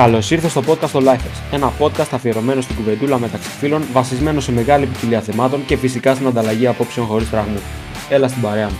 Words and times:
Καλώς 0.00 0.30
ήρθες 0.30 0.50
στο 0.50 0.60
podcast 0.66 0.90
των 0.90 1.04
Lifers, 1.06 1.52
ένα 1.52 1.72
podcast 1.78 2.08
αφιερωμένο 2.12 2.60
στην 2.60 2.76
κουβεντούλα 2.76 3.18
μεταξύ 3.18 3.48
φίλων, 3.48 3.82
βασισμένο 3.92 4.40
σε 4.40 4.52
μεγάλη 4.52 4.86
ποικιλία 4.86 5.20
θεμάτων 5.20 5.66
και 5.66 5.76
φυσικά 5.76 6.14
στην 6.14 6.26
ανταλλαγή 6.26 6.66
απόψεων 6.66 7.06
χωρίς 7.06 7.28
φραγμούς. 7.28 7.62
Έλα 8.10 8.28
στην 8.28 8.42
παρέα 8.42 8.68
μου. 8.68 8.78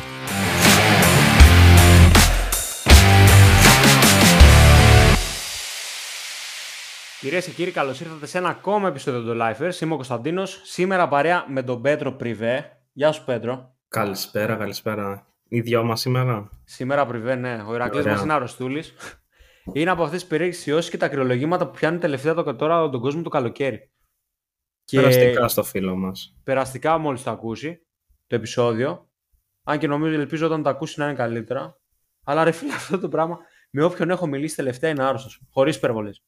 Κυρίες 7.20 7.44
και 7.44 7.50
κύριοι, 7.50 7.70
καλώς 7.70 8.00
ήρθατε 8.00 8.26
σε 8.26 8.38
ένα 8.38 8.48
ακόμα 8.48 8.88
επεισόδιο 8.88 9.22
των 9.22 9.38
Lifers. 9.40 9.80
Είμαι 9.80 9.92
ο 9.92 9.96
Κωνσταντίνος. 9.96 10.60
Σήμερα 10.64 11.08
παρέα 11.08 11.44
με 11.48 11.62
τον 11.62 11.82
Πέτρο 11.82 12.12
Πριβέ. 12.12 12.78
Γεια 12.92 13.12
σου, 13.12 13.24
Πέτρο. 13.24 13.74
Καλησπέρα, 13.88 14.54
καλησπέρα. 14.54 15.26
Οι 15.48 15.60
δυο 15.60 15.84
μας 15.84 16.00
σήμερα. 16.00 16.50
Σήμερα 16.64 17.06
Πριβέ, 17.06 17.34
ναι. 17.34 17.64
Ο 17.68 17.74
Ηρακλή 17.74 18.04
μας 18.04 18.22
είναι 18.22 18.32
αρρωστούλη. 18.32 18.84
Είναι 19.74 19.90
από 19.90 20.02
αυτές 20.02 20.22
τι 20.22 20.28
περίεργε 20.28 20.78
και 20.90 20.96
τα 20.96 21.08
κρυολογήματα 21.08 21.66
που 21.66 21.76
πιάνουν 21.76 22.00
τελευταία 22.00 22.34
το, 22.34 22.54
τώρα 22.56 22.88
τον 22.88 23.00
κόσμο 23.00 23.22
το 23.22 23.28
καλοκαίρι. 23.28 23.90
Και 24.84 24.96
περαστικά 24.96 25.48
στο 25.48 25.62
φίλο 25.62 25.96
μας. 25.96 26.36
Περαστικά 26.44 26.98
μόλις 26.98 27.22
το 27.22 27.30
ακούσει 27.30 27.86
το 28.26 28.34
επεισόδιο. 28.34 29.08
Αν 29.62 29.78
και 29.78 29.86
νομίζω, 29.86 30.20
ελπίζω 30.20 30.46
όταν 30.46 30.62
το 30.62 30.68
ακούσει 30.68 30.98
να 30.98 31.04
είναι 31.04 31.14
καλύτερα. 31.14 31.80
Αλλά 32.24 32.44
ρε 32.44 32.50
φίλε, 32.50 32.74
αυτό 32.80 32.98
το 32.98 33.08
πράγμα 33.08 33.38
με 33.70 33.84
όποιον 33.84 34.10
έχω 34.10 34.26
μιλήσει 34.26 34.56
τελευταία 34.56 34.90
είναι 34.90 35.04
άρρωστος. 35.04 35.40
Χωρίς 35.50 35.76
υπερβολές. 35.76 36.22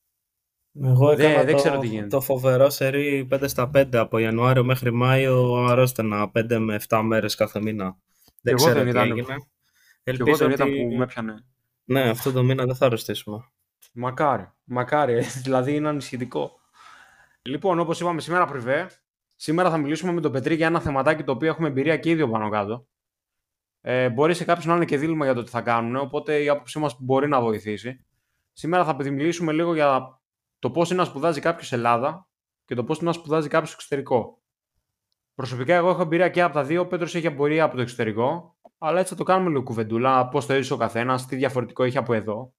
Εγώ 0.83 1.11
έκανα 1.11 1.45
δεν, 1.45 1.55
το, 1.55 1.57
ξέρω 1.57 1.79
τι 1.79 1.87
γίνεται. 1.87 2.09
το 2.09 2.21
φοβερό 2.21 2.71
σερί 2.71 3.29
5 3.33 3.43
στα 3.45 3.71
5 3.75 3.97
από 3.97 4.19
Ιανουάριο 4.19 4.65
μέχρι 4.65 4.93
Μάιο 4.93 5.55
αρρώστενα 5.55 6.31
5 6.35 6.57
με 6.59 6.81
7 6.89 7.01
μέρες 7.05 7.35
κάθε 7.35 7.61
μήνα. 7.61 7.97
Δεν 8.43 8.55
ξέρω 8.55 8.83
τι 8.83 8.89
ήταν. 8.89 9.11
έγινε. 9.11 9.37
Ελπίζω 10.03 10.47
ότι... 10.47 10.57
που 10.57 10.97
με 10.97 11.03
έπιανε. 11.03 11.45
Ναι, 11.85 12.09
αυτό 12.09 12.33
το 12.33 12.43
μήνα 12.43 12.65
δεν 12.65 12.75
θα 12.75 12.87
αρρωστήσουμε. 12.87 13.45
Μακάρι, 13.93 14.51
μακάρι, 14.65 15.21
δηλαδή 15.45 15.75
είναι 15.75 15.89
ανησυχητικό. 15.89 16.61
Λοιπόν, 17.43 17.79
όπως 17.79 18.01
είπαμε 18.01 18.21
σήμερα 18.21 18.47
πριβέ, 18.47 18.91
σήμερα 19.37 19.71
θα 19.71 19.77
μιλήσουμε 19.77 20.13
με 20.13 20.21
τον 20.21 20.33
Πετρί 20.33 20.55
για 20.55 20.67
ένα 20.67 20.81
θεματάκι 20.81 21.25
το 21.25 21.33
οποίο 21.33 21.49
έχουμε 21.49 21.69
εμπειρία 21.69 21.97
και 21.97 22.11
ίδιο 22.11 22.29
πάνω 22.29 22.49
κάτω. 22.49 22.87
Ε, 23.81 24.11
μπορεί 24.11 24.35
σε 24.35 24.45
κάποιους 24.45 24.67
να 24.67 24.75
είναι 24.75 24.85
και 24.85 24.99
δίλημα 24.99 25.25
για 25.25 25.35
το 25.35 25.43
τι 25.43 25.51
θα 25.51 25.61
κάνουν, 25.61 25.97
οπότε 25.97 26.43
η 26.43 26.49
άποψή 26.49 26.79
μας 26.79 26.97
μπορεί 27.01 27.29
να 27.29 27.41
βοηθήσει. 27.41 28.05
Σήμερα 28.53 28.85
θα 28.85 29.11
μιλήσουμε 29.11 29.53
λίγο 29.53 29.75
για 29.75 30.21
το 30.59 30.71
πώς 30.71 30.91
είναι 30.91 30.99
να 30.99 31.05
σπουδάζει 31.05 31.41
κάποιος 31.41 31.73
Ελλάδα 31.73 32.29
και 32.65 32.75
το 32.75 32.85
πώς 32.85 32.99
είναι 32.99 33.07
να 33.07 33.13
σπουδάζει 33.13 33.49
κάποιος 33.49 33.73
εξωτερικό. 33.73 34.43
Προσωπικά, 35.35 35.75
εγώ 35.75 35.89
έχω 35.89 36.03
εμπειρία 36.03 36.29
και 36.29 36.43
από 36.43 36.55
τα 36.55 36.65
δύο. 36.65 36.81
Ο 36.81 36.87
Πέτρος 36.87 37.15
έχει 37.15 37.27
εμπειρία 37.27 37.65
από 37.65 37.77
το 37.77 37.83
εξωτερικό. 37.83 38.57
Αλλά 38.85 38.99
έτσι 38.99 39.13
θα 39.13 39.19
το 39.19 39.25
κάνουμε 39.25 39.51
λίγο 39.51 39.63
κουβεντούλα. 39.63 40.29
Πώς 40.29 40.47
το 40.47 40.53
έζησε 40.53 40.73
ο 40.73 40.77
καθένας, 40.77 41.27
τι 41.27 41.37
διαφορετικό 41.37 41.83
έχει 41.83 41.99
από 41.99 42.13
εδώ. 42.13 42.55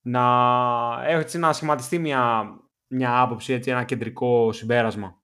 Να 0.00 1.04
έτσι 1.06 1.38
να 1.38 1.52
σχηματιστεί 1.52 1.98
μια, 1.98 2.54
μια 2.86 3.20
άποψη, 3.20 3.52
έτσι, 3.52 3.70
ένα 3.70 3.84
κεντρικό 3.84 4.52
συμπέρασμα. 4.52 5.22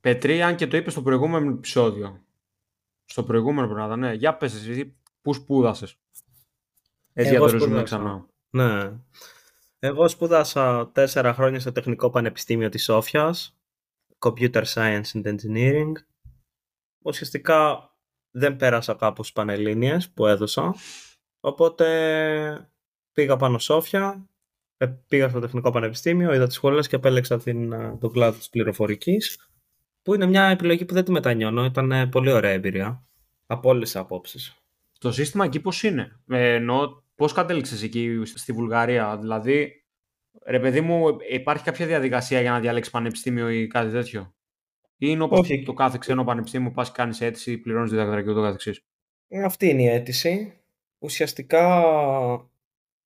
Πετρί, 0.00 0.42
αν 0.42 0.56
και 0.56 0.66
το 0.66 0.76
είπες 0.76 0.92
στο 0.92 1.02
προηγούμενο 1.02 1.50
επεισόδιο. 1.50 2.22
Στο 3.04 3.24
προηγούμενο 3.24 3.68
πράγμα, 3.68 3.96
ναι. 3.96 4.12
Για 4.12 4.36
πες 4.36 4.54
εσύ, 4.54 4.96
πού 5.22 5.34
σπούδασες. 5.34 6.00
Έτσι 7.12 7.30
για 7.30 7.40
το 7.40 7.46
ρεζούμε 7.46 7.82
ξανά. 7.82 8.26
Ναι. 8.50 8.92
Εγώ 9.78 10.08
σπούδασα 10.08 10.90
τέσσερα 10.92 11.34
χρόνια 11.34 11.60
στο 11.60 11.72
Τεχνικό 11.72 12.10
Πανεπιστήμιο 12.10 12.68
της 12.68 12.84
Σόφιας 12.84 13.58
Computer 14.18 14.64
Science 14.64 15.12
and 15.12 15.36
Engineering. 15.36 15.92
Ουσιαστικά 17.02 17.87
δεν 18.38 18.56
πέρασα 18.56 18.94
κάπου 18.94 19.22
στις 19.22 19.34
Πανελλήνιες 19.34 20.10
που 20.10 20.26
έδωσα. 20.26 20.74
Οπότε 21.40 22.70
πήγα 23.12 23.36
πάνω 23.36 23.58
Σόφια, 23.58 24.28
ε, 24.76 24.86
πήγα 24.86 25.28
στο 25.28 25.40
Τεχνικό 25.40 25.70
Πανεπιστήμιο, 25.70 26.34
είδα 26.34 26.46
τις 26.46 26.54
σχολές 26.54 26.88
και 26.88 26.96
επέλεξα 26.96 27.38
την, 27.38 27.72
ε, 27.72 27.96
τον 28.00 28.12
κλάδο 28.12 28.38
της 28.38 28.48
πληροφορικής 28.48 29.50
που 30.02 30.14
είναι 30.14 30.26
μια 30.26 30.44
επιλογή 30.44 30.84
που 30.84 30.94
δεν 30.94 31.04
τη 31.04 31.10
μετανιώνω. 31.10 31.64
Ήταν 31.64 32.08
πολύ 32.08 32.32
ωραία 32.32 32.50
εμπειρία 32.50 33.06
από 33.46 33.68
όλες 33.68 33.90
τις 33.90 34.00
απόψεις. 34.00 34.56
Το 34.98 35.12
σύστημα 35.12 35.44
εκεί 35.44 35.60
πώς 35.60 35.82
είναι, 35.82 36.20
ε, 36.28 36.54
ενώ 36.54 37.04
πώς 37.14 37.32
κατέληξες 37.32 37.82
εκεί 37.82 38.22
στη 38.24 38.52
Βουλγαρία, 38.52 39.18
δηλαδή 39.18 39.82
Ρε 40.46 40.60
παιδί 40.60 40.80
μου, 40.80 41.16
υπάρχει 41.30 41.64
κάποια 41.64 41.86
διαδικασία 41.86 42.40
για 42.40 42.50
να 42.50 42.60
διαλέξεις 42.60 42.92
πανεπιστήμιο 42.92 43.50
ή 43.50 43.66
κάτι 43.66 43.90
τέτοιο; 43.90 44.34
Ή 45.00 45.06
είναι 45.10 45.22
όπως 45.22 45.48
το 45.64 45.72
κάθε 45.72 45.96
ξένο 46.00 46.24
πανεπιστήμιο, 46.24 46.70
πας 46.70 46.92
κάνεις 46.92 47.20
αίτηση, 47.20 47.58
πληρώνεις 47.58 47.90
διδακτορία 47.90 48.22
και 48.22 48.30
ούτω 48.30 48.42
καθεξής. 48.42 48.84
Αυτή 49.44 49.68
είναι 49.68 49.82
η 49.82 49.86
αίτηση. 49.86 50.52
Ουσιαστικά 50.98 51.84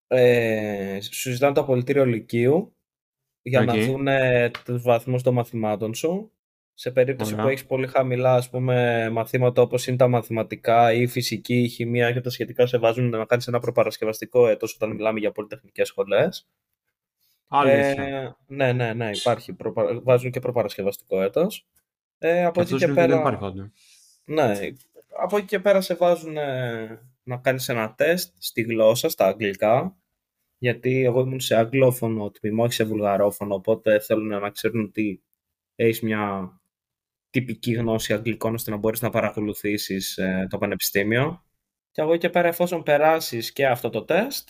ε, 0.06 0.98
σου 1.00 1.30
ζητάνε 1.30 1.54
το 1.54 1.60
απολυτήριο 1.60 2.06
Λυκείου 2.06 2.74
για 3.42 3.64
να 3.64 3.74
δουν 3.74 4.06
τους 4.64 4.82
βαθμούς 4.82 5.22
των 5.22 5.34
μαθημάτων 5.34 5.94
σου. 5.94 6.32
Σε 6.74 6.90
περίπτωση 6.90 7.34
που 7.34 7.48
έχεις 7.48 7.66
πολύ 7.66 7.86
χαμηλά 7.86 8.34
ας 8.34 8.50
πούμε, 8.50 9.08
μαθήματα 9.10 9.62
όπως 9.62 9.86
είναι 9.86 9.96
τα 9.96 10.08
μαθηματικά 10.08 10.92
ή 10.92 11.00
η 11.00 11.06
φυσική, 11.06 11.62
η 11.62 11.68
χημεία 11.68 12.12
και 12.12 12.20
τα 12.20 12.30
σχετικά, 12.30 12.66
σε 12.66 12.78
βάζουν 12.78 13.08
να 13.08 13.24
κάνεις 13.24 13.46
ένα 13.46 13.58
προπαρασκευαστικό 13.58 14.48
έτος 14.48 14.74
όταν 14.74 14.90
μιλάμε 14.90 15.18
για 15.18 15.32
πολυτεχνικές 15.32 15.88
σχολές. 15.88 16.48
Ε, 17.66 17.94
ναι, 18.46 18.72
ναι, 18.72 18.92
ναι, 18.92 19.10
υπάρχει. 19.12 19.52
Προπα... 19.52 20.00
Βάζουν 20.02 20.30
και 20.30 20.40
προπαρασκευαστικό 20.40 21.22
έτος. 21.22 21.66
Ε, 22.22 22.44
από 22.44 22.60
εκεί 22.60 22.76
και 22.76 22.86
πέρα... 22.86 23.06
Δεν 23.06 23.34
υπάρχει 23.34 23.72
Ναι, 24.24 24.52
από 25.22 25.36
εκεί 25.36 25.46
και 25.46 25.60
πέρα 25.60 25.80
σε 25.80 25.94
βάζουν 25.94 26.36
να 27.22 27.36
κάνεις 27.36 27.68
ένα 27.68 27.94
τεστ 27.94 28.34
στη 28.38 28.62
γλώσσα, 28.62 29.08
στα 29.08 29.26
αγγλικά, 29.26 29.96
γιατί 30.58 31.04
εγώ 31.04 31.20
ήμουν 31.20 31.40
σε 31.40 31.54
αγγλόφωνο 31.54 32.30
τμήμα, 32.30 32.64
όχι 32.64 32.72
σε 32.72 32.84
βουλγαρόφωνο, 32.84 33.54
οπότε 33.54 34.00
θέλουν 34.00 34.26
να 34.26 34.50
ξέρουν 34.50 34.84
ότι 34.84 35.22
έχεις 35.74 36.00
μια 36.00 36.52
τυπική 37.30 37.72
γνώση 37.72 38.12
αγγλικών 38.12 38.54
ώστε 38.54 38.70
να 38.70 38.76
μπορείς 38.76 39.00
να 39.02 39.10
παρακολουθήσεις 39.10 40.16
ε, 40.16 40.46
το 40.50 40.58
πανεπιστήμιο. 40.58 41.44
Και 41.90 42.00
από 42.00 42.10
εκεί 42.10 42.20
και 42.20 42.30
πέρα 42.30 42.48
εφόσον 42.48 42.82
περάσεις 42.82 43.52
και 43.52 43.66
αυτό 43.66 43.90
το 43.90 44.04
τεστ, 44.04 44.48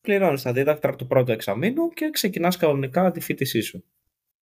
πληρώνεις 0.00 0.42
τα 0.42 0.52
δίδακτρα 0.52 0.96
του 0.96 1.06
πρώτου 1.06 1.32
εξαμήνου 1.32 1.88
και 1.88 2.10
ξεκινάς 2.10 2.56
κανονικά 2.56 3.10
τη 3.10 3.20
φοιτησή 3.20 3.60
σου. 3.60 3.84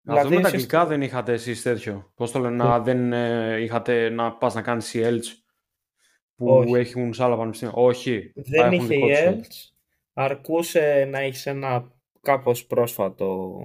Να 0.07 0.13
δηλαδή, 0.13 0.29
δούμε 0.29 0.41
τα 0.41 0.47
αγγλικά 0.47 0.85
δεν 0.85 1.01
είχατε 1.01 1.33
εσείς 1.33 1.61
τέτοιο. 1.61 2.11
Πώς 2.15 2.31
το 2.31 2.39
λένε, 2.39 2.55
να 2.55 2.79
δεν 2.79 3.13
ε, 3.13 3.61
είχατε 3.61 4.09
να 4.09 4.33
πας 4.33 4.53
να 4.53 4.61
κάνεις 4.61 4.93
η 4.93 5.01
ELTS 5.03 5.25
που 6.35 6.47
Όχι. 6.47 6.75
έχουν 6.75 7.13
σε 7.13 7.23
άλλα 7.23 7.37
πανεπιστήμια. 7.37 7.73
Όχι. 7.75 8.31
Δεν 8.35 8.71
είχε 8.71 8.95
η 8.95 9.15
ELTS. 9.17 9.75
Αρκούσε 10.13 11.07
να 11.09 11.19
έχεις 11.19 11.45
ένα 11.45 11.91
κάπως 12.21 12.65
πρόσφατο 12.65 13.59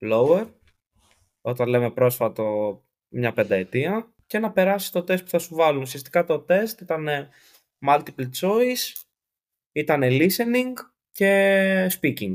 lower. 0.00 0.46
Όταν 1.40 1.68
λέμε 1.68 1.90
πρόσφατο 1.90 2.78
μια 3.08 3.32
πενταετία 3.32 4.14
και 4.26 4.38
να 4.38 4.52
περάσει 4.52 4.92
το 4.92 5.02
τεστ 5.02 5.24
που 5.24 5.30
θα 5.30 5.38
σου 5.38 5.54
βάλουν. 5.54 5.82
Ουσιαστικά 5.82 6.24
το 6.24 6.40
τεστ 6.40 6.80
ήταν 6.80 7.08
multiple 7.86 8.28
choice, 8.40 9.02
ήταν 9.72 10.00
listening 10.02 10.72
και 11.10 11.98
speaking. 12.00 12.34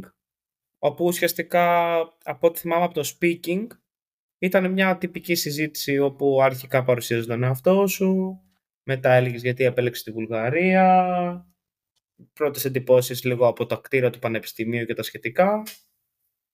Όπου 0.80 1.06
ουσιαστικά 1.06 1.98
από 2.24 2.48
ό,τι 2.48 2.60
θυμάμαι 2.60 2.84
από 2.84 2.94
το 2.94 3.12
speaking 3.20 3.68
ήταν 4.40 4.72
μια 4.72 4.98
τυπική 4.98 5.36
συζήτηση 5.36 6.00
όπου 6.00 6.42
αρχικά 6.42 6.84
παρουσίαζε 6.84 7.28
τον 7.28 7.44
εαυτό 7.44 7.88
σου, 7.88 8.42
μετά 8.84 9.12
έλεγες 9.12 9.42
γιατί 9.42 9.64
επέλεξες 9.64 10.04
τη 10.04 10.12
Βουλγαρία, 10.12 11.48
πρώτες 12.34 12.66
εντυπώσεις 12.66 13.24
λίγο 13.24 13.48
από 13.48 13.66
τα 13.66 13.76
κτίρια 13.76 14.10
του 14.10 14.20
πανεπιστημίου 14.20 14.86
και 14.86 14.94
τα 14.94 15.04
σχετικά 15.04 15.64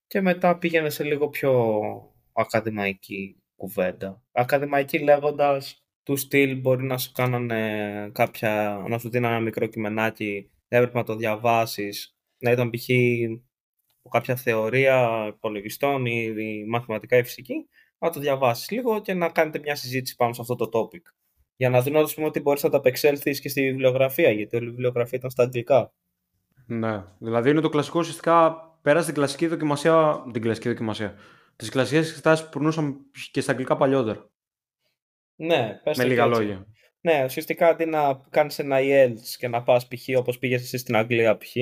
και 0.07 0.21
μετά 0.21 0.57
πήγαινε 0.57 0.89
σε 0.89 1.03
λίγο 1.03 1.29
πιο 1.29 1.81
ακαδημαϊκή 2.33 3.43
κουβέντα. 3.55 4.23
Ακαδημαϊκή 4.31 4.99
λέγοντας 4.99 5.85
του 6.03 6.15
στυλ 6.15 6.59
μπορεί 6.59 6.83
να 6.83 6.97
σου 6.97 7.11
κάνανε 7.11 8.09
κάποια, 8.13 8.83
να 8.89 8.97
σου 8.97 9.09
δίνανε 9.09 9.35
ένα 9.35 9.43
μικρό 9.43 9.65
κειμενάκι, 9.65 10.51
έπρεπε 10.67 10.97
να 10.97 11.03
το 11.03 11.15
διαβάσεις 11.15 12.17
να 12.37 12.51
ήταν 12.51 12.69
π.χ. 12.69 12.89
κάποια 14.09 14.35
θεωρία 14.35 15.25
υπολογιστών 15.27 16.05
ή, 16.05 16.33
ή 16.37 16.65
μαθηματικά 16.67 17.17
ή 17.17 17.23
φυσική, 17.23 17.67
να 17.97 18.09
το 18.09 18.19
διαβάσεις 18.19 18.69
λίγο 18.71 19.01
και 19.01 19.13
να 19.13 19.29
κάνετε 19.29 19.59
μια 19.59 19.75
συζήτηση 19.75 20.15
πάνω 20.15 20.33
σε 20.33 20.41
αυτό 20.41 20.55
το 20.55 20.69
topic. 20.73 21.01
Για 21.55 21.69
να 21.69 21.81
δουν 21.81 22.09
πούμε, 22.15 22.27
ότι 22.27 22.39
μπορείς 22.39 22.63
να 22.63 22.69
τα 22.69 22.77
απεξέλθεις 22.77 23.39
και 23.41 23.49
στη 23.49 23.61
βιβλιογραφία, 23.61 24.31
γιατί 24.31 24.55
όλη 24.55 24.65
η 24.65 24.69
βιβλιογραφία 24.69 25.17
ήταν 25.17 25.29
στα 25.29 25.43
αγγλικά. 25.43 25.93
Ναι. 26.65 27.03
Δηλαδή 27.17 27.49
είναι 27.49 27.61
το 27.61 27.69
κλασικό 27.69 27.99
ουσιαστικά 27.99 28.55
πέρασε 28.81 29.05
την 29.05 29.13
κλασική 29.13 29.47
δοκιμασία. 29.47 30.23
Την 30.31 30.41
κλασική 30.41 30.67
δοκιμασία. 30.67 31.15
Τις 31.55 31.69
κλασικές 31.69 32.09
εξετάσει 32.09 32.43
που 32.43 32.49
περνούσαν 32.49 32.97
και 33.31 33.41
στα 33.41 33.51
αγγλικά 33.51 33.77
παλιότερα. 33.77 34.29
Ναι, 35.35 35.79
πες 35.83 35.97
Με 35.97 36.03
λίγα 36.03 36.25
λόγια. 36.25 36.67
Ναι, 37.01 37.23
ουσιαστικά 37.23 37.67
αντί 37.67 37.85
να 37.85 38.21
κάνεις 38.29 38.59
ένα 38.59 38.77
IELTS 38.79 39.35
και 39.37 39.47
να 39.47 39.63
πας 39.63 39.87
π.χ. 39.87 40.17
όπως 40.17 40.37
πήγες 40.37 40.61
εσύ 40.61 40.77
στην 40.77 40.95
Αγγλία 40.95 41.37
π.χ. 41.37 41.55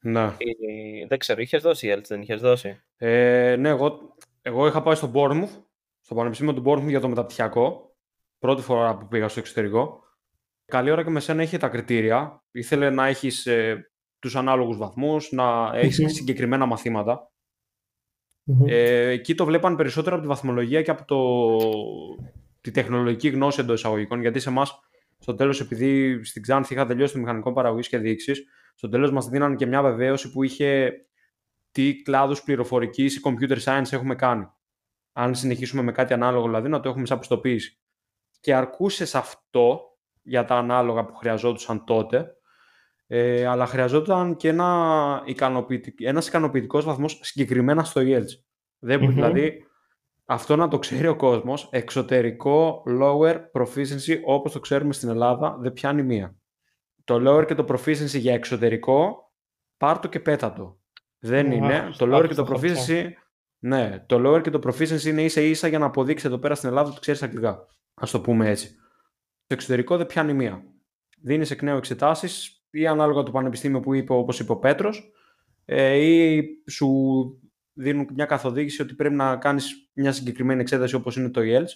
Ναι. 0.00 0.24
Ε, 0.24 1.06
δεν 1.08 1.18
ξέρω, 1.18 1.40
είχες 1.40 1.62
δώσει 1.62 1.86
η 1.86 2.00
δεν 2.06 2.22
είχες 2.22 2.40
δώσει; 2.40 2.80
Ε, 2.96 3.56
ναι, 3.58 3.68
εγώ, 3.68 4.16
εγώ 4.42 4.66
είχα 4.66 4.82
πάει 4.82 4.94
στο 4.94 5.10
Bournemouth, 5.14 5.62
στο 6.00 6.14
Πανεπιστήμιο 6.14 6.54
του 6.54 6.62
Bournemouth 6.66 6.88
για 6.88 7.00
το 7.00 7.08
μεταπτυχιακό. 7.08 7.94
Πρώτη 8.38 8.62
φορά 8.62 8.96
που 8.96 9.08
πήγα 9.08 9.28
στο 9.28 9.40
εξωτερικό. 9.40 10.00
Καλή 10.64 10.90
ώρα 10.90 11.04
και 11.04 11.10
με 11.10 11.20
σένα 11.20 11.42
είχε 11.42 11.58
τα 11.58 11.68
κριτήρια. 11.68 12.44
Ήθελε 12.50 12.90
να 12.90 13.06
έχεις 13.06 13.46
ε, 13.46 13.90
τους 14.18 14.36
ανάλογους 14.36 14.76
βαθμούς, 14.76 15.32
να 15.32 15.70
έχεις 15.74 16.14
συγκεκριμένα 16.14 16.66
μαθήματα. 16.66 17.30
Ε, 18.66 19.08
εκεί 19.08 19.34
το 19.34 19.44
βλέπαν 19.44 19.76
περισσότερο 19.76 20.14
από 20.14 20.24
τη 20.24 20.28
βαθμολογία 20.28 20.82
και 20.82 20.90
από 20.90 21.04
το, 21.04 21.18
τη 22.60 22.70
τεχνολογική 22.70 23.28
γνώση 23.28 23.60
εντός 23.60 23.78
εισαγωγικών, 23.78 24.20
γιατί 24.20 24.40
σε 24.40 24.48
εμάς 24.48 24.80
στο 25.18 25.34
τέλος, 25.34 25.60
επειδή 25.60 26.24
στην 26.24 26.42
Ξάνθη 26.42 26.74
είχα 26.74 26.86
τελειώσει 26.86 27.12
το 27.12 27.18
μηχανικό 27.18 27.52
παραγωγή 27.52 27.88
και 27.88 27.98
διοίκησης, 27.98 28.44
στο 28.74 28.88
τέλος 28.88 29.10
μας 29.10 29.28
δίνανε 29.28 29.54
και 29.54 29.66
μια 29.66 29.82
βεβαίωση 29.82 30.30
που 30.30 30.42
είχε 30.42 30.92
τι 31.72 32.02
κλάδους 32.02 32.42
πληροφορικής 32.42 33.16
ή 33.16 33.20
computer 33.24 33.58
science 33.64 33.92
έχουμε 33.92 34.14
κάνει. 34.14 34.46
Αν 35.12 35.34
συνεχίσουμε 35.34 35.82
με 35.82 35.92
κάτι 35.92 36.12
ανάλογο, 36.12 36.46
δηλαδή 36.46 36.68
να 36.68 36.80
το 36.80 36.88
έχουμε 36.88 37.06
σαν 37.06 37.18
πιστοποίηση. 37.18 37.80
Και 38.40 38.54
αρκούσε 38.54 39.06
σε 39.06 39.18
αυτό 39.18 39.80
για 40.22 40.44
τα 40.44 40.54
ανάλογα 40.54 41.04
που 41.04 41.14
χρειαζόντουσαν 41.14 41.84
τότε, 41.84 42.34
ε, 43.06 43.46
αλλά 43.46 43.66
χρειαζόταν 43.66 44.36
και 44.36 44.48
ένα 44.48 45.22
ικανοποιητικ... 45.24 46.00
ένας 46.00 46.28
ικανοποιητικός 46.28 46.84
βαθμός 46.84 47.18
συγκεκριμένα 47.22 47.84
στο 47.84 48.00
IELTS. 48.04 48.42
Δεν, 48.78 49.00
mm 49.02 49.08
Δηλαδή, 49.08 49.64
αυτό 50.24 50.56
να 50.56 50.68
το 50.68 50.78
ξέρει 50.78 51.06
ο 51.06 51.16
κόσμος, 51.16 51.68
εξωτερικό 51.72 52.82
lower 53.00 53.36
proficiency, 53.52 54.20
όπως 54.24 54.52
το 54.52 54.60
ξέρουμε 54.60 54.92
στην 54.92 55.08
Ελλάδα, 55.08 55.56
δεν 55.60 55.72
πιάνει 55.72 56.02
μία. 56.02 56.39
Το 57.10 57.20
lower 57.26 57.46
και 57.46 57.54
το 57.54 57.64
proficiency 57.68 58.18
για 58.18 58.34
εξωτερικό, 58.34 59.32
πάρ' 59.76 59.98
το 59.98 60.08
και 60.08 60.20
πέτα 60.20 60.52
το. 60.52 60.80
Δεν 61.18 61.52
είναι. 61.52 61.90
Το 61.98 62.16
lower 62.16 62.28
και 62.28 62.34
το 62.34 62.46
proficiency... 62.50 63.10
Ναι, 63.58 64.04
το 64.06 64.22
lower 64.26 64.42
και 64.42 64.50
το 64.50 64.60
proficiency 64.64 65.04
είναι 65.04 65.22
ίσα 65.22 65.40
ίσα 65.40 65.68
για 65.68 65.78
να 65.78 65.86
αποδείξεις 65.86 66.26
εδώ 66.26 66.38
πέρα 66.38 66.54
στην 66.54 66.68
Ελλάδα 66.68 66.90
ότι 66.90 67.00
ξέρεις 67.00 67.22
αγγλικά. 67.22 67.50
Α 67.94 68.06
το 68.10 68.20
πούμε 68.20 68.48
έτσι. 68.48 68.74
Το 69.46 69.54
εξωτερικό 69.54 69.96
δεν 69.96 70.06
πιάνει 70.06 70.32
μία. 70.32 70.64
Δίνεις 71.22 71.50
εκ 71.50 71.62
νέου 71.62 71.76
εξετάσεις 71.76 72.64
ή 72.70 72.86
ανάλογα 72.86 73.22
το 73.22 73.30
πανεπιστήμιο 73.30 73.80
που 73.80 73.94
είπε, 73.94 74.12
όπως 74.12 74.40
είπε 74.40 74.52
ο 74.52 74.58
Πέτρος, 74.58 75.12
ε, 75.64 75.96
ή 75.96 76.44
σου 76.70 76.88
δίνουν 77.72 78.08
μια 78.14 78.24
καθοδήγηση 78.24 78.82
ότι 78.82 78.94
πρέπει 78.94 79.14
να 79.14 79.36
κάνεις 79.36 79.90
μια 79.92 80.12
συγκεκριμένη 80.12 80.60
εξέταση 80.60 80.94
όπως 80.94 81.16
είναι 81.16 81.30
το 81.30 81.40
IELTS. 81.44 81.70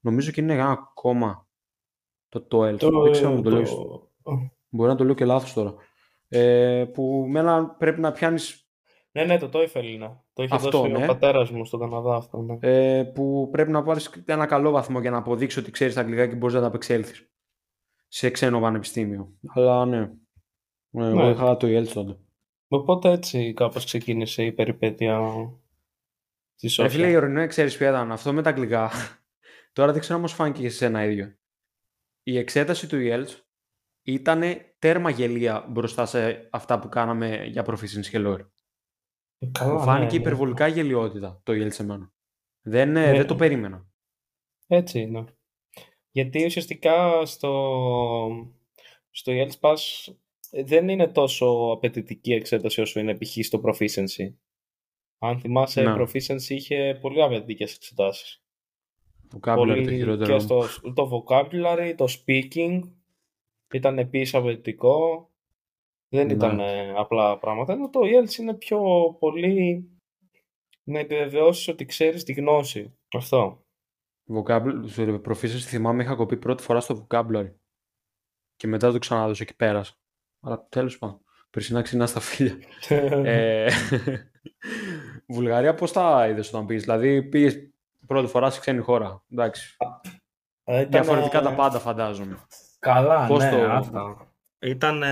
Νομίζω 0.00 0.30
και 0.30 0.40
είναι 0.40 0.52
ένα 0.52 0.70
ακόμα 0.70 1.48
το 2.28 2.46
TOEFL. 2.50 2.78
Το, 2.78 3.02
δεν 3.02 3.12
ξέρω 3.12 3.30
αν 3.30 3.42
το, 3.42 3.50
το 3.50 4.07
λέω. 4.32 4.52
Μπορεί 4.68 4.90
να 4.90 4.96
το 4.96 5.04
λέω 5.04 5.14
και 5.14 5.24
λάθος 5.24 5.52
τώρα. 5.52 5.74
Ε, 6.28 6.84
που 6.92 7.26
μένα 7.28 7.68
πρέπει 7.68 8.00
να 8.00 8.12
πιάνεις. 8.12 8.68
Ναι, 9.12 9.24
ναι, 9.24 9.38
το 9.38 9.50
TOEFL 9.52 9.84
είναι. 9.84 10.20
Το 10.32 10.42
είχε 10.42 10.54
αυτό, 10.54 10.70
δώσει 10.70 10.90
ναι. 10.90 11.04
ο 11.04 11.06
πατέρας 11.06 11.50
μου 11.50 11.64
στον 11.64 11.80
Καναδά 11.80 12.14
αυτό. 12.14 12.42
Ναι. 12.42 12.58
Ε, 12.60 13.02
που 13.02 13.48
πρέπει 13.50 13.70
να 13.70 13.82
πάρεις 13.82 14.22
ένα 14.26 14.46
καλό 14.46 14.70
βαθμό 14.70 15.00
για 15.00 15.10
να 15.10 15.16
αποδείξεις 15.16 15.62
ότι 15.62 15.70
ξέρεις 15.70 15.94
τα 15.94 16.00
αγγλικά 16.00 16.26
και 16.26 16.34
μπορείς 16.34 16.54
να 16.54 16.60
τα 16.60 16.66
απεξέλθεις 16.66 17.30
σε 18.08 18.30
ξένο 18.30 18.60
πανεπιστήμιο. 18.60 19.32
Αλλά 19.54 19.86
ναι. 19.86 20.10
ναι. 20.90 21.06
Εγώ 21.06 21.22
ναι. 21.22 21.30
είχα 21.30 21.56
το 21.56 21.66
IELTS 21.66 21.88
τότε. 21.88 22.18
Οπότε 22.68 23.10
έτσι 23.10 23.52
κάπως 23.52 23.84
ξεκίνησε 23.84 24.44
η 24.44 24.52
περιπέτεια 24.52 25.20
της 26.56 26.72
Σόφια. 26.72 26.90
Φίλε, 26.90 27.10
η 27.10 27.16
ορεινό 27.16 27.46
ξέρεις 27.46 27.76
ποια 27.76 27.88
ήταν. 27.88 28.12
Αυτό 28.12 28.32
με 28.32 28.42
τα 28.42 28.50
αγγλικά. 28.50 28.90
Τώρα 29.72 29.92
δεν 29.92 30.00
ξέρω 30.00 30.18
όμως 30.18 30.32
φάνηκε 30.32 30.60
και 30.60 30.68
σε 30.68 30.86
ένα 30.86 31.04
ίδιο. 31.04 31.34
Η 32.22 32.38
εξέταση 32.38 32.88
του 32.88 32.96
IELTS 33.00 33.47
ήταν 34.12 34.42
τέρμα 34.78 35.10
γελία 35.10 35.66
μπροστά 35.68 36.06
σε 36.06 36.48
αυτά 36.50 36.78
που 36.78 36.88
κάναμε 36.88 37.44
για 37.44 37.64
proficiency 37.66 38.06
και 38.10 38.22
lawyer. 38.26 38.46
Ε, 39.38 39.46
καλά, 39.52 39.78
φάνηκε 39.78 40.14
ναι, 40.14 40.20
υπερβολικά 40.20 40.68
ναι. 40.68 40.74
γελιότητα 40.74 41.40
το 41.42 41.52
IELTS 41.52 41.80
εμένα. 41.80 42.12
Δεν, 42.62 42.96
ε, 42.96 43.10
ναι. 43.10 43.16
δεν 43.16 43.26
το 43.26 43.36
περίμενα. 43.36 43.88
Έτσι 44.66 45.00
είναι. 45.00 45.24
Γιατί 46.10 46.44
ουσιαστικά 46.44 47.26
στο, 47.26 48.54
στο 49.10 49.32
IELTS 49.34 49.60
Pass 49.60 50.12
δεν 50.64 50.88
είναι 50.88 51.08
τόσο 51.08 51.70
απαιτητική 51.72 52.32
εξέταση 52.32 52.80
όσο 52.80 53.00
είναι 53.00 53.16
π.χ. 53.16 53.44
στο 53.44 53.60
Proficiency. 53.64 54.34
Αν 55.18 55.40
θυμάσαι, 55.40 55.82
ναι. 55.82 55.94
Proficiency 55.98 56.48
είχε 56.48 56.98
πολύ 57.00 57.22
απαιτητικές 57.22 57.74
εξετάσεις. 57.74 58.42
Vocabulary 59.34 59.54
πολύ... 59.56 59.84
το 59.84 59.90
χειρότερο. 59.90 60.32
Και 60.32 60.38
στο, 60.38 60.64
το 60.94 61.24
vocabulary, 61.28 61.94
το 61.96 62.06
speaking 62.08 62.80
ήταν 63.76 63.98
επίσης 63.98 64.34
απαιτητικό. 64.34 65.28
Δεν 66.08 66.26
ναι. 66.26 66.32
ήταν 66.32 66.60
απλά 66.96 67.38
πράγματα. 67.38 67.72
Ενώ 67.72 67.90
το 67.90 68.00
IELTS 68.02 68.38
είναι 68.38 68.54
πιο 68.54 68.80
πολύ 69.18 69.88
να 70.84 70.98
επιβεβαιώσεις 70.98 71.68
ότι 71.68 71.84
ξέρεις 71.84 72.24
τη 72.24 72.32
γνώση. 72.32 72.98
Αυτό. 73.16 73.64
Vocabulary, 74.34 74.82
στο 74.86 75.20
Proficiency 75.24 75.58
θυμάμαι 75.58 76.02
είχα 76.02 76.14
κοπεί 76.14 76.36
πρώτη 76.36 76.62
φορά 76.62 76.80
στο 76.80 77.06
vocabulary. 77.06 77.52
Και 78.56 78.66
μετά 78.66 78.92
το 78.92 78.98
ξανάδωσα 78.98 79.44
και 79.44 79.54
πέρασα. 79.56 79.94
Αλλά 80.40 80.66
τέλος 80.68 80.98
πάντων. 80.98 81.20
Περσινά 81.50 81.82
ξυνά 81.82 82.06
στα 82.06 82.20
φίλια. 82.20 82.58
ε, 83.24 83.70
Βουλγαρία, 85.34 85.74
πώς 85.74 85.92
τα 85.92 86.28
είδες 86.28 86.48
όταν 86.48 86.66
πήγες, 86.66 86.82
Δηλαδή 86.82 87.22
πήγες 87.22 87.70
πρώτη 88.06 88.28
φορά 88.28 88.50
σε 88.50 88.60
ξένη 88.60 88.80
χώρα. 88.80 89.24
Εντάξει. 89.30 89.76
Ε, 90.64 90.80
ήταν, 90.80 90.90
Διαφορετικά 90.90 91.40
τα 91.40 91.54
πάντα, 91.54 91.78
φαντάζομαι. 91.78 92.46
Καλά, 92.78 93.26
πώς 93.26 93.42
ναι, 93.42 93.50
το... 93.50 93.72
αυτά. 93.72 94.32
Ήταν, 94.58 95.02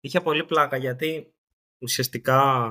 είχε 0.00 0.20
πολύ 0.20 0.44
πλάκα 0.44 0.76
γιατί 0.76 1.34
ουσιαστικά 1.78 2.68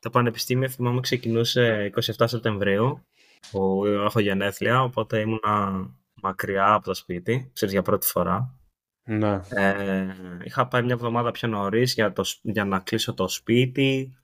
το 0.00 0.10
πανεπιστήμιο 0.10 0.68
θυμάμαι 0.68 1.00
ξεκινούσε 1.00 1.92
27 2.16 2.24
Σεπτεμβρίου 2.24 3.06
που 3.50 3.84
έχω 3.86 4.20
γενέθλια, 4.20 4.82
οπότε 4.82 5.20
ήμουνα 5.20 5.86
μακριά 6.14 6.72
από 6.72 6.84
το 6.84 6.94
σπίτι, 6.94 7.50
ξέρεις, 7.52 7.74
για 7.74 7.82
πρώτη 7.82 8.06
φορά. 8.06 8.58
Ναι. 9.04 9.40
Ε, 9.48 10.06
είχα 10.44 10.68
πάει 10.68 10.82
μια 10.82 10.94
εβδομάδα 10.94 11.30
πιο 11.30 11.48
νωρίς 11.48 11.94
για, 11.94 12.12
για 12.42 12.64
να 12.64 12.78
κλείσω 12.78 13.14
το 13.14 13.28
σπίτι, 13.28 14.16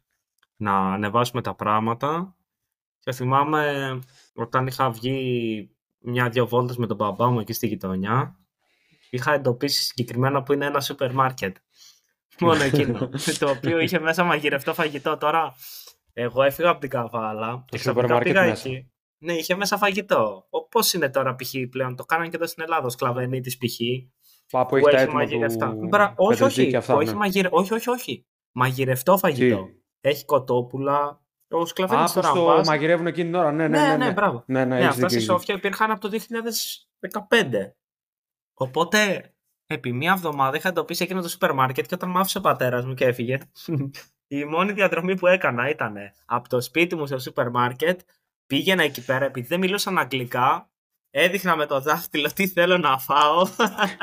να 0.56 0.93
ανεβάσουμε 0.93 1.43
τα 1.43 1.55
πράγματα. 1.55 2.37
Και 2.99 3.12
θυμάμαι 3.12 3.99
όταν 4.35 4.67
είχα 4.67 4.91
βγει 4.91 5.70
μια-δυο 5.99 6.46
βόλτες 6.46 6.76
με 6.76 6.87
τον 6.87 6.96
μπαμπά 6.96 7.31
μου 7.31 7.41
εκεί 7.41 7.53
στη 7.53 7.67
γειτονιά, 7.67 8.38
είχα 9.10 9.32
εντοπίσει 9.32 9.82
συγκεκριμένα 9.82 10.42
που 10.42 10.52
είναι 10.52 10.66
ένα 10.66 10.80
σούπερ 10.80 11.12
μάρκετ. 11.12 11.56
Μόνο 12.40 12.62
εκείνο. 12.62 13.10
το 13.40 13.50
οποίο 13.50 13.78
είχε 13.78 13.98
μέσα 13.98 14.24
μαγειρευτό 14.24 14.74
φαγητό. 14.74 15.16
Τώρα, 15.16 15.54
εγώ 16.12 16.42
έφυγα 16.42 16.68
από 16.68 16.80
την 16.80 16.90
Καβάλα. 16.90 17.64
Το 17.70 17.78
σούπερ 17.78 18.06
μάρκετ 18.06 18.34
μέσα. 18.34 18.68
Εκεί. 18.68 18.90
Ναι, 19.18 19.32
είχε 19.32 19.54
μέσα 19.54 19.76
φαγητό. 19.76 20.48
Πώς 20.70 20.92
είναι 20.92 21.10
τώρα 21.10 21.34
π.χ. 21.34 21.54
πλέον, 21.70 21.96
το 21.96 22.05
κάνανε 22.05 22.29
και 22.29 22.36
εδώ 22.36 22.46
στην 22.46 22.62
Ελλάδα, 22.62 22.88
τη 23.40 23.56
π.χ. 23.56 23.76
Που 24.69 24.76
έχει 24.76 24.90
τα 24.90 25.00
έτοιμα 25.00 25.26
του... 25.26 25.86
Μπρα... 25.88 26.14
Όχι, 26.17 26.43
όχι, 26.43 26.76
αυτά, 26.76 26.94
όχι, 26.94 27.08
ναι. 27.08 27.14
μαγειρε... 27.14 27.48
όχι, 27.50 27.74
όχι, 27.74 27.90
όχι. 27.90 28.26
Μαγειρευτό 28.52 29.19
φαγητό. 29.19 29.64
Τι; 29.64 30.08
Έχει 30.08 30.24
κοτόπουλα. 30.24 31.24
Ο 31.48 31.67
σκλαβένι 31.67 32.05
τώρα. 32.14 32.32
το 32.32 32.44
πας... 32.44 32.69
μαγειρεύουν 32.69 33.06
εκείνη 33.06 33.31
την 33.31 33.34
ώρα. 33.38 33.52
Ναι, 33.52 33.69
ναι, 33.69 33.79
ναι. 33.79 33.86
Ναι, 33.86 33.96
ναι, 33.96 34.05
ναι, 34.05 34.12
μπράβο. 34.12 34.44
ναι, 34.46 34.64
ναι, 34.64 34.79
ναι 34.79 34.86
αυτά 34.86 35.08
στη 35.08 35.20
Σόφια 35.20 35.55
υπήρχαν 35.55 35.90
από 35.90 36.00
το 36.00 36.19
2015. 37.29 37.44
Οπότε, 38.62 39.32
επί 39.67 39.93
μία 39.93 40.12
εβδομάδα 40.12 40.56
είχα 40.56 40.69
εντοπίσει 40.69 41.02
εκείνο 41.02 41.22
το 41.22 41.29
σούπερ 41.29 41.55
μάρκετ 41.55 41.86
και 41.86 41.94
όταν 41.94 42.10
μ' 42.10 42.19
άφησε 42.19 42.38
ο 42.38 42.40
πατέρας 42.40 42.84
μου 42.84 42.94
και 42.94 43.05
έφυγε, 43.05 43.38
η 44.29 44.44
μόνη 44.44 44.72
διαδρομή 44.72 45.17
που 45.17 45.26
έκανα 45.26 45.69
ήταν 45.69 45.96
από 46.24 46.48
το 46.48 46.60
σπίτι 46.60 46.96
μου 46.96 47.06
στο 47.06 47.19
σούπερ 47.19 47.50
μάρκετ, 47.50 48.00
πήγαινα 48.46 48.82
εκεί 48.82 49.05
πέρα, 49.05 49.24
επειδή 49.24 49.46
δεν 49.46 49.58
μιλούσαν 49.58 49.98
αγγλικά, 49.98 50.70
έδειχνα 51.10 51.56
με 51.56 51.67
το 51.67 51.81
δάχτυλο 51.81 52.32
τι 52.32 52.48
θέλω 52.48 52.79
να 52.79 52.98
φάω 52.98 53.46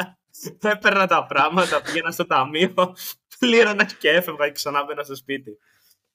έπαιρνα 0.72 1.08
τα 1.08 1.26
πράγματα, 1.26 1.82
πήγαινα 1.82 2.12
στο 2.12 2.26
ταμείο, 2.26 2.96
πλήρωνα 3.40 3.86
και 3.86 4.10
έφευγα 4.10 4.46
και 4.46 4.52
ξανά 4.52 4.84
μπαίνα 4.84 5.04
στο 5.04 5.16
σπίτι. 5.16 5.58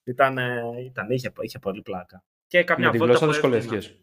Ήταν, 0.04 0.38
ήταν 0.84 1.10
είχε, 1.10 1.32
είχε 1.40 1.58
πολύ 1.58 1.82
πλάκα. 1.82 2.24
Και 2.46 2.64
κάποια 2.64 2.84
Με 2.84 2.90
τη 2.90 2.98
γλώσσα 2.98 3.26
δυσκολεύτηκες. 3.26 3.96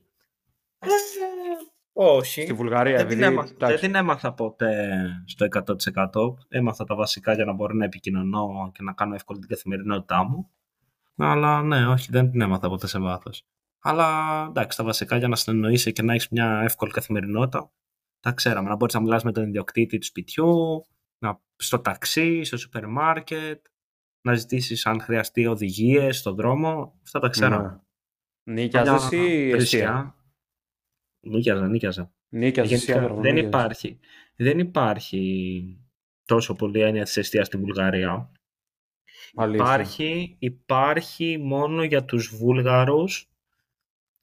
Ε, 1.99 2.03
όχι. 2.03 2.41
Στη 2.41 2.53
Βουλγαρία, 2.53 2.97
δεν, 2.97 3.07
την 3.07 3.23
έμαθα, 3.23 3.67
δεν 3.67 3.79
την 3.79 3.95
έμαθα 3.95 4.33
ποτέ 4.33 4.99
στο 5.25 5.47
100%. 6.11 6.35
Έμαθα 6.47 6.83
τα 6.83 6.95
βασικά 6.95 7.33
για 7.33 7.45
να 7.45 7.53
μπορώ 7.53 7.73
να 7.73 7.85
επικοινωνώ 7.85 8.71
και 8.73 8.83
να 8.83 8.93
κάνω 8.93 9.13
εύκολη 9.15 9.39
την 9.39 9.49
καθημερινότητά 9.49 10.23
μου. 10.23 10.49
Αλλά 11.17 11.61
ναι, 11.61 11.87
όχι, 11.87 12.07
δεν 12.11 12.31
την 12.31 12.41
έμαθα 12.41 12.69
ποτέ 12.69 12.87
σε 12.87 12.99
βάθος. 12.99 13.45
Αλλά 13.81 14.45
εντάξει, 14.49 14.77
τα 14.77 14.83
βασικά 14.83 15.17
για 15.17 15.27
να 15.27 15.35
συνεννοείσαι 15.35 15.91
και 15.91 16.01
να 16.01 16.13
έχεις 16.13 16.29
μια 16.29 16.61
εύκολη 16.63 16.91
καθημερινότητα, 16.91 17.71
τα 18.19 18.31
ξέραμε. 18.31 18.69
Να 18.69 18.75
μπορείς 18.75 18.93
να 18.93 19.01
μιλάς 19.01 19.23
με 19.23 19.31
τον 19.31 19.47
ιδιοκτήτη 19.47 19.97
του 19.97 20.05
σπιτιού, 20.05 20.85
να, 21.19 21.41
στο 21.55 21.79
ταξί, 21.79 22.43
στο 22.43 22.57
σούπερ 22.57 22.87
μάρκετ, 22.87 23.65
να 24.21 24.33
ζητήσεις 24.33 24.85
αν 24.85 25.01
χρειαστεί 25.01 25.45
οδηγίες 25.47 26.17
στον 26.17 26.35
δρόμο. 26.35 26.99
Αυτά 27.03 27.19
τα 27.19 27.29
ξέραμε. 27.29 27.81
Ναι. 28.43 28.61
Νίκιαζε 28.61 29.15
ή 29.15 29.51
εσύ. 29.51 29.85
Νίκιαζα, 31.19 31.67
νίκιαζα. 31.67 32.13
Νίκιαζα, 32.29 33.13
δεν 33.13 33.37
υπάρχει, 33.37 33.99
δεν 34.35 34.59
υπάρχει 34.59 35.83
τόσο 36.25 36.55
πολύ 36.55 36.81
έννοια 36.81 37.03
της 37.03 37.17
αιστείας 37.17 37.47
στη 37.47 37.57
Βουλγαρία. 37.57 38.31
Υπάρχει, 39.53 40.35
υπάρχει 40.39 41.37
μόνο 41.37 41.83
για 41.83 42.05
τους 42.05 42.35
Βούλγαρους 42.35 43.29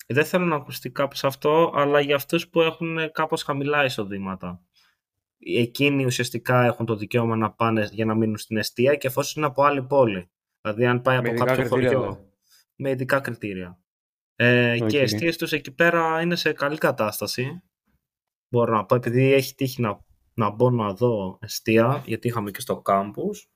δεν 0.07 0.25
θέλω 0.25 0.45
να 0.45 0.57
ακουστεί 0.57 0.91
κάπως 0.91 1.25
αυτό, 1.25 1.73
αλλά 1.75 2.01
για 2.01 2.15
αυτούς 2.15 2.49
που 2.49 2.61
έχουν 2.61 3.11
κάπως 3.13 3.43
χαμηλά 3.43 3.85
εισοδήματα. 3.85 4.61
εκείνοι 5.39 6.05
ουσιαστικά 6.05 6.65
έχουν 6.65 6.87
το 6.87 6.97
δικαίωμα 6.97 7.37
να 7.37 7.53
πάνε 7.53 7.89
για 7.93 8.05
να 8.05 8.15
μείνουν 8.15 8.37
στην 8.37 8.57
αιστεία 8.57 8.95
και 8.95 9.07
εφόσον 9.07 9.43
είναι 9.43 9.53
από 9.53 9.63
άλλη 9.63 9.83
πόλη. 9.83 10.31
Δηλαδή 10.61 10.87
αν 10.87 11.03
πάει 11.03 11.15
Με 11.15 11.21
από 11.21 11.29
ειδικά 11.29 11.45
κάποιο 11.45 11.63
κριτήρια, 11.69 11.89
χωριό. 11.89 12.03
δηλαδή. 12.03 12.31
Με 12.77 12.91
ειδικά 12.91 13.21
κριτήρια. 13.21 13.79
Ε, 14.37 14.83
Οκ. 14.83 14.89
Και 14.89 14.97
οι 14.97 15.01
εστίες 15.01 15.37
τους 15.37 15.53
εκεί 15.53 15.71
πέρα 15.75 16.21
είναι 16.21 16.37
σε 16.37 16.53
καλή 16.53 16.79
κατάσταση. 16.79 17.63
Μπορώ 18.49 18.75
να 18.75 18.85
πω, 18.85 18.95
επειδή 18.95 19.33
έχει 19.33 19.55
τύχει 19.55 19.81
να, 19.81 20.05
να 20.35 20.51
μπω 20.51 20.71
να 20.71 20.93
δω 20.93 21.39
εστία, 21.41 22.03
γιατί 22.07 22.29
είχαμε 22.29 22.51
και 22.51 22.61
στο 22.61 22.81
κάμπους, 22.81 23.49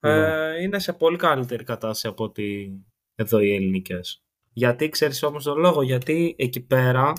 ε, 0.00 0.62
είναι 0.62 0.78
σε 0.78 0.92
πολύ 0.92 1.16
καλύτερη 1.16 1.64
κατάσταση 1.64 2.06
από 2.06 2.24
ότι 2.24 2.72
εδώ 3.14 3.38
οι 3.38 3.54
ελληνικές. 3.54 4.24
Γιατί 4.52 4.88
ξέρεις 4.88 5.22
όμως 5.22 5.44
τον 5.44 5.58
λόγο, 5.58 5.82
γιατί 5.82 6.34
εκεί 6.38 6.60
πέρα 6.60 7.12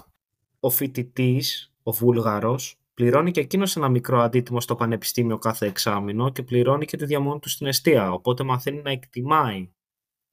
ο 0.60 0.70
φοιτητής, 0.70 1.74
ο 1.84 1.92
Βούλγαρος, 1.92 2.82
πληρώνει 2.94 3.32
και 3.32 3.40
εκείνος 3.40 3.76
ένα 3.76 3.90
μικρό 3.90 4.20
αντίτιμο 4.20 4.62
στο 4.62 4.76
πανεπιστήμιο 4.76 5.38
κάθε 5.38 5.66
εξάμηνο 5.66 6.32
και 6.32 6.44
πληρώνει 6.44 6.86
και 6.86 6.98
τη 6.98 7.06
διαμονή 7.06 7.40
του 7.40 7.50
στην 7.50 7.68
εστία. 7.68 8.12
Οπότε 8.12 8.44
μαθαίνει 8.44 8.82
να 8.82 8.92
εκτιμάει 8.92 9.72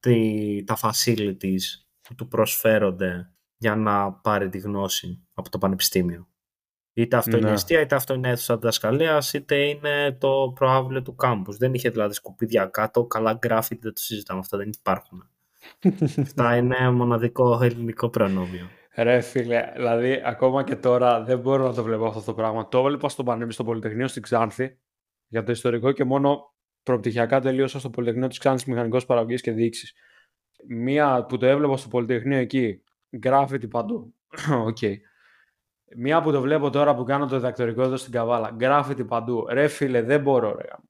τη, 0.01 0.65
τα 0.65 0.79
facilities 0.83 1.88
που 2.09 2.15
του 2.15 2.29
προσφέρονται 2.29 3.31
για 3.57 3.77
να 3.77 4.13
πάρει 4.13 4.49
τη 4.49 4.59
γνώση 4.59 5.27
από 5.35 5.51
το 5.51 5.59
πανεπιστήμιο. 5.59 6.29
Είτε 6.93 7.17
αυτό 7.17 7.37
είναι 7.37 7.47
Ναι. 7.47 7.53
αιστεία, 7.53 7.81
είτε 7.81 7.95
αυτό 7.95 8.15
είναι 8.15 8.29
αίθουσα 8.29 8.55
διδασκαλίας, 8.57 9.33
είτε 9.33 9.57
είναι 9.57 10.17
το 10.21 10.53
προάβλιο 10.55 11.03
του 11.03 11.15
κάμπους. 11.15 11.57
Δεν 11.57 11.75
είχε 11.75 11.91
δηλαδή 11.91 12.15
σκουπίδια 12.15 12.67
κάτω, 12.67 13.05
καλά 13.05 13.33
γκράφιτι 13.33 13.81
δεν 13.83 13.93
το 13.95 14.01
συζητάμε, 14.01 14.41
αυτά 14.41 14.57
δεν 14.57 14.71
υπάρχουν. 14.79 15.31
Αυτά 16.23 16.57
είναι 16.57 16.91
μοναδικό 16.91 17.63
ελληνικό 17.63 18.09
προνόμιο. 18.09 18.69
Ρε 18.95 19.21
φίλε, 19.21 19.73
δηλαδή 19.75 20.23
ακόμα 20.25 20.65
και 20.65 20.77
τώρα 20.77 21.23
δεν 21.23 21.39
μπορώ 21.39 21.67
να 21.67 21.75
το 21.75 21.83
βλέπω 21.83 22.07
αυτό 22.07 22.21
το 22.21 22.35
πράγμα. 22.35 22.69
Το 22.69 22.79
έβλεπα 22.79 23.09
στο 23.09 23.23
Πανεπιστήμιο, 23.23 23.53
στο 23.53 23.65
Πολυτεχνείο 23.65 24.09
στην 24.09 24.23
Ξάνθη 24.23 24.79
για 25.29 25.43
το 25.43 25.53
ιστορικό 25.53 25.93
και 25.93 26.05
μόνο 26.05 26.55
προπτυχιακά 26.83 27.41
τελείωσα 27.41 27.79
στο 27.79 27.91
Πολυτεχνείο 27.91 28.29
της 28.29 28.39
Ξάνθης 28.39 28.67
Μηχανικός 28.67 29.07
Παραγωγής 29.07 29.41
και 29.41 29.53
Διοίκησης. 29.53 29.93
Μία 30.67 31.25
που 31.25 31.37
το 31.37 31.47
έβλεπα 31.47 31.77
στο 31.77 31.89
Πολυτεχνείο 31.89 32.39
εκεί, 32.39 32.83
γκράφιτι 33.17 33.69
παντού. 33.69 34.15
Οκ. 34.67 34.79
Μία 35.97 36.23
που 36.23 36.33
το 36.33 36.41
βλέπω 36.41 36.71
τώρα 36.71 36.95
που 36.95 37.05
κάνω 37.05 37.27
το 37.27 37.37
διδακτορικό 37.37 37.83
εδώ 37.83 37.97
στην 37.97 38.13
Καβάλα, 38.13 38.51
γκράφιτι 38.51 39.05
παντού. 39.05 39.47
Ρε 39.49 39.69
φίλε, 39.69 40.03
δεν 40.03 40.21
μπορώ 40.21 40.55
ρε. 40.57 40.65
γαμώ. 40.71 40.89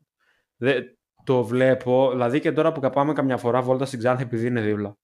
Δεν, 0.57 0.99
το 1.25 1.45
βλέπω, 1.45 2.11
δηλαδή 2.11 2.41
και 2.41 2.53
τώρα 2.53 2.73
που 2.73 2.91
πάμε 2.91 3.13
καμιά 3.13 3.37
φορά 3.37 3.63
βόλτα 3.63 3.85
στην 3.85 3.99
Ξάνθη 3.99 4.23
επειδή 4.23 4.47
είναι 4.47 4.61
δίπλα. 4.61 4.97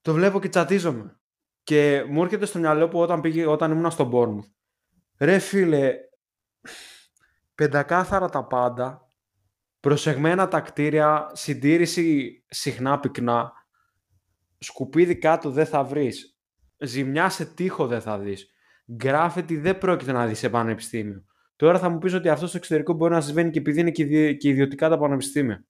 Το 0.00 0.12
βλέπω 0.12 0.40
και 0.40 0.48
τσατίζομαι. 0.48 1.20
Και 1.62 2.04
μου 2.08 2.22
έρχεται 2.22 2.46
στο 2.46 2.58
μυαλό 2.58 2.88
που 2.88 3.00
όταν, 3.00 3.20
πήγε, 3.20 3.46
όταν 3.46 3.70
ήμουν 3.70 3.90
στον 3.90 4.10
Bournemouth. 4.12 4.50
Ρε 5.18 5.38
φίλε, 5.38 5.94
πεντακάθαρα 7.54 8.28
τα 8.28 8.44
πάντα, 8.44 9.10
προσεγμένα 9.80 10.48
τα 10.48 10.60
κτίρια, 10.60 11.30
συντήρηση 11.32 12.42
συχνά 12.48 13.00
πυκνά, 13.00 13.52
σκουπίδι 14.64 15.16
κάτω 15.16 15.50
δεν 15.50 15.66
θα 15.66 15.84
βρεις, 15.84 16.38
ζημιά 16.78 17.28
σε 17.28 17.44
τείχο 17.44 17.86
δεν 17.86 18.00
θα 18.00 18.18
δεις, 18.18 18.50
γκράφιτι 18.92 19.56
δεν 19.56 19.78
πρόκειται 19.78 20.12
να 20.12 20.26
δεις 20.26 20.38
σε 20.38 20.48
πανεπιστήμιο. 20.50 21.24
Τώρα 21.56 21.78
θα 21.78 21.88
μου 21.88 21.98
πεις 21.98 22.14
ότι 22.14 22.28
αυτό 22.28 22.46
στο 22.46 22.56
εξωτερικό 22.56 22.92
μπορεί 22.92 23.12
να 23.12 23.20
συμβαίνει 23.20 23.50
και 23.50 23.58
επειδή 23.58 23.80
είναι 23.80 23.90
και, 23.90 24.02
ιδι- 24.02 24.36
και 24.40 24.48
ιδιωτικά 24.48 24.88
τα 24.88 24.98
πανεπιστήμια. 24.98 25.64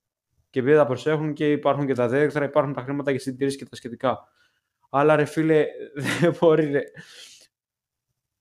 Και 0.51 0.61
επειδή 0.61 0.77
τα 0.77 0.87
προσέχουν 0.87 1.33
και 1.33 1.51
υπάρχουν 1.53 1.87
και 1.87 1.93
τα 1.95 2.09
δέκτρα, 2.09 2.45
υπάρχουν 2.45 2.73
τα 2.73 2.83
χρήματα 2.83 3.11
για 3.11 3.21
συντήρηση 3.21 3.57
και 3.57 3.65
τα 3.65 3.77
σχετικά. 3.77 4.19
Αλλά 4.91 5.17
ρε 5.17 5.25
φίλε, 5.25 5.67
δεν 6.21 6.37
μπορεί 6.41 6.65
ρε. 6.71 6.81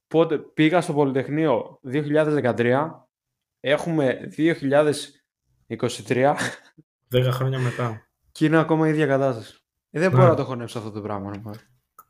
Πότε 0.07 0.37
πήγα 0.37 0.81
στο 0.81 0.93
Πολυτεχνείο 0.93 1.79
2013, 1.93 2.89
έχουμε 3.59 4.29
2023 4.37 6.35
Δέκα 7.07 7.31
χρόνια 7.31 7.59
μετά. 7.59 8.07
και 8.31 8.45
είναι 8.45 8.57
ακόμα 8.59 8.87
η 8.87 8.89
ίδια 8.89 9.05
κατάσταση. 9.05 9.58
Ε, 9.91 9.99
δεν 9.99 10.09
Ναι. 10.11 10.15
μπορώ 10.17 10.27
να 10.29 10.35
το 10.35 10.43
χωνέψω 10.45 10.77
αυτό 10.77 10.91
το 10.91 11.01
πράγμα. 11.01 11.31
ρε 11.33 11.39
μάνα. 11.43 11.59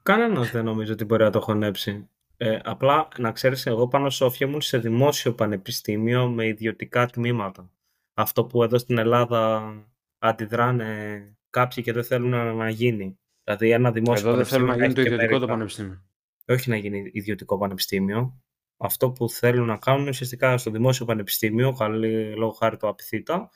Κανένας 0.04 0.52
δεν 0.52 0.64
νομίζω 0.66 0.94
ότι 0.94 1.06
μπορεί 1.06 1.24
να 1.24 1.30
το 1.30 1.42
χωνέψει. 1.42 2.10
Ε, 2.38 2.60
απλά 2.64 3.08
να 3.18 3.32
ξέρεις, 3.32 3.66
εγώ 3.66 3.88
πάνω 3.88 4.10
Σόφια 4.10 4.48
ήμουν 4.48 4.62
σε 4.62 4.78
δημόσιο 4.78 5.34
πανεπιστήμιο 5.34 6.28
με 6.30 6.48
ιδιωτικά 6.48 7.06
τμήματα. 7.06 7.70
Αυτό 8.14 8.46
που 8.46 8.64
εδώ 8.64 8.78
στην 8.78 8.98
Ελλάδα 8.98 9.74
αντιδράνε 10.20 11.22
κάποιοι 11.50 11.84
και 11.84 11.94
δεν 11.94 12.04
θέλουν 12.04 12.30
να, 12.30 12.54
να 12.54 12.70
γίνει. 12.70 13.20
Δηλαδή 13.44 13.72
ένα 13.72 13.92
δημόσιο 13.92 14.28
Εδώ 14.28 14.38
δεν 14.38 14.46
θέλω 14.46 14.66
να 14.66 14.72
πανεπιστήμιο 14.74 14.82
γίνει 14.82 14.94
το 14.94 15.02
έχει 15.02 15.10
και 15.10 15.14
ιδιωτικό 15.16 15.40
το 15.40 15.40
μερικά- 15.40 15.54
πανεπιστήμιο. 15.54 16.02
όχι 16.48 16.70
να 16.70 16.76
γίνει 16.76 17.10
ιδιωτικό 17.14 17.58
πανεπιστήμιο. 17.58 18.42
Αυτό 18.78 19.12
που 19.12 19.30
θέλουν 19.30 19.66
να 19.68 19.78
κάνουν 19.78 20.00
είναι 20.02 20.10
ουσιαστικά 20.10 20.58
στο 20.58 20.72
δημόσιο 20.72 21.06
πανεπιστήμιο, 21.06 21.74
καλή 21.74 22.36
λόγω 22.36 22.52
χάρη 22.52 22.78
το 22.78 22.88
απειθήτα, 22.88 23.50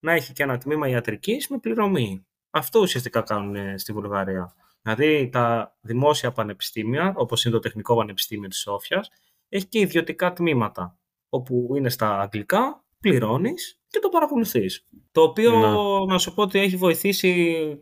να 0.00 0.12
έχει 0.12 0.32
και 0.32 0.42
ένα 0.42 0.58
τμήμα 0.58 0.88
ιατρικής 0.88 1.48
με 1.48 1.58
πληρωμή. 1.58 2.26
Αυτό 2.50 2.80
ουσιαστικά 2.80 3.20
κάνουν 3.20 3.54
ε, 3.54 3.78
στη 3.78 3.92
Βουλγαρία. 3.92 4.54
Δηλαδή 4.82 5.28
τα 5.28 5.76
δημόσια 5.80 6.32
πανεπιστήμια, 6.32 7.12
όπως 7.16 7.44
είναι 7.44 7.54
το 7.54 7.60
Τεχνικό 7.60 7.96
Πανεπιστήμιο 7.96 8.48
της 8.48 8.58
Σόφιας, 8.58 9.10
έχει 9.48 9.66
και 9.66 9.78
ιδιωτικά 9.78 10.32
τμήματα, 10.32 10.98
όπου 11.28 11.72
είναι 11.76 11.88
στα 11.88 12.20
αγγλικά, 12.20 12.84
πληρώνεις 13.00 13.80
και 13.88 13.98
το 13.98 14.08
παρακολουθείς. 14.08 14.86
Το 15.12 15.22
οποίο 15.22 15.58
Ναι. 15.58 16.12
να 16.12 16.18
σου 16.18 16.34
πω 16.34 16.42
ότι 16.42 16.58
έχει 16.58 16.76
βοηθήσει 16.76 17.80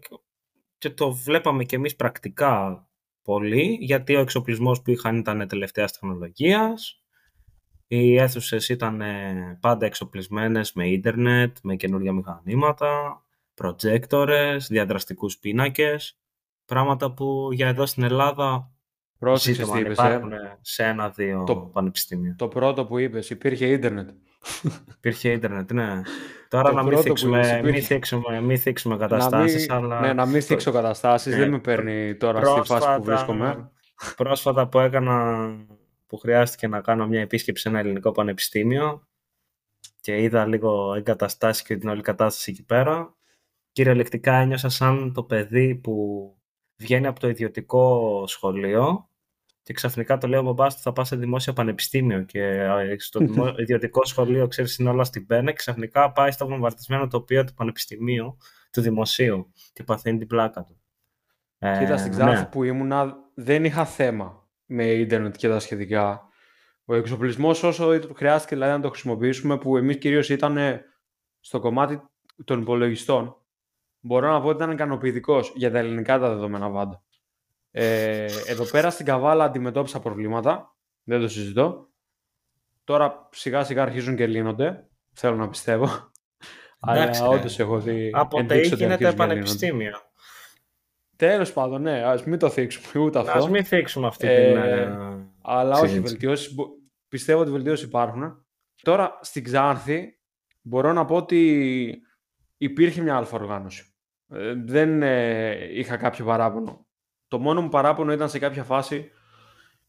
και 0.79 0.91
το 0.91 1.13
βλέπαμε 1.13 1.65
και 1.65 1.77
εμείς 1.77 1.97
πρακτικά 1.97 2.87
πολύ, 3.23 3.79
γιατί 3.81 4.15
ο 4.17 4.21
εξοπλισμός 4.21 4.83
που 4.83 4.91
είχαν 4.91 5.19
ήταν 5.19 5.49
τελευταίας 5.49 5.93
τεχνολογίας, 5.93 7.01
οι 7.87 8.17
αίθουσες 8.17 8.69
ήταν 8.69 9.01
ε, 9.01 9.59
πάντα 9.61 9.87
εξοπλισμένες 9.87 10.73
με 10.73 10.89
ίντερνετ, 10.89 11.57
με 11.63 11.77
καινούργια 11.77 12.13
μηχανήματα, 12.13 13.23
προτζέκτορες, 13.57 14.67
διαδραστικούς 14.67 15.39
πίνακες, 15.39 16.19
πράγματα 16.65 17.13
που 17.13 17.49
για 17.53 17.69
εδώ 17.69 17.87
στην 17.87 18.03
Ελλάδα 18.03 18.71
Πρόσεξε 19.19 19.53
σύντομα 19.53 19.77
τι 19.77 19.83
να 19.83 19.87
είπες, 19.87 19.99
ε. 19.99 20.07
υπάρχουν 20.07 20.33
σε 20.61 20.85
ένα-δύο 20.85 21.45
Το- 21.47 21.57
πανεπιστήμια. 21.57 22.35
Το 22.39 22.49
πρώτο 22.49 22.85
που 22.87 22.99
είπες, 22.99 23.31
υπήρχε 23.31 23.67
ίντερνετ. 23.67 24.09
Υπήρχε 24.97 25.33
ίντερνετ, 25.33 25.73
ναι. 25.73 26.01
Τώρα 26.49 26.69
Το 26.69 26.75
να 26.75 26.83
μην 26.83 26.91
πρώτο 26.93 27.03
που 27.03 27.09
θίξουμε, 27.09 27.39
είπες, 27.39 27.51
μην 27.53 27.59
υπήρχε. 27.69 27.81
θίξουμε, 27.95 28.41
μην 28.41 28.59
θίξουμε 28.59 28.95
Να 28.95 29.01
καταστάσεις, 29.01 29.61
μην, 29.69 29.73
αλλά 29.73 30.01
ναι, 30.01 30.13
να 30.13 30.27
μην 30.27 30.43
θίξω 30.43 30.73
καταστάσεις, 30.73 31.33
Ναι. 31.33 31.39
δεν 31.39 31.51
με 31.51 31.59
παίρνει 31.59 32.17
τώρα 32.17 32.45
στη 32.45 32.61
φάση 32.65 32.97
που 32.97 33.03
βρίσκομαι. 33.05 33.71
πρόσφατα 34.17 34.69
που 34.69 34.79
έκανα, 34.79 35.47
που 36.07 36.17
χρειάστηκε 36.17 36.69
να 36.69 36.81
κάνω 36.81 37.07
μια 37.07 37.21
επίσκεψη 37.21 37.63
σε 37.63 37.69
ένα 37.69 37.79
ελληνικό 37.79 38.13
πανεπιστήμιο 38.13 39.07
και 40.01 40.23
είδα 40.23 40.47
λίγο 40.47 40.95
εγκαταστάσεις 40.95 41.63
και 41.63 41.77
την 41.77 41.89
όλη 41.89 42.01
κατάσταση 42.03 42.51
εκεί 42.51 42.65
πέρα. 42.65 43.16
Κυριολεκτικά 43.77 44.35
ένιωσα 44.35 44.69
σαν 44.69 45.13
το 45.13 45.23
παιδί 45.23 45.75
που 45.75 46.27
βγαίνει 46.77 47.07
από 47.07 47.21
το 47.21 47.29
ιδιωτικό 47.29 48.25
σχολείο 48.27 49.09
και 49.63 49.73
ξαφνικά 49.73 50.19
το 50.19 50.27
λέω 50.27 50.43
μπαμπάς 50.43 50.75
του 50.75 50.81
θα 50.81 50.93
πας 50.93 51.09
σε 51.09 51.17
δημόσιο 51.17 51.53
πανεπιστήμιο 51.53 52.23
και 52.23 52.43
ε, 52.43 52.95
στο 52.99 53.19
δημο- 53.19 53.55
ιδιωτικό 53.63 54.05
σχολείο 54.05 54.47
ξέρεις 54.47 54.79
είναι 54.79 54.89
όλα 54.89 55.05
στην 55.05 55.27
πένα 55.27 55.51
και 55.51 55.57
ξαφνικά 55.57 56.13
πάει 56.13 56.31
στο 56.31 56.47
βομβαρδισμένο 56.47 57.09
τοπίο 57.09 57.45
του 57.45 57.55
πανεπιστημίου 57.55 58.37
του 58.71 58.81
δημοσίου 58.81 59.53
και 59.73 59.83
παθαίνει 59.83 60.19
την 60.19 60.27
πλάκα 60.27 60.65
του. 60.65 60.81
Ε, 61.59 61.79
Κοίτα, 61.79 61.97
στην 61.97 62.11
Ξάνθη 62.11 62.41
ναι. 62.41 62.47
που 62.47 62.65
ήμουνα 62.65 63.17
δεν 63.35 63.65
είχα 63.65 63.85
θέμα 63.85 64.49
με 64.67 64.85
ίντερνετ 64.85 65.37
και 65.37 65.49
τα 65.49 65.59
σχετικά. 65.59 66.29
Ο 66.85 66.95
εξοπλισμός 66.95 67.63
όσο 67.63 68.01
χρειάστηκε 68.15 68.55
δηλαδή, 68.55 68.73
να 68.73 68.81
το 68.81 68.89
χρησιμοποιήσουμε, 68.89 69.59
που 69.59 69.77
εμείς 69.77 69.99
κυρίως 69.99 70.29
ήταν 70.29 70.59
στο 71.41 71.61
κομμάτι 71.61 72.03
των 72.45 72.61
υπολογιστών, 72.61 73.37
μπορώ 74.01 74.33
να 74.33 74.41
πω 74.41 74.47
ότι 74.49 74.57
ήταν 74.57 74.71
ικανοποιητικός 74.71 75.53
για 75.55 75.71
τα 75.71 75.79
ελληνικά 75.79 76.19
τα 76.19 76.29
δεδομένα 76.29 76.71
πάντα. 76.71 77.03
Ε, 77.71 78.25
εδώ 78.47 78.65
πέρα 78.71 78.91
στην 78.91 79.07
Καβάλα 79.07 79.45
αντιμετώπισα 79.45 80.01
προβλήματα, 80.01 80.77
δεν 81.05 81.21
το 81.21 81.29
συζητώ. 81.29 81.89
Τώρα 82.85 83.29
σιγά 83.33 83.65
σιγά 83.65 83.83
αρχίζουν 83.83 84.17
και 84.17 84.27
λύνονται, 84.27 84.89
θέλω 85.13 85.37
να 85.37 85.49
πιστεύω. 85.49 85.85
Εντάξει, 86.89 87.21
Αλλά 87.23 87.31
ρε. 87.33 87.39
όντως 87.39 87.59
έχω 87.59 87.79
δει. 87.81 88.11
Από 88.15 88.39
ενδείξεις 88.39 88.69
ΤΕΙ 88.69 88.75
ότι 88.75 88.83
γίνεται 88.83 89.07
αρχίζουν 89.07 89.17
και 89.17 89.25
λύνονται. 89.25 89.35
πανεπιστήμιο. 89.35 89.93
Τέλος 91.17 91.53
πάντων, 91.53 91.83
ναι, 91.83 92.03
ας 92.05 92.25
μην 92.25 92.39
το 92.39 92.51
θίξουμε 92.51 93.05
ούτε 93.05 93.19
αυτό. 93.19 93.31
Ας 93.39 93.49
μην 93.49 93.65
θίξουμε 93.65 94.07
αυτή 94.07 94.27
Ε, 94.27 94.47
την... 94.53 94.57
ε, 94.57 94.97
Αλλά 95.43 95.77
όχι, 95.79 95.87
συζήτηση. 95.89 96.13
βελτιώσεις. 96.13 96.55
Πιστεύω 97.09 97.41
ότι 97.41 97.51
βελτιώσεις 97.51 97.87
υπάρχουν. 97.87 98.47
Τώρα 98.83 99.19
στην 99.23 99.45
Ξάνθη 99.45 100.19
μπορώ 100.63 100.93
να 100.93 101.05
πω 101.05 101.17
ότι 101.17 102.01
υπήρχε 102.57 103.03
μια 103.03 103.17
αλφα 103.17 103.37
οργάνωση. 103.37 103.95
Ε, 104.29 104.55
δεν 104.55 105.03
ε, 105.03 105.79
είχα 105.79 105.97
κάποιο 105.97 106.25
παράπονο. 106.25 106.87
Το 107.29 107.39
μόνο 107.39 107.63
μου 107.63 107.69
παράπονο 107.69 108.13
ήταν 108.13 108.29
σε 108.29 108.39
κάποια 108.39 108.65
φάση 108.65 109.11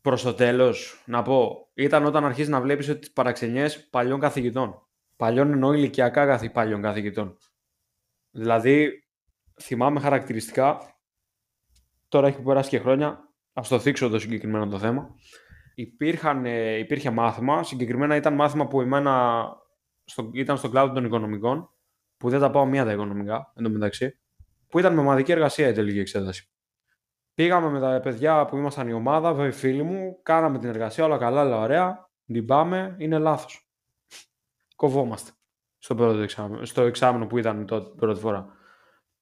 προς 0.01 0.21
το 0.21 0.33
τέλος, 0.33 1.03
να 1.05 1.21
πω, 1.21 1.69
ήταν 1.73 2.05
όταν 2.05 2.25
αρχίζεις 2.25 2.49
να 2.49 2.61
βλέπεις 2.61 2.89
ότι 2.89 2.99
τις 2.99 3.11
παραξενιές 3.11 3.89
παλιών 3.89 4.19
καθηγητών. 4.19 4.87
Παλιών 5.15 5.51
εννοώ 5.51 5.73
ηλικιακά 5.73 6.25
καθη, 6.25 6.49
παλιών 6.49 6.81
καθηγητών. 6.81 7.37
Δηλαδή, 8.31 9.03
θυμάμαι 9.61 9.99
χαρακτηριστικά, 9.99 10.79
τώρα 12.07 12.27
έχει 12.27 12.41
περάσει 12.41 12.69
και 12.69 12.79
χρόνια, 12.79 13.33
ας 13.53 13.67
το 13.67 13.79
θίξω 13.79 14.09
το 14.09 14.19
συγκεκριμένο 14.19 14.67
το 14.67 14.79
θέμα, 14.79 15.15
υπήρχαν, 15.75 16.45
ε, 16.45 16.77
υπήρχε 16.77 17.09
μάθημα, 17.09 17.63
συγκεκριμένα 17.63 18.15
ήταν 18.15 18.33
μάθημα 18.33 18.67
που 18.67 18.81
εμένα 18.81 19.43
στο, 20.03 20.29
ήταν 20.33 20.57
στον 20.57 20.71
κλάδο 20.71 20.93
των 20.93 21.05
οικονομικών, 21.05 21.69
που 22.17 22.29
δεν 22.29 22.39
τα 22.39 22.49
πάω 22.49 22.65
μία 22.65 22.85
τα 22.85 22.91
οικονομικά, 22.91 23.53
μεταξύ, 23.55 24.19
που 24.67 24.79
ήταν 24.79 24.93
με 24.93 24.99
ομαδική 24.99 25.31
εργασία 25.31 25.67
η 25.67 25.73
τελική 25.73 25.99
εξέταση. 25.99 26.51
Πήγαμε 27.33 27.69
με 27.69 27.79
τα 27.79 27.99
παιδιά 27.99 28.45
που 28.45 28.57
ήμασταν 28.57 28.87
η 28.87 28.93
ομάδα, 28.93 29.33
βέβαια 29.33 29.51
φίλοι 29.51 29.83
μου, 29.83 30.21
κάναμε 30.23 30.59
την 30.59 30.69
εργασία, 30.69 31.05
όλα 31.05 31.17
καλά, 31.17 31.41
όλα 31.41 31.59
ωραία, 31.59 32.09
την 32.25 32.45
πάμε, 32.45 32.95
είναι 32.99 33.17
λάθος. 33.17 33.69
Κοβόμαστε 34.75 35.31
στο 35.77 35.95
πρώτο 35.95 36.19
εξάμεινο, 36.19 36.65
στο 36.65 36.81
εξάμεινο 36.81 37.27
που 37.27 37.37
ήταν 37.37 37.65
τότε 37.65 37.89
πρώτη 37.95 38.19
φορά. 38.19 38.55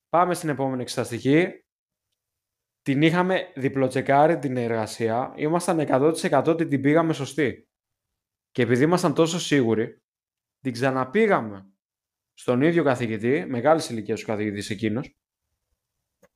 Πάμε 0.09 0.33
στην 0.33 0.49
επόμενη 0.49 0.81
εξεταστική. 0.81 1.47
Την 2.81 3.01
είχαμε 3.01 3.51
διπλοτσεκάρει 3.55 4.37
την 4.39 4.57
εργασία. 4.57 5.33
Ήμασταν 5.35 5.79
100% 5.79 6.43
ότι 6.47 6.67
την 6.67 6.81
πήγαμε 6.81 7.13
σωστή. 7.13 7.69
Και 8.51 8.61
επειδή 8.61 8.83
ήμασταν 8.83 9.13
τόσο 9.13 9.39
σίγουροι, 9.39 10.01
την 10.59 10.73
ξαναπήγαμε 10.73 11.74
στον 12.37 12.61
ίδιο 12.61 12.83
καθηγητή, 12.83 13.45
μεγάλης 13.49 13.89
ηλικίας 13.89 14.23
ο 14.23 14.25
καθηγητής 14.25 14.69
εκείνος, 14.69 15.15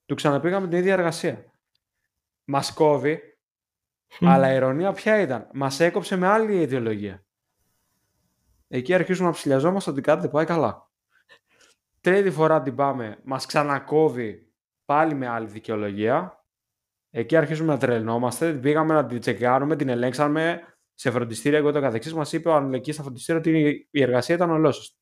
του 0.05 0.15
ξαναπήγαμε 0.15 0.67
την 0.67 0.77
ίδια 0.77 0.93
εργασία. 0.93 1.51
Μας 2.43 2.73
κόβει, 2.73 3.19
αλλά 4.19 4.51
η 4.51 4.55
ειρωνία 4.55 4.91
ποια 4.91 5.19
ήταν; 5.19 5.49
Μας 5.53 5.79
έκοψε 5.79 6.15
με 6.15 6.27
άλλη 6.27 6.61
ιδεολογία. 6.61 7.23
Εκεί 8.67 8.93
αρχίζουμε 8.93 9.27
να 9.27 9.33
ψηλιαζόμαστε 9.33 9.89
ότι 9.89 10.01
κάτι 10.01 10.21
δεν 10.21 10.29
πάει 10.29 10.45
καλά. 10.45 10.89
Τρίτη 12.01 12.31
φορά 12.31 12.61
την 12.61 12.75
πάμε, 12.75 13.19
μας 13.23 13.45
ξανακόβει 13.45 14.53
πάλι 14.85 15.13
με 15.13 15.27
άλλη 15.27 15.47
δικαιολογία. 15.47 16.45
Εκεί 17.09 17.35
αρχίζουμε 17.35 17.73
να 17.73 17.79
τρελνόμαστε. 17.79 18.53
Πήγαμε 18.53 18.93
να 18.93 19.05
την 19.05 19.19
τσεκάρουμε, 19.19 19.75
την 19.75 19.89
ελέγξαμε 19.89 20.61
σε 20.93 21.11
φροντιστήρια 21.11 21.61
και 21.61 21.71
το 21.71 21.81
καθεξής. 21.81 22.13
Μας 22.13 22.33
είπε 22.33 22.49
ο 22.49 22.55
Ανελεκή 22.55 22.91
στα 22.91 23.03
φροντιστήρια 23.03 23.41
ότι 23.41 23.87
η 23.91 24.01
εργασία 24.01 24.35
ήταν 24.35 24.49
ολόσωστη. 24.49 24.98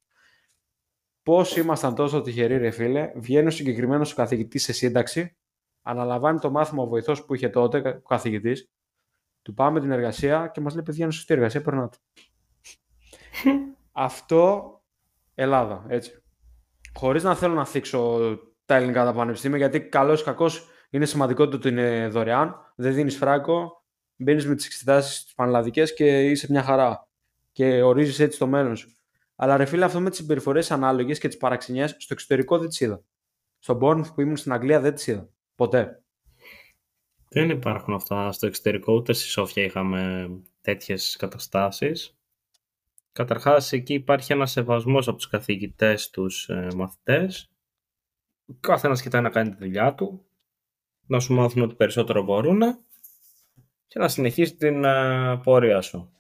Πώς 1.28 1.58
ήμασταν 1.58 1.96
τόσο 1.96 2.22
τυχεροί, 2.22 2.58
ρε 2.58 2.72
φίλε, 2.72 3.12
βγαίνει 3.16 3.48
ο 3.48 3.50
συγκεκριμένος 3.50 4.14
καθηγητής 4.14 4.64
σε 4.64 4.74
σύνταξη, 4.74 5.38
αναλαμβάνει 5.82 6.40
το 6.40 6.52
μάθημα 6.52 6.84
ο 6.84 6.88
βοηθός 6.88 7.26
που 7.26 7.34
είχε 7.36 7.50
τότε, 7.50 8.02
ο 8.04 8.08
καθηγητής, 8.08 8.72
του 9.42 9.54
πάμε 9.54 9.80
την 9.80 9.92
εργασία 9.92 10.48
και 10.54 10.62
μας 10.62 10.74
λέει: 10.74 10.84
Παιδιά, 10.84 11.04
είναι 11.04 11.14
σωστή 11.14 11.34
εργασία, 11.34 11.62
περνάτε. 11.62 11.98
Αυτό 13.92 14.72
Ελλάδα, 15.36 15.86
έτσι. 15.88 16.24
Χωρίς 16.94 17.24
να 17.24 17.36
θέλω 17.36 17.54
να 17.54 17.66
θίξω 17.66 18.20
τα 18.66 18.76
ελληνικά 18.76 19.06
τα 19.06 19.14
πανεπιστήμια, 19.14 19.58
γιατί 19.58 19.82
καλός 19.82 20.22
ή 20.22 20.24
κακός 20.24 20.68
είναι 20.90 21.06
σημαντικό 21.06 21.48
το 21.48 21.56
ότι 21.56 21.70
είναι 21.70 22.08
δωρεάν, 22.08 22.56
δεν 22.76 22.94
δίνεις 22.94 23.18
φράγκο, 23.18 23.84
μπαίνεις 24.16 24.48
με 24.48 24.56
τις 24.56 24.66
εξετάσεις 24.66 25.24
τις 25.24 25.34
πανελλαδικές 25.34 25.94
και 25.94 26.30
είσαι 26.30 26.48
μια 26.50 26.64
χαρά. 26.64 27.08
Και 27.52 27.82
ορίζεις 27.82 28.20
έτσι 28.20 28.40
το 28.40 28.48
μέλλον 28.48 28.76
σου. 28.76 28.97
Αλλά 29.40 29.58
ρε 29.58 29.66
φίλε, 29.66 29.86
αυτό 29.86 30.00
με 30.00 30.10
τις 30.10 30.20
συμπεριφορές 30.20 30.72
ανάλογες 30.72 31.20
και 31.20 31.28
τις 31.28 31.38
παραξενιές 31.38 31.96
στο 31.98 32.14
εξωτερικό 32.14 32.58
δεν 32.58 32.68
τις 32.70 32.80
είδα. 32.80 33.04
Στον 33.60 33.80
Bournemouth 33.82 34.14
που 34.14 34.22
ήμουν 34.22 34.38
στην 34.38 34.52
Αγγλία 34.52 34.80
δεν 34.80 34.94
τις 34.94 35.08
είδα. 35.08 35.30
Ποτέ. 35.56 36.04
Δεν 37.30 37.50
υπάρχουν 37.50 37.94
αυτά 37.94 38.32
στο 38.32 38.48
εξωτερικό, 38.48 38.94
ούτε 38.94 39.14
στη 39.14 39.28
Σόφια 39.28 39.64
είχαμε 39.64 40.30
τέτοιες 40.62 41.16
καταστάσεις. 41.16 42.18
Καταρχάς, 43.12 43.72
εκεί 43.72 43.94
υπάρχει 43.94 44.34
ένας 44.34 44.52
σεβασμός 44.52 45.08
από 45.08 45.18
τους 45.18 45.28
καθηγητές, 45.28 46.10
τους 46.10 46.50
ε, 46.50 46.68
μαθητές. 46.76 47.52
Κάθε 48.60 48.88
ένας 48.88 49.02
κοιτάει 49.02 49.22
να 49.22 49.30
κάνει 49.30 49.50
τη 49.50 49.56
δουλειά 49.58 49.94
του, 49.94 50.26
να 51.08 51.20
σου 51.20 51.34
μάθουν 51.34 51.62
ότι 51.62 51.76
περισσότερο 51.76 52.24
μπορούν 52.24 52.60
και 53.88 54.00
να 54.00 54.08
συνεχίσει 54.08 54.56
την 54.56 54.84
ε, 54.84 55.38
πορεία 55.44 55.82
σου. 55.82 56.17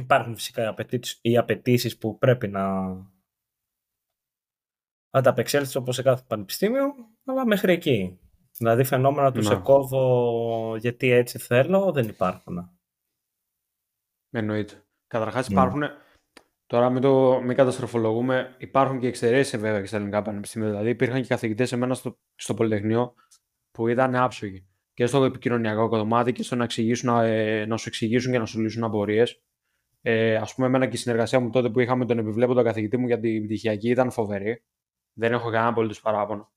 Υπάρχουν 0.00 0.34
φυσικά 0.34 0.74
οι 1.20 1.36
απαιτήσεις 1.36 1.98
που 1.98 2.18
πρέπει 2.18 2.48
να 2.48 2.96
ανταπεξέλθεις 5.10 5.76
όπως 5.76 5.94
σε 5.94 6.02
κάθε 6.02 6.24
πανεπιστήμιο, 6.26 6.94
αλλά 7.24 7.46
μέχρι 7.46 7.72
εκεί. 7.72 8.18
Δηλαδή 8.58 8.84
φαινόμενα 8.84 9.32
του 9.32 9.38
ναι. 9.38 9.44
σε 9.44 9.56
κόβω 9.56 10.76
γιατί 10.76 11.10
έτσι 11.10 11.38
θέλω 11.38 11.92
δεν 11.92 12.08
υπάρχουν. 12.08 12.70
Εννοείται. 14.30 14.84
Καταρχάς 15.06 15.48
ναι. 15.48 15.54
υπάρχουν. 15.54 15.82
Τώρα 16.66 16.90
μην, 16.90 17.02
το, 17.02 17.40
μην 17.40 17.56
καταστροφολογούμε. 17.56 18.56
Υπάρχουν 18.58 18.98
και 18.98 19.06
εξαιρέσεις 19.06 19.60
βέβαια 19.60 19.80
και 19.80 19.86
στα 19.86 19.96
ελληνικά 19.96 20.22
πανεπιστήμια. 20.22 20.68
Δηλαδή 20.68 20.88
υπήρχαν 20.88 21.20
και 21.20 21.28
καθηγητές 21.28 21.72
εμένα 21.72 21.94
στο, 21.94 22.18
στο 22.34 22.54
Πολυτεχνείο 22.54 23.14
που 23.70 23.88
ήταν 23.88 24.14
άψογοι 24.14 24.66
και 24.94 25.06
στο 25.06 25.24
επικοινωνιακό 25.24 25.88
κομμάτι 25.88 26.32
και 26.32 26.42
στο 26.42 26.56
να, 26.56 26.64
εξηγήσουν, 26.64 27.08
ε, 27.08 27.66
να 27.66 27.76
σου 27.76 27.88
εξηγήσουν 27.88 28.32
και 28.32 28.38
να 28.38 28.46
σου 28.46 28.60
λύσουν 28.60 28.84
απορίες. 28.84 29.42
Ε, 30.08 30.36
Α 30.36 30.48
πούμε, 30.54 30.66
εμένα 30.66 30.86
και 30.86 30.96
η 30.96 30.98
συνεργασία 30.98 31.40
μου 31.40 31.50
τότε 31.50 31.70
που 31.70 31.80
είχαμε 31.80 32.06
τον 32.06 32.18
επιβλέποντα 32.18 32.62
καθηγητή 32.62 32.96
μου 32.96 33.06
για 33.06 33.20
την 33.20 33.44
πτυχιακή 33.44 33.88
ήταν 33.88 34.10
φοβερή. 34.10 34.62
Δεν 35.12 35.32
έχω 35.32 35.50
κανένα 35.50 35.68
απολύτως 35.68 36.00
παράπονο. 36.00 36.52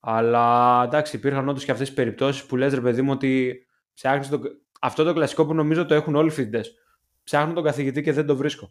Αλλά 0.00 0.82
εντάξει, 0.84 1.16
υπήρχαν 1.16 1.48
όντως 1.48 1.64
και 1.64 1.70
αυτές 1.70 1.86
τις 1.86 1.96
περιπτώσεις 1.96 2.46
που 2.46 2.56
λες, 2.56 2.74
ρε 2.74 2.80
παιδί 2.80 3.02
μου, 3.02 3.12
ότι 3.12 3.62
ψάχνεις 3.94 4.28
το... 4.28 4.40
αυτό 4.80 5.04
το 5.04 5.12
κλασικό 5.12 5.46
που 5.46 5.54
νομίζω 5.54 5.86
το 5.86 5.94
έχουν 5.94 6.14
όλοι 6.14 6.28
οι 6.28 6.32
φοιτητές 6.32 6.74
ψάχνω 7.22 7.52
τον 7.52 7.64
καθηγητή 7.64 8.02
και 8.02 8.12
δεν 8.12 8.26
το 8.26 8.36
βρίσκω. 8.36 8.70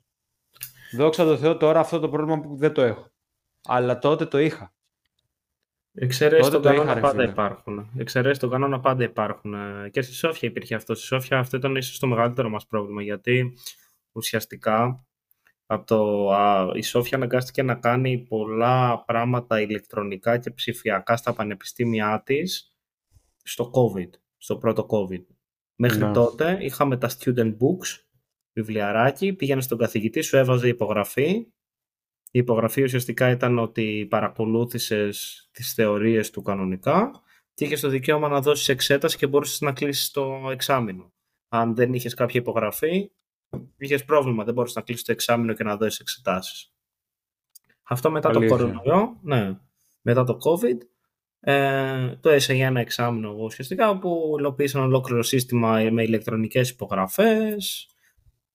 Δόξα 0.95 1.23
τω 1.25 1.37
Θεώ 1.37 1.57
τώρα 1.57 1.79
αυτό 1.79 1.99
το 1.99 2.09
πρόβλημα 2.09 2.39
που 2.39 2.55
δεν 2.55 2.73
το 2.73 2.81
έχω. 2.81 3.11
Αλλά 3.67 3.99
τότε 3.99 4.25
το 4.25 4.37
είχα. 4.37 4.73
Εξαιρέσεις 5.93 6.51
τον 6.51 6.61
κανόνα 6.61 6.99
πάντα 6.99 7.23
υπάρχουν. 7.23 7.89
Εξαιρέσεις 7.97 8.39
τον 8.39 8.49
κανόνα 8.49 8.79
πάντα 8.79 9.03
υπάρχουν. 9.03 9.55
Και 9.91 10.01
στη 10.01 10.13
Σόφια 10.13 10.49
υπήρχε 10.49 10.75
αυτό. 10.75 10.95
Στη 10.95 11.05
Σόφια 11.05 11.39
αυτό 11.39 11.57
ήταν 11.57 11.75
ίσως 11.75 11.99
το 11.99 12.07
μεγαλύτερο 12.07 12.49
μας 12.49 12.67
πρόβλημα. 12.67 13.01
Γιατί 13.01 13.57
ουσιαστικά 14.17 15.07
από 15.65 15.85
το, 15.85 16.31
α, 16.31 16.71
η 16.73 16.81
Σόφια 16.81 17.17
αναγκάστηκε 17.17 17.63
να 17.63 17.75
κάνει 17.75 18.17
πολλά 18.17 19.03
πράγματα 19.03 19.61
ηλεκτρονικά 19.61 20.37
και 20.37 20.51
ψηφιακά 20.51 21.17
στα 21.17 21.33
πανεπιστήμια 21.33 22.21
της 22.25 22.71
στο 23.43 23.71
COVID, 23.73 24.09
στο 24.37 24.57
πρώτο 24.57 24.85
COVID. 24.89 25.25
Μέχρι 25.75 26.05
ναι. 26.05 26.11
τότε 26.11 26.57
είχαμε 26.61 26.97
τα 26.97 27.09
student 27.09 27.51
books 27.51 28.07
βιβλιαράκι, 28.53 29.33
πήγαινε 29.33 29.61
στον 29.61 29.77
καθηγητή, 29.77 30.21
σου 30.21 30.37
έβαζε 30.37 30.67
υπογραφή. 30.67 31.47
Η 32.31 32.39
υπογραφή 32.39 32.83
ουσιαστικά 32.83 33.29
ήταν 33.29 33.59
ότι 33.59 34.07
παρακολούθησες 34.09 35.49
τις 35.51 35.73
θεωρίες 35.73 36.29
του 36.29 36.41
κανονικά 36.41 37.11
και 37.53 37.65
είχες 37.65 37.79
το 37.79 37.89
δικαίωμα 37.89 38.27
να 38.27 38.41
δώσεις 38.41 38.69
εξέταση 38.69 39.17
και 39.17 39.27
μπορούσες 39.27 39.61
να 39.61 39.71
κλείσεις 39.71 40.11
το 40.11 40.49
εξάμεινο. 40.51 41.13
Αν 41.47 41.75
δεν 41.75 41.93
είχες 41.93 42.13
κάποια 42.13 42.39
υπογραφή, 42.39 43.11
είχες 43.77 44.05
πρόβλημα, 44.05 44.43
δεν 44.43 44.53
μπορούσες 44.53 44.75
να 44.75 44.81
κλείσεις 44.81 45.03
το 45.03 45.11
εξάμεινο 45.11 45.53
και 45.53 45.63
να 45.63 45.77
δώσεις 45.77 45.99
εξετάσεις. 45.99 46.73
Αυτό 47.83 48.11
μετά 48.11 48.29
το 48.29 48.47
κορονοϊό, 48.47 49.19
ναι, 49.21 49.57
μετά 50.01 50.23
το 50.23 50.37
COVID, 50.41 50.77
ε, 51.39 52.15
το 52.15 52.29
έσα 52.29 52.53
για 52.53 52.65
ένα 52.65 52.79
εξάμεινο 52.79 53.35
ουσιαστικά 53.39 53.99
που 53.99 54.35
υλοποίησαν 54.39 54.81
ολόκληρο 54.81 55.23
σύστημα 55.23 55.89
με 55.91 56.03
ηλεκτρονικές 56.03 56.69
υπογραφές, 56.69 57.87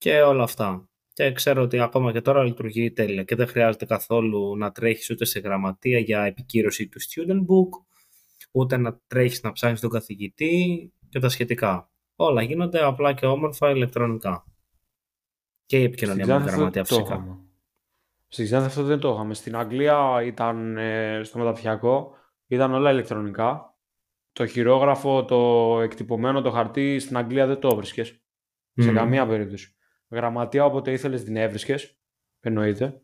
και 0.03 0.21
όλα 0.21 0.43
αυτά. 0.43 0.89
Και 1.13 1.31
ξέρω 1.31 1.61
ότι 1.61 1.79
ακόμα 1.79 2.11
και 2.11 2.21
τώρα 2.21 2.43
λειτουργεί 2.43 2.91
τέλεια 2.91 3.23
και 3.23 3.35
δεν 3.35 3.47
χρειάζεται 3.47 3.85
καθόλου 3.85 4.57
να 4.57 4.71
τρέχεις 4.71 5.09
ούτε 5.09 5.25
σε 5.25 5.39
γραμματεία 5.39 5.99
για 5.99 6.23
επικύρωση 6.23 6.87
του 6.87 6.99
student 7.01 7.39
book, 7.39 7.85
ούτε 8.51 8.77
να 8.77 8.99
τρέχεις 9.07 9.43
να 9.43 9.51
ψάχνεις 9.51 9.79
τον 9.79 9.89
καθηγητή 9.89 10.91
και 11.09 11.19
τα 11.19 11.29
σχετικά. 11.29 11.89
Όλα 12.15 12.41
γίνονται 12.41 12.83
απλά 12.83 13.13
και 13.13 13.25
όμορφα 13.25 13.69
ηλεκτρονικά. 13.69 14.45
Και 15.73 15.79
η 15.79 15.83
επικοινωνία 15.83 16.39
με 16.39 16.45
τη 16.45 16.51
γραμματεία 16.51 16.83
φυσικά. 16.83 17.39
Στη 18.27 18.43
Ξάνθη 18.43 18.65
αυτό 18.65 18.83
δεν 18.83 18.99
το 18.99 19.13
είχαμε. 19.13 19.33
Στην 19.33 19.55
Αγγλία 19.55 20.23
ήταν 20.25 20.77
ε, 20.77 21.21
στο 21.23 21.37
μεταπτυχιακό, 21.37 22.15
ήταν 22.47 22.73
όλα 22.73 22.91
ηλεκτρονικά. 22.91 23.77
Το 24.31 24.45
χειρόγραφο, 24.45 25.25
το 25.25 25.79
εκτυπωμένο, 25.81 26.41
το 26.41 26.51
χαρτί 26.51 26.99
στην 26.99 27.17
Αγγλία 27.17 27.47
δεν 27.47 27.59
το 27.59 27.75
βρίσκες. 27.75 28.21
Σε 28.73 28.91
καμία 28.91 29.27
περίπτωση 29.27 29.75
γραμματεία 30.09 30.65
όποτε 30.65 30.91
ήθελες 30.91 31.23
την 31.23 31.35
έβρισκες. 31.35 31.99
Εννοείται. 32.39 33.01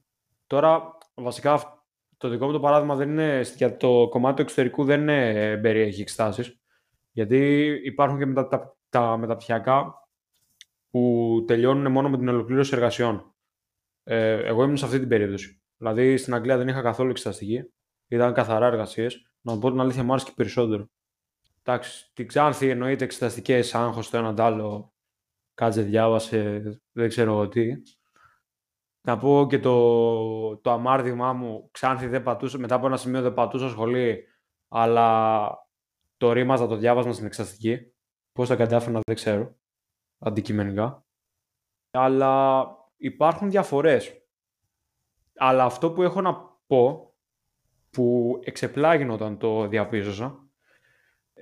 Τώρα, 0.47 0.97
βασικά, 1.13 1.84
το 2.17 2.29
δικό 2.29 2.45
μου 2.45 2.51
το 2.51 2.60
παράδειγμα 2.60 2.95
δεν 2.95 3.10
είναι, 3.10 3.41
για 3.55 3.77
το 3.77 4.08
κομμάτι 4.10 4.36
του 4.36 4.41
εξωτερικού 4.41 4.84
δεν 4.84 5.01
είναι, 5.01 5.58
περιέχει 5.62 6.01
εξετάσει. 6.01 6.60
Γιατί 7.12 7.67
υπάρχουν 7.84 8.17
και 8.19 8.25
μετα, 8.25 8.47
τα, 8.47 8.77
τα 8.89 9.17
μεταπτυχιακά 9.17 9.93
που 10.89 11.43
τελειώνουν 11.47 11.91
μόνο 11.91 12.10
με 12.10 12.17
την 12.17 12.28
ολοκλήρωση 12.28 12.75
εργασιών. 12.75 13.36
Ε, 14.04 14.47
εγώ 14.47 14.63
ήμουν 14.63 14.78
σε 14.78 14.86
αυτή 14.86 14.99
την 14.99 15.08
περίπτωση. 15.08 15.62
Δηλαδή 15.78 16.17
στην 16.17 16.34
Αγγλία 16.34 16.58
δεν 16.58 16.67
είχα 16.67 16.82
καθόλου 16.82 17.10
εξεταστική. 17.10 17.63
Ήταν 18.08 18.34
καθαρά 18.34 18.65
εργασίες. 18.65 19.32
Να 19.41 19.60
πω 19.60 19.69
την 19.69 19.80
αλήθεια, 19.80 20.04
μου 20.04 20.12
άρεσε 20.12 20.25
και 20.25 20.34
περισσότερο. 20.36 20.89
Εντάξει, 21.63 22.12
την 22.13 22.28
Ξάνθη 22.28 22.69
εννοείται 22.69 23.04
εξεταστικές, 23.04 23.75
άγχος 23.75 24.10
το 24.10 24.17
ένα 24.17 24.45
άλλο 24.45 24.93
κάτσε 25.54 25.82
διάβασε, 25.82 26.62
δεν 26.91 27.08
ξέρω 27.08 27.47
τι. 27.47 27.71
Να 29.02 29.17
πω 29.17 29.47
και 29.49 29.60
το, 29.60 30.58
το 30.58 30.71
αμάρτημά 30.71 31.34
μου, 31.34 31.69
Ξάνθη 31.71 32.08
δεν 32.08 32.23
πατούσε, 32.23 32.58
μετά 32.58 32.75
από 32.75 32.86
ένα 32.86 32.97
σημείο 32.97 33.21
δεν 33.21 33.34
πατούσα 33.34 33.69
σχολή, 33.69 34.23
αλλά 34.67 35.49
το 36.17 36.32
ρήμαζα 36.32 36.67
το 36.67 36.75
διάβασμα 36.75 37.13
στην 37.13 37.25
εξαστική. 37.25 37.93
Πώς 38.32 38.47
τα 38.47 38.56
κατάφερα 38.56 38.99
δεν 39.06 39.15
ξέρω. 39.15 39.58
Αντικειμενικά. 40.19 41.05
Αλλά 41.91 42.65
υπάρχουν 42.97 43.49
διαφορές. 43.49 44.13
Αλλά 45.36 45.63
αυτό 45.63 45.91
που 45.91 46.03
έχω 46.03 46.21
να 46.21 46.34
πω, 46.67 47.13
που 47.89 48.39
εξεπλάγει 48.43 49.10
όταν 49.10 49.38
το 49.38 49.67
διαπίζωσα, 49.67 50.47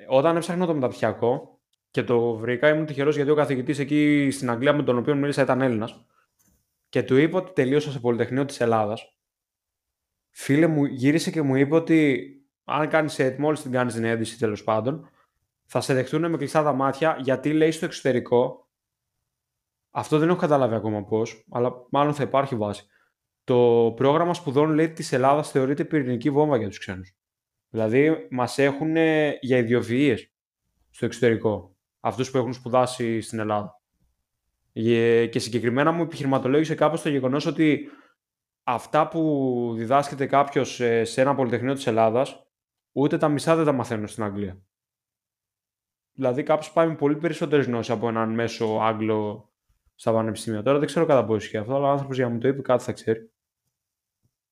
όταν 0.07 0.35
έψαχνα 0.35 0.65
το 0.65 0.73
μεταπτυχιακό 0.73 1.61
και 1.91 2.03
το 2.03 2.35
βρήκα, 2.35 2.69
ήμουν 2.69 2.85
τυχερός 2.85 3.15
γιατί 3.15 3.31
ο 3.31 3.35
καθηγητής 3.35 3.79
εκεί 3.79 4.29
στην 4.31 4.49
Αγγλία 4.49 4.73
με 4.73 4.83
τον 4.83 4.97
οποίο 4.97 5.15
μίλησα 5.15 5.41
ήταν 5.41 5.61
Έλληνας 5.61 6.05
και 6.89 7.03
του 7.03 7.17
είπα 7.17 7.37
ότι 7.37 7.53
τελείωσα 7.53 7.91
σε 7.91 7.99
Πολυτεχνείο 7.99 8.45
της 8.45 8.59
Ελλάδας. 8.59 9.17
Φίλε 10.29 10.67
μου 10.67 10.85
γύρισε 10.85 11.31
και 11.31 11.41
μου 11.41 11.55
είπε 11.55 11.75
ότι 11.75 12.31
αν 12.63 12.89
κάνεις 12.89 13.19
έτοιμο, 13.19 13.45
μόλις 13.45 13.61
την 13.61 13.71
κάνεις 13.71 13.93
την 13.93 14.03
έντηση 14.03 14.37
τέλος 14.37 14.63
πάντων, 14.63 15.09
θα 15.65 15.81
σε 15.81 15.93
δεχτούν 15.93 16.29
με 16.29 16.37
κλειστά 16.37 16.63
τα 16.63 16.73
μάτια 16.73 17.17
γιατί 17.21 17.53
λέει 17.53 17.71
στο 17.71 17.85
εξωτερικό. 17.85 18.66
Αυτό 19.97 20.17
δεν 20.17 20.29
έχω 20.29 20.37
καταλάβει 20.37 20.75
ακόμα 20.75 21.03
πώς, 21.03 21.45
αλλά 21.51 21.73
μάλλον 21.89 22.13
θα 22.13 22.23
υπάρχει 22.23 22.55
βάση. 22.55 22.85
Το 23.43 23.93
πρόγραμμα 23.95 24.33
σπουδών 24.33 24.69
λέει 24.69 24.91
της 24.91 25.11
Ελλάδας 25.11 25.51
θεωρείται 25.51 25.85
πυρηνική 25.85 26.29
βόμβα 26.29 26.57
για 26.57 26.67
τους 26.67 26.77
ξένους. 26.77 27.15
Δηλαδή, 27.69 28.27
μας 28.31 28.57
έχουν 28.57 28.95
για 29.39 29.57
ιδιοφυίε 29.57 30.15
στο 30.89 31.05
εξωτερικό. 31.05 31.75
Αυτούς 31.99 32.31
που 32.31 32.37
έχουν 32.37 32.53
σπουδάσει 32.53 33.21
στην 33.21 33.39
Ελλάδα. 33.39 33.81
Και 35.29 35.39
συγκεκριμένα 35.39 35.91
μου 35.91 36.01
επιχειρηματολόγησε 36.01 36.75
κάπως 36.75 37.01
το 37.01 37.09
γεγονός 37.09 37.45
ότι 37.45 37.89
αυτά 38.63 39.07
που 39.07 39.73
διδάσκεται 39.75 40.25
κάποιος 40.25 40.81
σε 41.01 41.21
ένα 41.21 41.35
πολυτεχνείο 41.35 41.73
της 41.73 41.87
Ελλάδας, 41.87 42.47
ούτε 42.91 43.17
τα 43.17 43.29
μισά 43.29 43.55
δεν 43.55 43.65
τα 43.65 43.71
μαθαίνουν 43.71 44.07
στην 44.07 44.23
Αγγλία. 44.23 44.61
Δηλαδή 46.13 46.43
κάποιος 46.43 46.71
πάει 46.71 46.87
με 46.87 46.95
πολύ 46.95 47.15
περισσότερες 47.15 47.65
γνώσεις 47.65 47.93
από 47.93 48.07
έναν 48.07 48.33
μέσο 48.33 48.65
Άγγλο 48.81 49.51
στα 49.99 50.13
πανεπιστήμια. 50.13 50.61
Τώρα 50.63 50.77
δεν 50.77 50.87
ξέρω 50.87 51.05
κατά 51.05 51.25
πόσο 51.25 51.37
ισχύει 51.37 51.57
αυτό, 51.57 51.75
αλλά 51.75 51.87
ο 51.87 51.91
άνθρωπος 51.91 52.15
για 52.15 52.25
να 52.25 52.33
μου 52.33 52.39
το 52.39 52.47
είπε 52.47 52.61
κάτι 52.61 52.83
θα 52.83 52.91
ξέρει. 52.91 53.31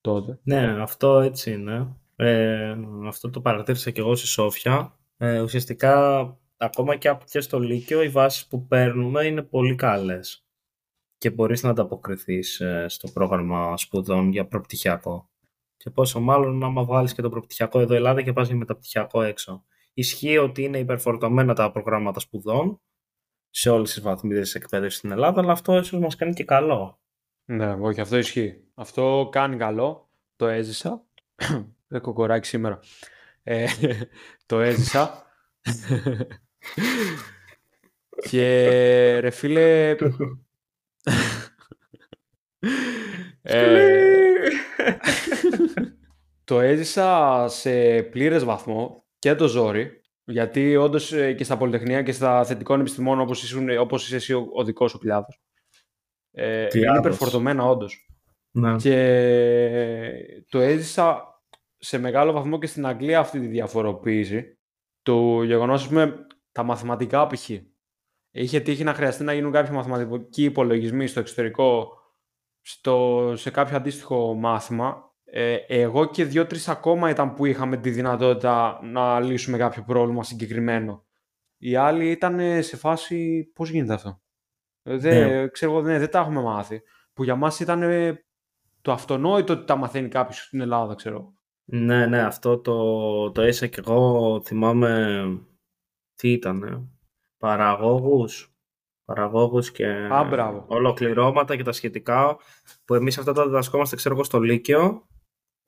Τότε. 0.00 0.38
Ναι, 0.42 0.82
αυτό 0.82 1.18
έτσι 1.18 1.52
είναι. 1.52 1.96
Ε, 2.16 2.76
αυτό 3.06 3.30
το 3.30 3.40
παρατήρησα 3.40 3.90
και 3.90 4.00
εγώ 4.00 4.14
στη 4.14 4.26
Σόφια. 4.26 4.98
Ε, 5.16 5.40
ουσιαστικά, 5.40 6.26
ακόμα 6.56 6.96
και, 6.96 7.16
και 7.24 7.40
στο 7.40 7.58
Λύκειο, 7.58 8.02
οι 8.02 8.08
βάσεις 8.08 8.46
που 8.46 8.66
παίρνουμε 8.66 9.24
είναι 9.24 9.42
πολύ 9.42 9.74
καλές. 9.74 10.46
Και 11.18 11.30
μπορείς 11.30 11.62
να 11.62 11.70
ανταποκριθείς 11.70 12.60
ε, 12.60 12.86
στο 12.88 13.08
πρόγραμμα 13.08 13.76
σπουδών 13.76 14.30
για 14.30 14.46
προπτυχιακό. 14.46 15.30
Και 15.76 15.90
πόσο 15.90 16.20
μάλλον 16.20 16.64
άμα 16.64 16.84
βάλεις 16.84 17.14
και 17.14 17.22
το 17.22 17.28
προπτυχιακό 17.28 17.80
εδώ 17.80 17.94
Ελλάδα 17.94 18.22
και 18.22 18.32
πας 18.32 18.46
για 18.46 18.56
μεταπτυχιακό 18.56 19.22
έξω. 19.22 19.64
Ισχύει 19.94 20.38
ότι 20.38 20.62
είναι 20.62 20.78
υπερφορτωμένα 20.78 21.54
τα 21.54 21.70
προγράμματα 21.70 22.20
σπουδών 22.20 22.80
σε 23.58 23.70
όλες 23.70 23.92
τις 23.92 24.02
βαθμίδες 24.02 24.54
εκπαίδευσης 24.54 24.98
στην 24.98 25.10
Ελλάδα, 25.10 25.40
αλλά 25.40 25.52
αυτό 25.52 25.76
ίσως 25.76 26.00
μας 26.00 26.16
κάνει 26.16 26.32
και 26.32 26.44
καλό. 26.44 27.00
Ναι, 27.44 27.72
όχι, 27.72 28.00
αυτό 28.00 28.16
ισχύει. 28.16 28.64
Αυτό 28.74 29.28
κάνει 29.32 29.56
καλό. 29.56 30.08
Το 30.36 30.46
έζησα. 30.46 31.04
Δεν 31.88 32.00
κοκοράκι 32.00 32.46
σήμερα. 32.46 32.80
Ε, 33.42 33.66
το 34.46 34.60
έζησα. 34.60 35.26
και 38.30 39.18
ρε 39.20 39.30
φίλε... 39.30 39.90
ε, 43.42 44.32
το 46.44 46.60
έζησα 46.60 47.44
σε 47.48 48.02
πλήρες 48.02 48.44
βαθμό 48.44 49.04
και 49.18 49.34
το 49.34 49.48
ζόρι, 49.48 50.00
γιατί 50.26 50.76
όντως 50.76 51.12
ε, 51.12 51.32
και 51.32 51.44
στα 51.44 51.56
πολυτεχνία 51.56 52.02
και 52.02 52.12
στα 52.12 52.44
θετικών 52.44 52.80
επιστημών, 52.80 53.20
όπως 53.20 53.54
όπως 53.80 54.06
είσαι 54.06 54.16
εσύ 54.16 54.32
ο, 54.32 54.48
ο 54.54 54.64
δικός 54.64 54.90
σου 54.90 54.98
κλάδο, 54.98 55.28
ε, 56.30 56.68
είναι 56.74 56.98
υπερφορτωμένα 56.98 57.64
όντως. 57.64 58.10
Ναι. 58.50 58.76
Και 58.76 60.44
το 60.48 60.58
έζησα 60.58 61.24
σε 61.76 61.98
μεγάλο 61.98 62.32
βαθμό 62.32 62.58
και 62.58 62.66
στην 62.66 62.86
Αγγλία 62.86 63.18
αυτή 63.18 63.40
τη 63.40 63.46
διαφοροποίηση. 63.46 64.58
Το 65.02 65.42
γεγονός, 65.42 65.82
ας 65.82 65.88
πούμε, 65.88 66.26
τα 66.52 66.62
μαθηματικά 66.62 67.26
π.χ. 67.26 67.50
Είχε 68.30 68.60
τύχει 68.60 68.84
να 68.84 68.94
χρειαστεί 68.94 69.24
να 69.24 69.32
γίνουν 69.32 69.52
κάποιοι 69.52 69.70
μαθηματικοί 69.74 70.44
υπολογισμοί 70.44 71.06
στο 71.06 71.20
εξωτερικό 71.20 71.92
στο, 72.60 73.32
σε 73.36 73.50
κάποιο 73.50 73.76
αντίστοιχο 73.76 74.34
μάθημα 74.34 75.05
ε, 75.28 75.54
εγώ 75.68 76.04
και 76.10 76.24
δύο-τρεις 76.24 76.68
ακόμα 76.68 77.10
ήταν 77.10 77.34
που 77.34 77.46
είχαμε 77.46 77.76
τη 77.76 77.90
δυνατότητα 77.90 78.80
να 78.82 79.20
λύσουμε 79.20 79.58
κάποιο 79.58 79.82
πρόβλημα 79.82 80.22
συγκεκριμένο. 80.22 81.04
Οι 81.56 81.76
άλλοι 81.76 82.10
ήταν 82.10 82.62
σε 82.62 82.76
φάση 82.76 83.50
πώς 83.54 83.70
γίνεται 83.70 83.92
αυτό; 83.92 84.20
Ε, 84.82 84.96
δεν, 84.96 85.28
ναι. 85.28 85.48
ξέρω, 85.48 85.80
ναι, 85.80 85.98
δεν 85.98 86.10
τα 86.10 86.18
έχουμε 86.18 86.42
μάθει. 86.42 86.82
Που 87.12 87.24
για 87.24 87.36
μας 87.36 87.60
ήταν 87.60 87.82
το 88.82 88.92
αυτονόητο 88.92 89.52
ότι 89.52 89.64
τα 89.64 89.76
μαθαίνει 89.76 90.08
κάποιος 90.08 90.38
στην 90.38 90.60
Ελλάδα, 90.60 90.94
ξέρω. 90.94 91.34
Ναι, 91.64 92.06
ναι, 92.06 92.22
αυτό 92.22 92.58
το, 92.58 93.30
το 93.30 93.42
έσα 93.42 93.66
και 93.66 93.82
εγώ 93.86 94.40
θυμάμαι 94.44 95.24
τι 96.14 96.32
ήταν, 96.32 96.88
παραγόγους, 97.38 98.56
παραγόγους 99.04 99.70
και 99.70 99.86
Α, 99.86 100.64
ολοκληρώματα 100.66 101.56
και 101.56 101.62
τα 101.62 101.72
σχετικά 101.72 102.36
που 102.84 102.94
εμείς 102.94 103.18
αυτά 103.18 103.32
τα 103.32 103.44
διδασκόμαστε 103.44 103.96
ξέρω 103.96 104.14
εγώ 104.14 104.24
στο 104.24 104.40
Λύκειο 104.40 105.06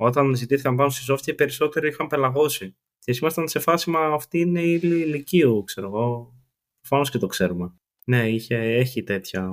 όταν 0.00 0.34
ζητήθηκαν 0.34 0.76
πάνω 0.76 0.90
στη 0.90 1.02
Σόφια, 1.02 1.34
περισσότεροι 1.34 1.88
είχαν 1.88 2.06
πελαγώσει. 2.06 2.76
Και 2.98 3.10
εμεί 3.10 3.18
ήμασταν 3.20 3.48
σε 3.48 3.58
φάση, 3.58 3.90
μα 3.90 4.00
αυτή 4.00 4.38
είναι 4.40 4.60
η 4.60 4.80
ηλικίου, 4.82 5.64
ξέρω 5.64 5.86
εγώ. 5.86 6.34
Προφανώς 6.80 7.10
και 7.10 7.18
το 7.18 7.26
ξέρουμε. 7.26 7.72
Ναι, 8.04 8.28
είχε, 8.28 8.56
έχει 8.56 9.02
τέτοια. 9.02 9.50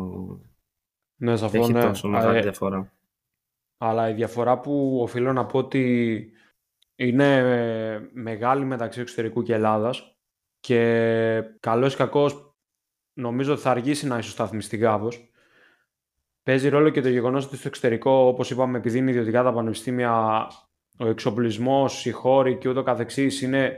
Ναι, 1.16 1.38
σαφώς. 1.38 1.60
Έχει 1.60 1.72
ναι. 1.72 1.82
τόσο 1.82 2.08
μεγάλη 2.08 2.42
διαφορά. 2.42 2.94
Αλλά 3.78 4.10
η 4.10 4.14
διαφορά 4.14 4.60
που 4.60 5.00
οφείλω 5.02 5.34
να 5.34 5.46
πω 5.46 5.58
ότι 5.58 6.30
είναι 6.96 8.10
μεγάλη 8.14 8.66
μεταξύ 8.66 9.02
εξωτερικού 9.02 9.44
και 9.44 9.54
Ελλάδας 9.54 10.18
και 10.60 11.42
καλός 11.60 11.94
ή 11.94 11.98
κακός 11.98 12.56
νομίζω 13.14 13.52
ότι 13.52 13.62
θα 13.62 13.72
αργήσει 13.72 14.08
να 14.08 14.18
ισοσταθμιστεί 14.18 14.78
κάπως 14.78 15.30
Παίζει 16.46 16.70
ρόλο 16.70 16.90
και 16.90 17.02
το 17.02 17.10
γεγονός 17.10 17.46
ότι 17.46 17.58
στο 17.58 17.68
εξωτερικό, 17.68 18.12
όπως 18.12 18.52
είπαμε, 18.52 18.78
επειδή 18.78 18.98
είναι 18.98 19.10
ιδιωτικά 19.10 19.44
τα 19.44 19.54
πανεπιστήμια, 19.54 20.48
ο 21.00 21.08
εξοπλισμός, 21.08 22.06
οι 22.06 22.12
χώροι 22.12 22.58
και 22.58 22.70
ούτω 22.70 22.84
καθεξής 22.84 23.42
είναι 23.42 23.78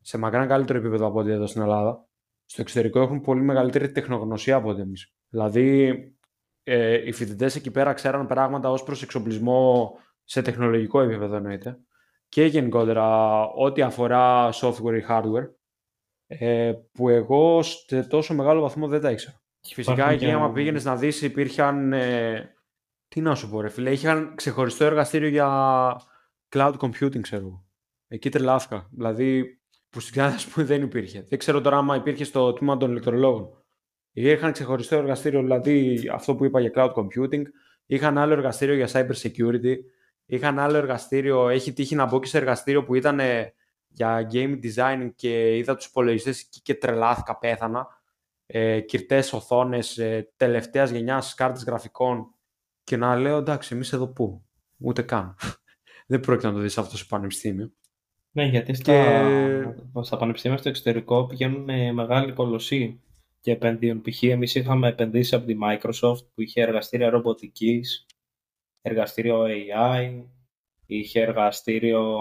σε 0.00 0.18
μακράν 0.18 0.48
καλύτερο 0.48 0.78
επίπεδο 0.78 1.06
από 1.06 1.18
ό,τι 1.18 1.30
εδώ 1.30 1.46
στην 1.46 1.62
Ελλάδα. 1.62 2.08
Στο 2.44 2.60
εξωτερικό 2.60 3.00
έχουν 3.00 3.20
πολύ 3.20 3.40
μεγαλύτερη 3.40 3.90
τεχνογνωσία 3.90 4.56
από 4.56 4.68
ό,τι 4.68 4.80
εμείς. 4.80 5.14
Δηλαδή, 5.28 5.98
ε, 6.62 7.06
οι 7.06 7.12
φοιτητές 7.12 7.56
εκεί 7.56 7.70
πέρα 7.70 7.92
ξέραν 7.92 8.26
πράγματα 8.26 8.70
ως 8.70 8.82
προς 8.82 9.02
εξοπλισμό 9.02 9.92
σε 10.24 10.42
τεχνολογικό 10.42 11.00
επίπεδο 11.00 11.36
εννοείται 11.36 11.78
και 12.28 12.44
γενικότερα 12.44 13.40
ό,τι 13.48 13.82
αφορά 13.82 14.50
software 14.52 15.00
ή 15.00 15.04
hardware 15.08 15.48
ε, 16.26 16.72
που 16.92 17.08
εγώ 17.08 17.62
σε 17.62 18.02
τόσο 18.02 18.34
μεγάλο 18.34 18.60
βαθμό 18.60 18.88
δεν 18.88 19.00
τα 19.00 19.10
ήξερα. 19.10 19.43
Φυσικά 19.72 20.10
εκεί, 20.10 20.30
άμα 20.30 20.52
πήγαινες 20.52 20.84
να 20.84 20.96
δεις, 20.96 21.22
υπήρχαν. 21.22 21.92
Ε, 21.92 22.54
τι 23.08 23.20
να 23.20 23.34
σου 23.34 23.50
πω, 23.50 23.60
ρε 23.60 23.68
φίλε, 23.68 23.90
είχαν 23.90 24.34
ξεχωριστό 24.34 24.84
εργαστήριο 24.84 25.28
για 25.28 25.48
cloud 26.48 26.74
computing, 26.78 27.20
ξέρω 27.20 27.64
Εκεί 28.08 28.28
τρελάθηκα. 28.28 28.88
Δηλαδή, 28.90 29.58
που 29.90 30.00
στην 30.00 30.20
Ελλάδα, 30.20 30.38
πούμε, 30.52 30.66
δεν 30.66 30.82
υπήρχε. 30.82 31.26
Δεν 31.28 31.38
ξέρω 31.38 31.60
τώρα 31.60 31.76
άμα 31.76 31.96
υπήρχε 31.96 32.24
στο 32.24 32.52
τμήμα 32.52 32.76
των 32.76 32.90
ηλεκτρολόγων. 32.90 33.48
Είχαν 34.12 34.52
ξεχωριστό 34.52 34.96
εργαστήριο, 34.96 35.40
δηλαδή 35.40 36.00
αυτό 36.12 36.34
που 36.34 36.44
είπα 36.44 36.60
για 36.60 36.70
cloud 36.74 36.92
computing. 36.92 37.42
Είχαν 37.86 38.18
άλλο 38.18 38.32
εργαστήριο 38.32 38.74
για 38.74 38.88
cyber 38.92 39.14
security. 39.22 39.76
Είχαν 40.26 40.58
άλλο 40.58 40.76
εργαστήριο, 40.76 41.48
έχει 41.48 41.72
τύχει 41.72 41.94
να 41.94 42.06
μπω 42.06 42.20
και 42.20 42.26
σε 42.26 42.38
εργαστήριο 42.38 42.84
που 42.84 42.94
ήταν 42.94 43.20
για 43.86 44.28
game 44.32 44.58
design 44.62 45.10
και 45.14 45.56
είδα 45.56 45.76
τους 45.76 45.86
υπολογιστές 45.86 46.48
και 46.62 46.74
τρελάθηκα, 46.74 47.38
πέθανα 47.38 47.86
ε, 48.46 48.80
κυρτές 48.80 49.32
οθόνες 49.32 49.98
ε, 49.98 50.32
τελευταίας 50.36 50.90
γενιάς 50.90 51.34
κάρτες 51.34 51.64
γραφικών 51.64 52.34
και 52.84 52.96
να 52.96 53.16
λέω 53.16 53.36
εντάξει 53.36 53.74
εμείς 53.74 53.92
εδώ 53.92 54.08
πού, 54.08 54.44
ούτε 54.78 55.02
καν. 55.02 55.36
Δεν 56.06 56.20
πρόκειται 56.20 56.46
να 56.46 56.52
το 56.52 56.58
δεις 56.58 56.78
αυτό 56.78 56.96
στο 56.96 57.06
πανεπιστήμιο. 57.08 57.72
Ναι, 58.30 58.44
γιατί 58.44 58.74
στα, 58.74 59.74
στα 60.00 60.16
πανεπιστήμια 60.16 60.56
στο 60.56 60.68
εξωτερικό 60.68 61.26
πηγαίνουν 61.26 61.62
με 61.62 61.92
μεγάλη 61.92 62.32
κολοσσή 62.32 63.00
και 63.40 63.50
επενδύουν. 63.50 64.00
Π.χ. 64.00 64.22
εμείς 64.22 64.54
είχαμε 64.54 64.88
επενδύσει 64.88 65.34
από 65.34 65.46
τη 65.46 65.54
Microsoft 65.62 66.26
που 66.34 66.40
είχε 66.40 66.62
εργαστήρια 66.62 67.10
ρομποτικής, 67.10 68.06
εργαστήριο 68.82 69.44
AI, 69.44 70.24
είχε 70.86 71.20
εργαστήριο 71.20 72.18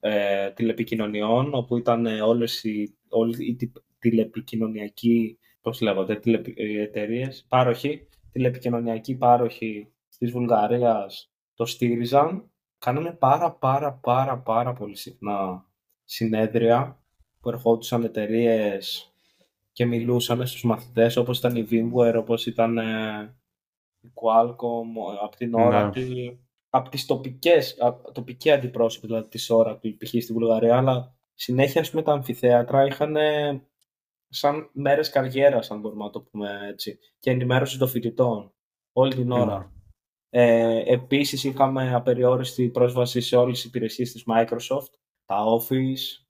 ε, 0.00 0.50
τηλεπικοινωνιών, 0.50 1.54
όπου 1.54 1.76
ήταν 1.76 2.06
όλες 2.06 2.64
οι, 2.64 2.98
όλη 3.08 3.46
η 3.46 3.56
τηλεπικοινωνιακοί, 3.98 5.38
πώς 5.60 5.80
λέγονται, 5.80 6.16
τηλε, 6.16 6.40
ε, 6.54 6.82
εταιρείες, 6.82 7.46
πάροχοι, 7.48 8.08
τηλεπικοινωνιακοί 8.32 9.16
πάροχοι 9.16 9.92
της 10.18 10.30
Βουλγαρίας 10.30 11.32
το 11.54 11.64
στήριζαν. 11.64 12.50
Κάναμε 12.78 13.12
πάρα 13.12 13.52
πάρα 13.52 13.92
πάρα 13.92 14.38
πάρα 14.38 14.72
πολύ 14.72 14.96
συχνά 14.96 15.66
συνέδρια 16.04 17.02
που 17.40 17.48
ερχόντουσαν 17.48 18.04
εταιρείες 18.04 19.12
και 19.72 19.86
μιλούσαν 19.86 20.46
στους 20.46 20.64
μαθητές 20.64 21.16
όπως 21.16 21.38
ήταν 21.38 21.56
η 21.56 21.66
VMware, 21.70 22.14
όπως 22.18 22.46
ήταν 22.46 22.78
ε, 22.78 23.36
η 24.00 24.12
Qualcomm, 24.14 25.18
από 25.22 25.36
την 25.36 25.54
ώρα 25.54 25.90
ναι. 25.96 26.36
από 26.70 26.88
τις 26.88 27.06
τοπικές, 27.06 27.76
τοπική 28.12 28.50
αντιπρόσωπη 28.50 29.06
δηλαδή 29.06 29.28
της 29.28 29.50
Oracle, 29.52 29.96
π.χ. 29.98 30.08
στη 30.08 30.32
Βουλγαρία, 30.32 30.76
αλλά 30.76 31.14
συνέχεια 31.34 31.80
ας 31.80 31.90
πούμε, 31.90 32.02
τα 32.02 32.12
αμφιθέατρα 32.12 32.86
είχαν 32.86 33.16
σαν 34.28 34.70
μέρες 34.72 35.10
καριέρας, 35.10 35.70
αν 35.70 35.80
μπορούμε 35.80 36.04
να 36.04 36.10
το 36.10 36.20
πούμε 36.20 36.58
έτσι, 36.68 36.98
και 37.18 37.30
ενημέρωση 37.30 37.78
των 37.78 37.88
φοιτητών 37.88 38.52
όλη 38.92 39.14
την 39.14 39.30
ώρα. 39.30 39.70
Mm. 39.70 39.78
Ε, 40.30 40.92
επίσης 40.92 41.44
είχαμε 41.44 41.94
απεριόριστη 41.94 42.70
πρόσβαση 42.70 43.20
σε 43.20 43.36
όλες 43.36 43.56
τις 43.56 43.64
υπηρεσίες 43.64 44.12
της 44.12 44.24
Microsoft, 44.26 44.92
τα 45.24 45.44
Office, 45.44 46.26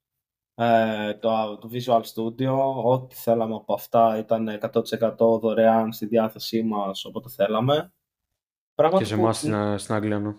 ε, 0.53 1.13
το, 1.13 1.57
το 1.57 1.69
Visual 1.71 2.01
Studio, 2.01 2.83
ό,τι 2.83 3.15
θέλαμε 3.15 3.55
από 3.55 3.73
αυτά 3.73 4.17
ήταν 4.17 4.59
100% 4.61 5.39
δωρεάν 5.39 5.93
στη 5.93 6.05
διάθεσή 6.05 6.63
μας 6.63 7.05
όποτε 7.05 7.29
θέλαμε. 7.29 7.93
Πράγματι 8.75 9.03
και 9.03 9.09
σε 9.09 9.15
εμάς 9.15 9.37
στην, 9.37 9.77
στην 9.77 9.95
Αγγλία, 9.95 10.19
ναι. 10.19 10.33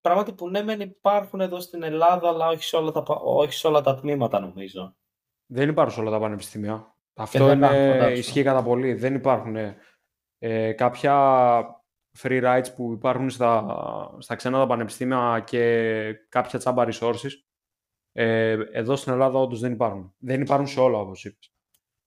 Πράγματι 0.00 0.32
που 0.32 0.48
ναι, 0.48 0.62
μεν 0.62 0.80
υπάρχουν 0.80 1.40
εδώ 1.40 1.60
στην 1.60 1.82
Ελλάδα, 1.82 2.28
αλλά 2.28 2.48
όχι 2.48 2.62
σε 2.62 2.76
όλα 2.76 2.90
τα, 2.90 3.02
όχι 3.22 3.52
σε 3.52 3.66
όλα 3.66 3.80
τα 3.80 3.94
τμήματα 3.94 4.40
νομίζω. 4.40 4.96
Δεν 5.46 5.68
υπάρχουν 5.68 5.94
σε 5.94 6.00
όλα 6.00 6.10
τα 6.10 6.18
πανεπιστήμια. 6.18 6.89
Αυτό 7.14 7.50
είναι, 7.50 8.12
ισχύει 8.16 8.42
κατά 8.42 8.62
πολύ. 8.62 8.94
Δεν 8.94 9.14
υπάρχουν 9.14 9.56
ε, 10.38 10.72
κάποια 10.72 11.14
free 12.18 12.42
rights 12.42 12.74
που 12.76 12.92
υπάρχουν 12.92 13.30
στα, 13.30 14.16
στα 14.18 14.34
ξένα 14.34 14.58
τα 14.58 14.66
πανεπιστήμια 14.66 15.42
και 15.46 16.12
κάποια 16.28 16.58
τσάμπα 16.58 16.86
resources. 16.86 17.30
Ε, 18.12 18.58
εδώ 18.72 18.96
στην 18.96 19.12
Ελλάδα 19.12 19.38
όντως 19.38 19.60
δεν 19.60 19.72
υπάρχουν. 19.72 20.14
Δεν 20.18 20.40
υπάρχουν 20.40 20.66
σε 20.66 20.80
όλα, 20.80 20.98
όπως 20.98 21.24
είπες. 21.24 21.52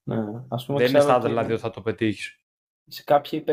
Ναι, 0.04 0.24
ας 0.48 0.66
πούμε, 0.66 0.80
δεν 0.80 0.88
είναι 0.90 1.00
στα 1.00 1.20
δηλαδή 1.20 1.52
ότι 1.52 1.62
θα 1.62 1.70
το 1.70 1.82
πετύχεις. 1.82 2.38
Σε 2.86 3.04
κάποια, 3.04 3.44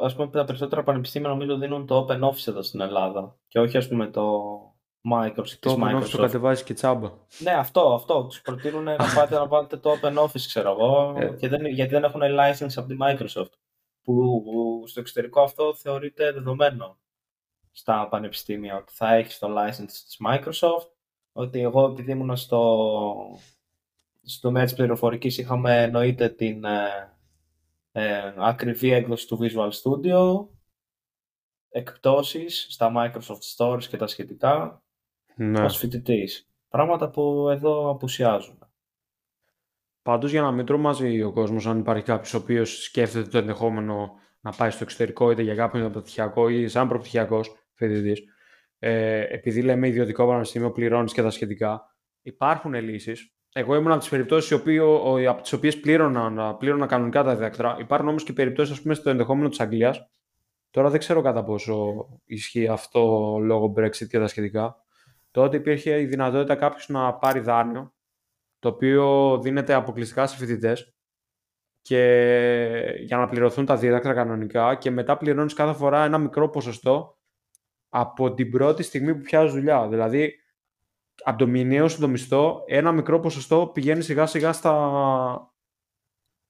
ας 0.00 0.14
πούμε, 0.14 0.30
τα 0.30 0.44
περισσότερα 0.44 0.82
πανεπιστήμια 0.82 1.28
νομίζω 1.28 1.58
δίνουν 1.58 1.86
το 1.86 2.06
Open 2.08 2.20
Office 2.20 2.48
εδώ 2.48 2.62
στην 2.62 2.80
Ελλάδα 2.80 3.38
και 3.48 3.60
όχι 3.60 3.76
ας 3.76 3.88
πούμε 3.88 4.06
το 4.06 4.42
Microsoft. 5.10 5.58
Το 5.60 5.78
Open 5.80 5.96
Office 5.96 6.08
το 6.08 6.18
κατεβάζει 6.18 6.64
και 6.64 6.74
τσάμπα. 6.74 7.10
Ναι, 7.38 7.50
αυτό, 7.50 7.94
αυτό. 7.94 8.26
Τους 8.26 8.40
προτείνουν 8.40 8.84
να 8.84 8.96
πάτε 9.16 9.34
να 9.34 9.46
βάλετε 9.46 9.76
το 9.76 9.98
Open 10.02 10.18
Office, 10.18 10.40
ξέρω 10.46 10.70
εγώ, 10.70 11.14
ε. 11.18 11.36
και 11.38 11.48
δεν, 11.48 11.66
γιατί 11.66 11.92
δεν 11.92 12.04
έχουν 12.04 12.20
license 12.20 12.72
από 12.76 12.88
τη 12.88 12.96
Microsoft. 13.00 13.52
Που, 14.02 14.42
που 14.44 14.84
στο 14.86 15.00
εξωτερικό 15.00 15.40
αυτό 15.42 15.74
θεωρείται 15.74 16.32
δεδομένο 16.32 16.98
στα 17.72 18.08
πανεπιστήμια, 18.08 18.76
ότι 18.76 18.92
θα 18.92 19.14
έχεις 19.14 19.38
το 19.38 19.48
license 19.58 19.86
της 19.86 20.18
Microsoft, 20.28 20.88
ότι 21.32 21.60
εγώ 21.60 21.84
επειδή 21.84 22.10
ήμουν 22.10 22.36
στο, 22.36 23.38
στο 24.22 24.48
τομέα 24.48 24.64
της 24.64 24.74
πληροφορικής 24.74 25.38
είχαμε 25.38 25.82
εννοείται 25.82 26.28
την 26.28 26.64
ε, 26.64 27.16
ε, 27.92 28.34
ακριβή 28.36 28.92
έκδοση 28.92 29.26
του 29.26 29.38
Visual 29.40 29.70
Studio, 29.70 30.46
εκπτώσεις 31.68 32.66
στα 32.70 32.92
Microsoft 32.96 33.56
Stores 33.56 33.84
και 33.84 33.96
τα 33.96 34.06
σχετικά, 34.06 34.83
ναι. 35.34 35.64
ως 35.64 35.76
φοιτητής. 35.76 36.48
Πράγματα 36.68 37.10
που 37.10 37.48
εδώ 37.48 37.90
απουσιάζουν. 37.90 38.58
Πάντως 40.02 40.30
για 40.30 40.42
να 40.42 40.50
μην 40.50 40.66
τρομάζει 40.66 41.22
ο 41.22 41.32
κόσμος 41.32 41.66
αν 41.66 41.78
υπάρχει 41.78 42.04
κάποιος 42.04 42.34
ο 42.34 42.36
οποίος 42.36 42.82
σκέφτεται 42.82 43.28
το 43.28 43.38
ενδεχόμενο 43.38 44.12
να 44.40 44.50
πάει 44.50 44.70
στο 44.70 44.84
εξωτερικό 44.84 45.30
είτε 45.30 45.42
για 45.42 45.54
κάποιον 45.54 45.82
πρωτοπτυχιακό 45.82 46.48
ή 46.48 46.68
σαν 46.68 46.88
προπτυχιακός 46.88 47.56
φοιτητής 47.72 48.22
ε, 48.78 49.20
επειδή 49.34 49.62
λέμε 49.62 49.88
ιδιωτικό 49.88 50.26
πανεπιστήμιο 50.26 50.70
πληρώνεις 50.70 51.12
και 51.12 51.22
τα 51.22 51.30
σχετικά 51.30 51.96
υπάρχουν 52.22 52.74
λύσεις 52.74 53.34
εγώ 53.56 53.74
ήμουν 53.74 53.90
από 53.90 54.00
τις 54.00 54.08
περιπτώσεις 54.08 54.52
από 55.28 55.42
τις 55.42 55.52
οποίες 55.52 55.80
πλήρωνα, 55.80 56.54
πλήρωνα 56.54 56.86
κανονικά 56.86 57.22
τα 57.22 57.34
διδακτρά. 57.34 57.76
Υπάρχουν 57.80 58.08
όμως 58.08 58.24
και 58.24 58.32
περιπτώσεις, 58.32 58.72
ας 58.72 58.82
πούμε, 58.82 58.94
στο 58.94 59.10
ενδεχόμενο 59.10 59.48
της 59.48 59.60
Αγγλίας. 59.60 60.08
Τώρα 60.70 60.90
δεν 60.90 60.98
ξέρω 60.98 61.20
κατά 61.22 61.44
πόσο 61.44 62.06
ισχύει 62.24 62.68
αυτό 62.68 63.36
λόγω 63.40 63.72
Brexit 63.76 64.06
και 64.08 64.18
τα 64.18 64.26
σχετικά 64.26 64.83
τότε 65.34 65.56
υπήρχε 65.56 66.00
η 66.00 66.06
δυνατότητα 66.06 66.56
κάποιος 66.56 66.88
να 66.88 67.14
πάρει 67.14 67.40
δάνειο, 67.40 67.94
το 68.58 68.68
οποίο 68.68 69.38
δίνεται 69.42 69.74
αποκλειστικά 69.74 70.26
σε 70.26 70.36
φοιτητές 70.36 70.94
και 71.80 72.00
για 73.00 73.16
να 73.16 73.28
πληρωθούν 73.28 73.66
τα 73.66 73.76
δίδακτρα 73.76 74.14
κανονικά 74.14 74.74
και 74.74 74.90
μετά 74.90 75.16
πληρώνεις 75.16 75.54
κάθε 75.54 75.78
φορά 75.78 76.04
ένα 76.04 76.18
μικρό 76.18 76.48
ποσοστό 76.48 77.18
από 77.88 78.34
την 78.34 78.50
πρώτη 78.50 78.82
στιγμή 78.82 79.14
που 79.14 79.20
πιάζει 79.20 79.52
δουλειά. 79.52 79.88
Δηλαδή, 79.88 80.34
από 81.22 81.38
το 81.38 81.46
μηνιαίο 81.46 81.88
σου 81.88 82.00
το 82.00 82.08
μισθό, 82.08 82.64
ένα 82.66 82.92
μικρό 82.92 83.20
ποσοστό 83.20 83.70
πηγαίνει 83.74 84.02
σιγά 84.02 84.26
σιγά 84.26 84.52
στα... 84.52 85.54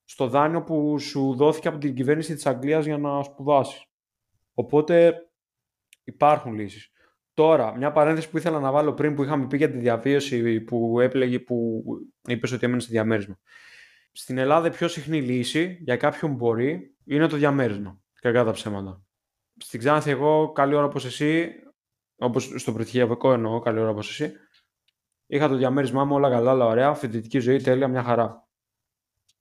στο 0.03 0.27
δάνειο 0.27 0.63
που 0.63 0.99
σου 0.99 1.35
δόθηκε 1.35 1.67
από 1.67 1.77
την 1.77 1.95
κυβέρνηση 1.95 2.33
της 2.33 2.45
Αγγλίας 2.45 2.85
για 2.85 2.97
να 2.97 3.23
σπουδάσεις. 3.23 3.85
Οπότε 4.53 5.15
υπάρχουν 6.03 6.53
λύσεις. 6.53 6.94
Τώρα, 7.35 7.77
μια 7.77 7.91
παρένθεση 7.91 8.29
που 8.29 8.37
ήθελα 8.37 8.59
να 8.59 8.71
βάλω 8.71 8.93
πριν 8.93 9.15
που 9.15 9.23
είχαμε 9.23 9.47
πει 9.47 9.57
για 9.57 9.71
τη 9.71 9.77
διαβίωση 9.77 10.61
που 10.61 10.99
έπλεγε, 10.99 11.39
που 11.39 11.83
είπες 12.27 12.51
ότι 12.51 12.65
έμενε 12.65 12.81
στο 12.81 12.91
διαμέρισμα. 12.91 13.39
Στην 14.11 14.37
Ελλάδα, 14.37 14.67
η 14.67 14.71
πιο 14.71 14.87
συχνή 14.87 15.21
λύση 15.21 15.77
για 15.81 15.97
κάποιον 15.97 16.33
μπορεί 16.33 16.95
είναι 17.05 17.27
το 17.27 17.37
διαμέρισμα. 17.37 17.99
Κακά 18.21 18.43
τα 18.43 18.51
ψέματα. 18.51 19.03
Στην 19.57 19.79
Ξάνθη, 19.79 20.09
εγώ 20.09 20.51
καλή 20.51 20.75
ώρα 20.75 20.85
όπως 20.85 21.05
εσύ, 21.05 21.51
όπως 22.15 22.53
στο 22.55 22.73
πρωτυχιακό 22.73 23.33
εννοώ, 23.33 23.59
καλή 23.59 23.79
ώρα 23.79 23.89
όπως 23.89 24.09
εσύ, 24.09 24.33
είχα 25.25 25.47
το 25.47 25.55
διαμέρισμά 25.55 26.05
μου 26.05 26.15
όλα 26.15 26.29
καλά, 26.29 26.51
όλα 26.51 26.65
ωραία, 26.65 26.93
φοιτητική 26.93 27.39
ζωή 27.39 27.61
τέλεια, 27.61 27.87
μια 27.87 28.03
χαρά. 28.03 28.47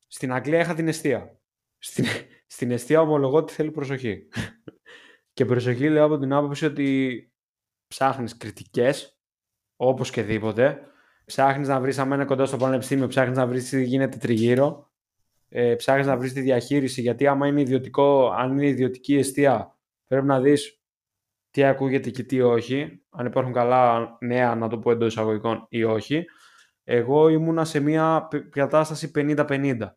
Στην 0.06 0.32
Αγγλία 0.32 0.60
είχα 0.60 0.74
την 0.74 0.88
αιστεία. 0.88 1.38
Στην, 1.78 2.04
στην 2.54 2.70
αιστεία 2.70 3.00
ομολογώ 3.00 3.36
ότι 3.36 3.52
θέλει 3.52 3.70
προσοχή. 3.70 4.28
και 5.34 5.44
προσοχή 5.44 5.88
λέω 5.88 6.04
από 6.04 6.18
την 6.18 6.32
άποψη 6.32 6.64
ότι 6.64 7.28
ψάχνεις 7.94 8.36
κριτικές, 8.36 9.18
όπως 9.76 10.10
και 10.10 10.22
δίποτε. 10.22 10.80
Ψάχνεις 11.24 11.68
να 11.68 11.80
βρεις 11.80 11.98
αμένα 11.98 12.24
κοντά 12.24 12.46
στο 12.46 12.56
πανεπιστήμιο, 12.56 13.06
ψάχνεις 13.06 13.36
να 13.36 13.46
βρεις 13.46 13.68
τι 13.68 13.84
γίνεται 13.84 14.16
τριγύρω. 14.16 14.90
Ε, 15.48 15.74
ψάχνεις 15.74 16.06
να 16.06 16.16
βρεις 16.16 16.32
τη 16.32 16.40
διαχείριση, 16.40 17.00
γιατί 17.00 17.26
άμα 17.26 17.46
είναι 17.46 17.60
ιδιωτικό, 17.60 18.30
αν 18.30 18.52
είναι 18.52 18.66
ιδιωτική 18.66 19.16
αιστεία, 19.16 19.78
πρέπει 20.06 20.26
να 20.26 20.40
δεις 20.40 20.82
τι 21.50 21.64
ακούγεται 21.64 22.10
και 22.10 22.22
τι 22.22 22.40
όχι. 22.40 23.02
Αν 23.10 23.26
υπάρχουν 23.26 23.52
καλά 23.52 24.16
νέα, 24.20 24.54
να 24.54 24.68
το 24.68 24.78
πω 24.78 24.90
εντός 24.90 25.12
εισαγωγικών, 25.12 25.66
ή 25.68 25.84
όχι. 25.84 26.24
Εγώ 26.84 27.28
ήμουνα 27.28 27.64
σε 27.64 27.80
μια 27.80 28.28
κατάσταση 28.50 29.10
50-50 29.14 29.96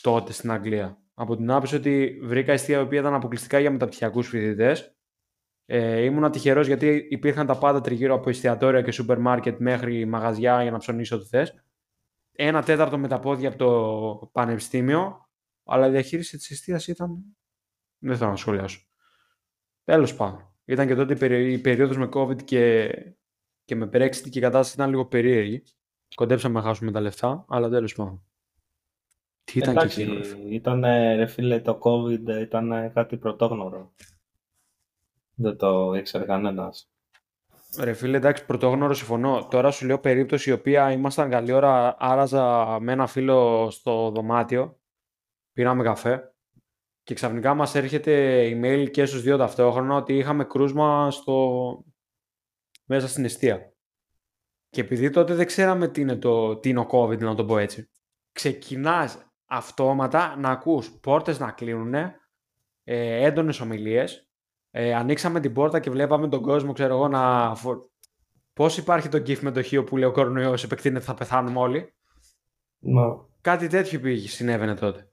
τότε 0.00 0.32
στην 0.32 0.50
Αγγλία. 0.50 0.98
Από 1.14 1.36
την 1.36 1.50
άποψη 1.50 1.74
ότι 1.74 2.20
βρήκα 2.22 2.52
αιστεία 2.52 2.78
η 2.78 2.82
οποία 2.82 3.00
ήταν 3.00 3.14
αποκλειστικά 3.14 3.58
για 3.58 3.70
μεταπτυχιακούς 3.70 4.28
φοιτητές 4.28 4.96
ε, 5.66 6.00
ήμουν 6.00 6.30
τυχερός 6.30 6.66
γιατί 6.66 7.06
υπήρχαν 7.10 7.46
τα 7.46 7.58
πάντα 7.58 7.80
τριγύρω 7.80 8.14
από 8.14 8.28
εστιατόρια 8.28 8.82
και 8.82 8.90
σούπερ 8.90 9.18
μάρκετ 9.18 9.60
μέχρι 9.60 10.04
μαγαζιά 10.04 10.62
για 10.62 10.70
να 10.70 10.78
ψωνίσω 10.78 11.16
ό,τι 11.16 11.26
θες. 11.26 11.64
Ένα 12.32 12.62
τέταρτο 12.62 12.98
με 12.98 13.08
τα 13.08 13.18
πόδια 13.18 13.48
από 13.48 13.58
το 13.58 14.30
πανεπιστήμιο, 14.32 15.28
αλλά 15.64 15.86
η 15.86 15.90
διαχείριση 15.90 16.36
της 16.36 16.50
εστίας 16.50 16.86
ήταν. 16.86 17.36
Δεν 17.98 18.16
θέλω 18.16 18.30
να 18.30 18.36
σχολιάσω. 18.36 18.80
Τέλος 19.84 20.14
πάντων. 20.14 20.46
Ήταν 20.64 20.86
και 20.86 20.94
τότε 20.94 21.26
η 21.52 21.58
περίοδος 21.58 21.96
με 21.96 22.08
COVID 22.12 22.42
και, 22.44 22.90
και 23.64 23.74
με 23.74 23.86
Brexit 23.92 24.28
και 24.30 24.38
η 24.38 24.42
κατάσταση 24.42 24.74
ήταν 24.74 24.90
λίγο 24.90 25.06
περίεργη. 25.06 25.62
Κοντέψαμε 26.14 26.54
να 26.54 26.66
χάσουμε 26.66 26.90
τα 26.90 27.00
λεφτά, 27.00 27.44
αλλά 27.48 27.68
τέλος 27.68 27.94
πάντων. 27.94 28.22
Τι 29.44 29.58
ήταν 29.58 29.76
Εντάξει, 29.76 30.06
και 30.06 30.12
εκεί, 30.12 30.54
ήταν, 30.54 30.80
ρε 31.16 31.26
φίλε, 31.26 31.60
το 31.60 31.78
COVID 31.82 32.40
ήταν 32.40 32.92
κάτι 32.92 33.16
πρωτόγνωρο. 33.16 33.92
Δεν 35.34 35.56
το 35.56 35.94
ήξερε 35.94 36.24
κανένας. 36.24 36.92
Ρε 37.78 37.92
φίλε, 37.92 38.16
εντάξει, 38.16 38.46
πρωτόγνωρο 38.46 38.94
συμφωνώ. 38.94 39.48
Τώρα 39.50 39.70
σου 39.70 39.86
λέω 39.86 39.98
περίπτωση 39.98 40.50
η 40.50 40.52
οποία 40.52 40.92
ήμασταν 40.92 41.30
καλή 41.30 41.52
ώρα, 41.52 41.96
άραζα 41.98 42.78
με 42.80 42.92
ένα 42.92 43.06
φίλο 43.06 43.70
στο 43.70 44.10
δωμάτιο, 44.10 44.80
πήραμε 45.52 45.82
καφέ 45.82 46.34
και 47.02 47.14
ξαφνικά 47.14 47.54
μας 47.54 47.74
έρχεται 47.74 48.44
email 48.52 48.90
και 48.90 49.04
στους 49.04 49.22
δύο 49.22 49.36
ταυτόχρονα 49.36 49.94
ότι 49.94 50.16
είχαμε 50.16 50.44
κρούσμα 50.44 51.10
στο... 51.10 51.84
μέσα 52.84 53.08
στην 53.08 53.24
αιστεία. 53.24 53.72
Και 54.68 54.80
επειδή 54.80 55.10
τότε 55.10 55.34
δεν 55.34 55.46
ξέραμε 55.46 55.88
τι 55.88 56.00
είναι, 56.00 56.16
το... 56.16 56.56
τι 56.56 56.68
είναι 56.68 56.80
ο 56.80 56.86
COVID, 56.90 57.18
να 57.18 57.34
το 57.34 57.44
πω 57.44 57.58
έτσι, 57.58 57.90
ξεκινάς 58.32 59.32
αυτόματα 59.46 60.36
να 60.36 60.50
ακούς 60.50 60.90
πόρτες 61.00 61.38
να 61.38 61.50
κλείνουν, 61.50 61.94
ε, 61.94 62.14
έντονες 63.24 63.60
ομιλίες 63.60 64.31
ε, 64.74 64.94
ανοίξαμε 64.94 65.40
την 65.40 65.52
πόρτα 65.52 65.80
και 65.80 65.90
βλέπαμε 65.90 66.28
τον 66.28 66.42
κόσμο, 66.42 66.72
ξέρω 66.72 66.94
εγώ, 66.94 67.08
να... 67.08 67.52
Πώς 68.52 68.78
υπάρχει 68.78 69.08
το 69.08 69.18
γκίφ 69.18 69.42
με 69.42 69.50
το 69.50 69.62
χείο 69.62 69.84
που 69.84 69.96
λέει 69.96 70.08
ο 70.08 70.12
κορονοϊός 70.12 70.64
επεκτείνεται 70.64 71.04
θα 71.04 71.14
πεθάνουμε 71.14 71.58
όλοι; 71.58 71.94
No. 72.82 73.26
Κάτι 73.40 73.66
τέτοιο 73.66 74.00
πήγε, 74.00 74.28
συνέβαινε 74.28 74.74
τότε. 74.74 75.10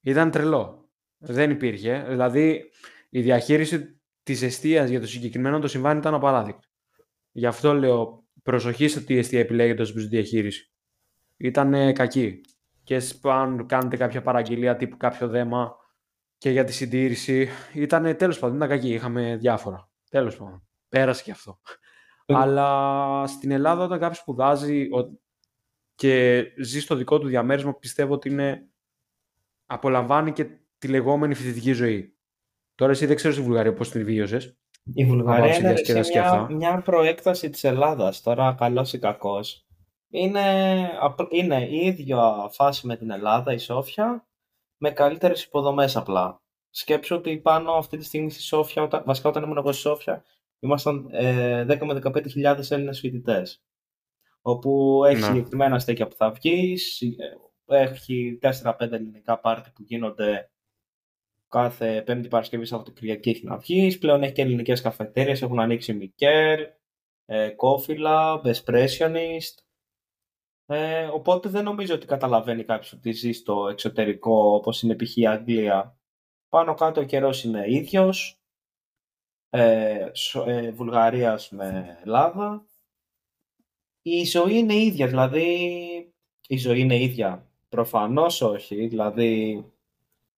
Ήταν 0.00 0.30
τρελό. 0.30 0.88
Δεν 1.18 1.50
υπήρχε. 1.50 2.04
Δηλαδή, 2.08 2.70
η 3.10 3.20
διαχείριση 3.20 4.00
της 4.22 4.42
αιστείας 4.42 4.90
για 4.90 5.00
το 5.00 5.06
συγκεκριμένο 5.06 5.58
το 5.58 5.68
συμβάν 5.68 5.98
ήταν 5.98 6.14
απαράδεκτη. 6.14 6.66
Γι' 7.30 7.46
αυτό 7.46 7.74
λέω 7.74 8.24
προσοχή 8.42 8.88
σε 8.88 9.00
τι 9.00 9.18
αιστεία 9.18 9.40
επιλέγεται 9.40 9.82
ως 9.82 9.92
διαχείριση. 9.92 10.72
Ήταν 11.36 11.92
κακή. 11.92 12.40
και 12.82 13.02
αν 13.22 13.66
κάνετε 13.66 13.96
κάποια 13.96 14.22
παραγγελία 14.22 14.76
τύπου 14.76 14.96
κάποιο 14.96 15.28
δέμα 15.28 15.76
και 16.40 16.50
για 16.50 16.64
τη 16.64 16.72
συντήρηση. 16.72 17.48
Ήταν 17.74 18.16
τέλος 18.16 18.38
πάντων, 18.38 18.56
ήταν 18.56 18.68
κακή, 18.68 18.92
είχαμε 18.92 19.36
διάφορα. 19.36 19.90
Τέλος 20.10 20.36
πάντων, 20.36 20.62
πέρασε 20.88 21.22
και 21.22 21.30
αυτό. 21.30 21.60
Ε. 22.26 22.34
Αλλά 22.34 23.26
στην 23.26 23.50
Ελλάδα 23.50 23.84
όταν 23.84 23.98
κάποιος 23.98 24.18
σπουδάζει 24.18 24.88
και 25.94 26.44
ζει 26.62 26.80
στο 26.80 26.94
δικό 26.94 27.18
του 27.18 27.26
διαμέρισμα, 27.26 27.74
πιστεύω 27.74 28.14
ότι 28.14 28.28
είναι... 28.28 28.68
απολαμβάνει 29.66 30.32
και 30.32 30.46
τη 30.78 30.88
λεγόμενη 30.88 31.34
φοιτητική 31.34 31.72
ζωή. 31.72 32.16
Τώρα 32.74 32.92
εσύ 32.92 33.06
δεν 33.06 33.16
ξέρω 33.16 33.34
στη 33.34 33.42
Βουλγαρία 33.42 33.72
πώς 33.72 33.90
την 33.90 34.04
βίωσες. 34.04 34.56
Η 34.94 35.04
Βουλγαρία 35.04 35.56
είναι 35.56 35.74
μια, 36.12 36.46
μια 36.50 36.82
προέκταση 36.82 37.50
της 37.50 37.64
Ελλάδας, 37.64 38.22
τώρα 38.22 38.54
καλός 38.58 38.92
ή 38.92 38.98
κακός. 38.98 39.66
Είναι, 40.08 40.40
είναι 41.30 41.66
η 41.66 41.76
ίδια 41.86 42.32
φάση 42.50 42.86
με 42.86 42.96
την 42.96 43.10
Ελλάδα, 43.10 43.52
η 43.52 43.58
Σόφια, 43.58 44.26
με 44.80 44.90
καλύτερες 44.90 45.44
υποδομές 45.44 45.96
απλά. 45.96 46.42
Σκέψω 46.70 47.16
ότι 47.16 47.38
πάνω 47.38 47.72
αυτή 47.72 47.96
τη 47.96 48.04
στιγμή 48.04 48.30
στη 48.30 48.42
Σόφια, 48.42 48.82
όταν, 48.82 49.02
βασικά 49.06 49.28
όταν 49.28 49.42
ήμουν 49.42 49.56
εγώ 49.56 49.72
στη 49.72 49.80
Σόφια, 49.80 50.24
ήμασταν 50.58 51.08
ε, 51.10 51.62
10 51.68 51.84
με 51.84 52.00
15.000 52.04 52.70
Έλληνες 52.70 53.00
φοιτητές. 53.00 53.62
Όπου 54.42 55.02
έχεις 55.04 55.20
ναι. 55.20 55.26
συγκεκριμένα 55.26 55.78
στέκια 55.78 56.06
που 56.06 56.14
θα 56.14 56.30
βγεις, 56.30 57.00
ε, 57.00 57.76
έχει 57.76 58.38
4-5 58.42 58.72
ελληνικά 58.78 59.40
πάρτι 59.40 59.70
που 59.74 59.82
γίνονται 59.82 60.50
κάθε 61.48 62.02
Πέμπτη 62.02 62.28
Παρασκευή 62.28 62.64
Σαββατοκυριακή 62.64 63.30
έχει 63.30 63.44
να 63.44 63.56
βγεις. 63.56 63.98
Πλέον 63.98 64.22
έχει 64.22 64.32
και 64.32 64.42
ελληνικές 64.42 64.80
καφετέρειες, 64.80 65.42
έχουν 65.42 65.60
ανοίξει 65.60 65.92
Μικέρ, 65.92 66.60
ε, 67.24 67.48
Coffee 67.56 68.42
Espressionist. 68.42 69.69
Ε, 70.72 71.04
οπότε 71.04 71.48
δεν 71.48 71.64
νομίζω 71.64 71.94
ότι 71.94 72.06
καταλαβαίνει 72.06 72.64
κάποιος 72.64 72.92
ότι 72.92 73.12
ζει 73.12 73.32
στο 73.32 73.68
εξωτερικό 73.68 74.54
όπως 74.54 74.82
είναι 74.82 74.96
π.χ. 74.96 75.16
η 75.16 75.26
Αγγλία. 75.26 75.98
Πάνω 76.48 76.74
κάτω 76.74 77.00
ο 77.00 77.04
καιρός 77.04 77.44
είναι 77.44 77.64
ίδιος. 77.66 78.40
Ε, 79.50 80.06
ε, 80.46 80.70
Βουλγαρίας 80.70 81.50
με 81.50 81.98
Ελλάδα. 82.00 82.66
Η 84.02 84.24
ζωή 84.24 84.58
είναι 84.58 84.74
ίδια, 84.74 85.06
δηλαδή 85.06 85.46
η 86.46 86.56
ζωή 86.56 86.80
είναι 86.80 87.02
ίδια. 87.02 87.46
Προφανώς 87.68 88.40
όχι, 88.40 88.86
δηλαδή 88.86 89.64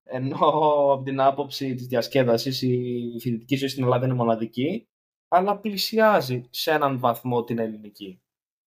ενώ 0.05 0.47
από 0.93 1.03
την 1.05 1.21
άποψη 1.21 1.75
της 1.75 1.87
διασκέδασης 1.87 2.63
η 2.63 3.17
φοιτητική 3.21 3.57
ζωή 3.57 3.69
στην 3.69 3.83
Ελλάδα 3.83 4.05
είναι 4.05 4.15
μοναδική, 4.15 4.89
αλλά 5.29 5.59
πλησιάζει 5.59 6.45
σε 6.51 6.71
έναν 6.71 6.99
βαθμό 6.99 7.45
την 7.45 7.59
ελληνική. 7.59 8.23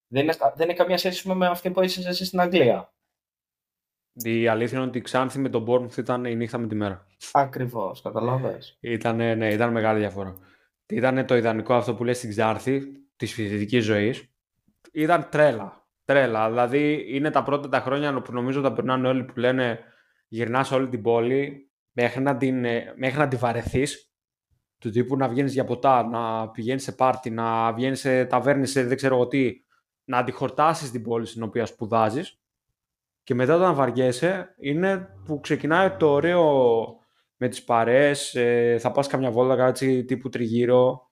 Δεν 0.07 0.23
είναι, 0.23 0.33
δεν 0.55 0.67
είναι 0.67 0.77
καμία 0.77 0.97
σχέση 0.97 1.33
με 1.33 1.47
αυτή 1.47 1.71
που 1.71 1.81
είσαι 1.81 2.09
εσύ 2.09 2.25
στην 2.25 2.39
Αγγλία. 2.39 2.93
Η 4.13 4.47
αλήθεια 4.47 4.77
είναι 4.77 4.87
ότι 4.87 4.97
η 4.97 5.01
Ξάνθη 5.01 5.39
με 5.39 5.49
τον 5.49 5.65
Bournemouth 5.67 5.97
ήταν 5.97 6.25
η 6.25 6.35
νύχτα 6.35 6.57
με 6.57 6.67
τη 6.67 6.75
μέρα. 6.75 7.07
Ακριβώς, 7.31 8.01
καταλαβες. 8.01 8.77
Ήταν, 8.79 9.15
ναι, 9.15 9.53
ήταν 9.53 9.71
μεγάλη 9.71 9.99
διαφορά. 9.99 10.35
Ήταν 10.87 11.25
το 11.25 11.35
ιδανικό 11.35 11.73
αυτό 11.73 11.95
που 11.95 12.03
λέει 12.03 12.13
στην 12.13 12.29
Ξάνθη 12.29 12.81
της 13.15 13.33
φοιτητικής 13.33 13.83
ζωής. 13.83 14.33
Ήταν 14.91 15.29
τρέλα. 15.31 15.87
Τρέλα. 16.05 16.49
Δηλαδή 16.49 17.05
είναι 17.15 17.29
τα 17.29 17.43
πρώτα 17.43 17.69
τα 17.69 17.79
χρόνια 17.79 18.21
που 18.21 18.33
νομίζω 18.33 18.61
τα 18.61 18.73
περνάνε 18.73 19.07
όλοι 19.07 19.23
που 19.23 19.39
λένε 19.39 19.79
γυρνάς 20.27 20.67
σε 20.67 20.75
όλη 20.75 20.89
την 20.89 21.01
πόλη 21.01 21.71
μέχρι 21.91 22.21
να 22.21 22.37
την, 22.37 22.65
ε, 22.65 22.93
μέχρι 22.97 23.17
να 23.17 23.27
την 23.27 23.39
βαρεθείς. 23.39 24.09
Του 24.79 24.89
τύπου 24.89 25.17
να 25.17 25.27
βγαίνεις 25.27 25.53
για 25.53 25.63
ποτά, 25.63 26.03
να 26.03 26.49
πηγαίνεις 26.49 26.83
σε 26.83 26.91
πάρτι, 26.91 27.29
να 27.29 27.73
βγαίνεις 27.73 27.99
σε 27.99 28.25
ταβέρνη, 28.25 28.65
σε 28.65 28.83
δεν 28.83 28.97
ξέρω 28.97 29.15
εγώ 29.15 29.27
τι, 29.27 29.64
να 30.05 30.17
αντιχορτάσεις 30.17 30.91
την 30.91 31.03
πόλη 31.03 31.25
στην 31.25 31.43
οποία 31.43 31.65
σπουδάζεις. 31.65 32.39
Και 33.23 33.33
μετά 33.33 33.55
όταν 33.55 33.75
βαριέσαι 33.75 34.55
είναι 34.59 35.09
που 35.25 35.39
ξεκινάει 35.39 35.91
το 35.91 36.09
ωραίο 36.09 36.83
με 37.37 37.47
τις 37.47 37.63
παρέες, 37.63 38.35
ε, 38.35 38.77
θα 38.79 38.91
πας 38.91 39.07
καμιά 39.07 39.31
βόλτα 39.31 39.55
κάτι 39.55 40.03
τύπου 40.03 40.29
τριγύρω, 40.29 41.11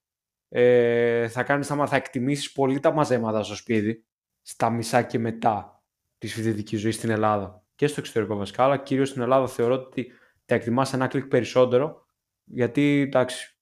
ε, 0.49 1.27
θα, 1.27 1.43
κάνεις, 1.43 1.67
θα, 1.67 1.87
θα 1.87 1.95
εκτιμήσεις 1.95 2.51
πολύ 2.51 2.79
τα 2.79 2.91
μαζέματα 2.93 3.43
στο 3.43 3.55
σπίτι, 3.55 4.05
στα 4.41 4.69
μισά 4.69 5.01
και 5.01 5.19
μετά 5.19 5.83
της 6.17 6.33
φοιτητικής 6.33 6.79
ζωής 6.79 6.95
στην 6.95 7.09
Ελλάδα 7.09 7.63
και 7.75 7.87
στο 7.87 7.99
εξωτερικό 7.99 8.35
βασικά, 8.35 8.63
αλλά 8.63 8.77
κυρίως 8.77 9.09
στην 9.09 9.21
Ελλάδα 9.21 9.47
θεωρώ 9.47 9.73
ότι 9.73 10.11
τα 10.45 10.55
εκτιμάς 10.55 10.93
ένα 10.93 11.07
κλικ 11.07 11.25
περισσότερο, 11.25 12.05
γιατί 12.43 13.01
εντάξει, 13.07 13.57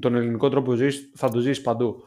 τον 0.00 0.14
ελληνικό 0.14 0.48
τρόπο 0.48 0.74
ζωής 0.74 1.10
θα 1.14 1.28
το 1.28 1.38
ζεις 1.38 1.60
παντού. 1.60 2.02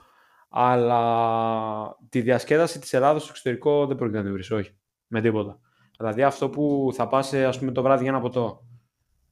Αλλά 0.49 1.97
τη 2.09 2.21
διασκέδαση 2.21 2.79
της 2.79 2.93
Ελλάδας 2.93 3.21
στο 3.21 3.31
εξωτερικό 3.31 3.85
δεν 3.85 3.95
πρόκειται 3.95 4.17
να 4.17 4.23
την 4.23 4.33
βρεις, 4.33 4.51
όχι, 4.51 4.77
με 5.07 5.21
τίποτα. 5.21 5.59
Δηλαδή 5.97 6.23
αυτό 6.23 6.49
που 6.49 6.89
θα 6.93 7.07
πας 7.07 7.33
ας 7.33 7.59
πούμε, 7.59 7.71
το 7.71 7.81
βράδυ 7.81 8.03
για 8.03 8.11
ένα 8.11 8.21
ποτό 8.21 8.63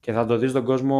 και 0.00 0.12
θα 0.12 0.26
το 0.26 0.36
δεις 0.36 0.52
τον 0.52 0.64
κόσμο 0.64 0.98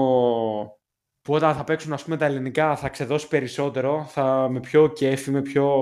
που 1.22 1.34
όταν 1.34 1.54
θα 1.54 1.64
παίξουν 1.64 1.92
ας 1.92 2.04
πούμε, 2.04 2.16
τα 2.16 2.24
ελληνικά 2.24 2.76
θα 2.76 2.88
ξεδώσει 2.88 3.28
περισσότερο, 3.28 4.04
θα, 4.08 4.48
με 4.48 4.60
πιο 4.60 4.88
κέφι, 4.88 5.30
με 5.30 5.42
πιο, 5.42 5.72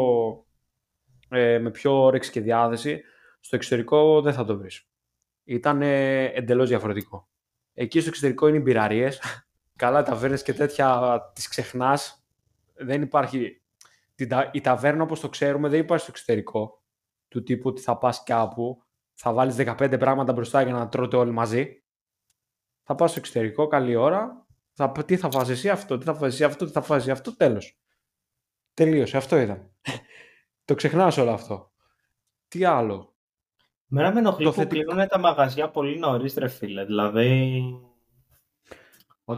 ε, 1.29 1.59
με 1.59 1.71
πιο 1.71 2.03
όρεξη 2.03 2.31
και 2.31 2.41
διάθεση, 2.41 3.03
στο 3.41 3.57
εξωτερικό 3.57 4.21
δεν 4.21 4.33
θα 4.33 4.45
το 4.45 4.59
βρεις. 4.59 4.89
Ήταν 5.45 5.83
ε, 5.83 6.25
εντελώς 6.25 6.69
διαφορετικό. 6.69 7.29
Εκεί 7.75 8.01
στο 8.01 8.09
εξωτερικό 8.09 8.49
είναι 8.49 8.57
οι 8.57 8.63
μπειραρίες, 8.65 9.21
καλά 9.77 10.03
ταβέρνες 10.03 10.43
και 10.43 10.53
τέτοια 10.53 11.21
τις 11.35 11.49
ξεχνάς. 11.49 12.25
Δεν 12.75 13.03
υπάρχει... 13.03 13.61
Η 14.53 14.61
ταβέρνα 14.61 15.03
όπως 15.03 15.21
το 15.21 15.29
ξέρουμε 15.29 15.69
δεν 15.69 15.81
υπάρχει 15.81 16.03
στο 16.03 16.13
εξωτερικό. 16.15 16.83
Του 17.29 17.43
τύπου 17.43 17.69
ότι 17.69 17.81
θα 17.81 17.99
πας 17.99 18.23
κάπου 18.23 18.87
θα 19.15 19.33
βάλεις 19.33 19.57
15 19.59 19.97
πράγματα 19.99 20.33
μπροστά 20.33 20.63
για 20.63 20.73
να 20.73 20.89
τρώτε 20.89 21.17
όλοι 21.17 21.31
μαζί. 21.31 21.85
Θα 22.83 22.95
πας 22.95 23.11
στο 23.11 23.19
εξωτερικό, 23.19 23.67
καλή 23.67 23.97
ώρα. 23.97 24.47
Θα, 24.73 24.93
τι 24.93 25.17
θα 25.17 25.31
φας 25.31 25.49
εσύ 25.49 25.69
αυτό, 25.69 25.99
τι 25.99 26.05
θα 26.05 26.15
φας 26.15 26.33
εσύ 26.33 26.45
αυτό, 26.45 26.65
τι 26.65 26.73
θα 26.73 26.83
φας 26.83 26.99
εσύ 26.99 27.11
αυτό, 27.11 27.37
τέλος. 27.37 27.81
Τελείωσε, 28.75 29.17
αυτό 29.17 29.37
ήταν. 29.37 29.75
το 30.65 30.75
ξεχνάς 30.75 31.17
όλο 31.17 31.31
αυτό. 31.31 31.73
Τι 32.49 32.65
άλλο. 32.65 33.15
Μένα 33.87 34.13
με 34.13 34.19
ενοχλεί 34.19 34.47
που 34.47 34.53
θετικό... 34.53 35.07
τα 35.07 35.19
μαγαζιά 35.19 35.71
πολύ 35.71 35.99
νωρίς, 35.99 36.35
ρε 36.35 36.49
φίλε. 36.49 36.85
Δηλαδή... 36.85 37.63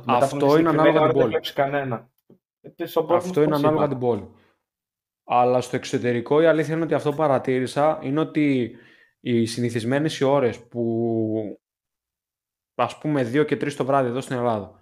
αυτό 0.06 0.58
είναι 0.58 0.68
ανάλογα 0.68 1.08
την 1.08 1.18
πόλη. 1.18 1.40
Κανένα. 1.54 2.10
Αυτό 3.08 3.42
είναι 3.42 3.54
ανάλογα 3.54 3.88
την 3.88 3.98
πόλη. 3.98 4.30
Αλλά 5.30 5.60
στο 5.60 5.76
εξωτερικό 5.76 6.40
η 6.40 6.46
αλήθεια 6.46 6.74
είναι 6.74 6.84
ότι 6.84 6.94
αυτό 6.94 7.10
που 7.10 7.16
παρατήρησα 7.16 7.98
είναι 8.02 8.20
ότι 8.20 8.76
οι 9.20 9.46
συνηθισμένες 9.46 10.18
οι 10.18 10.24
ώρες 10.24 10.60
που 10.60 11.60
ας 12.74 12.98
πούμε 12.98 13.30
2 13.32 13.44
και 13.46 13.56
3 13.56 13.72
το 13.72 13.84
βράδυ 13.84 14.08
εδώ 14.08 14.20
στην 14.20 14.36
Ελλάδα 14.36 14.80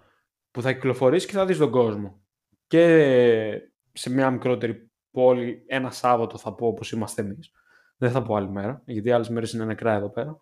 που 0.51 0.61
θα 0.61 0.73
κυκλοφορήσει 0.73 1.27
και 1.27 1.33
θα 1.33 1.45
δεις 1.45 1.57
τον 1.57 1.71
κόσμο. 1.71 2.21
Και 2.67 3.71
σε 3.93 4.09
μια 4.09 4.31
μικρότερη 4.31 4.91
πόλη 5.11 5.63
ένα 5.67 5.91
Σάββατο 5.91 6.37
θα 6.37 6.53
πω 6.53 6.67
όπως 6.67 6.91
είμαστε 6.91 7.21
εμείς. 7.21 7.51
Δεν 7.97 8.11
θα 8.11 8.21
πω 8.21 8.35
άλλη 8.35 8.49
μέρα 8.49 8.81
γιατί 8.85 9.11
άλλες 9.11 9.29
μέρες 9.29 9.53
είναι 9.53 9.65
νεκρά 9.65 9.93
εδώ 9.93 10.09
πέρα. 10.09 10.39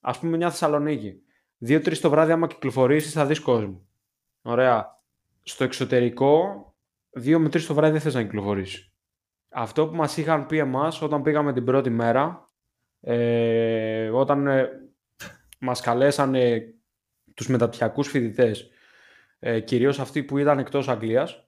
Ας 0.00 0.18
πούμε 0.18 0.36
μια 0.36 0.50
Θεσσαλονίκη. 0.50 1.22
2-3 1.66 1.98
το 2.00 2.10
βράδυ 2.10 2.32
άμα 2.32 2.46
κυκλοφορήσεις 2.46 3.12
θα 3.12 3.26
δεις 3.26 3.40
κόσμο. 3.40 3.86
Ωραία. 4.42 5.02
Στο 5.42 5.64
εξωτερικό 5.64 6.48
2 7.10 7.38
με 7.38 7.48
3 7.48 7.66
το 7.66 7.74
βράδυ 7.74 7.92
δεν 7.92 8.00
θες 8.00 8.14
να 8.14 8.22
κυκλοφορήσεις 8.22 8.93
αυτό 9.54 9.88
που 9.88 9.96
μας 9.96 10.16
είχαν 10.16 10.46
πει 10.46 10.58
εμάς 10.58 11.02
όταν 11.02 11.22
πήγαμε 11.22 11.52
την 11.52 11.64
πρώτη 11.64 11.90
μέρα 11.90 12.50
ε, 13.00 14.08
όταν 14.08 14.46
ε, 14.46 14.68
μας 15.60 15.80
καλέσανε 15.80 16.74
τους 17.34 17.48
μεταπτυχιακούς 17.48 18.08
φοιτητές, 18.08 18.70
ε, 19.38 19.60
κυρίως 19.60 19.98
αυτοί 19.98 20.22
που 20.22 20.38
ήταν 20.38 20.58
εκτός 20.58 20.88
Αγγλίας, 20.88 21.46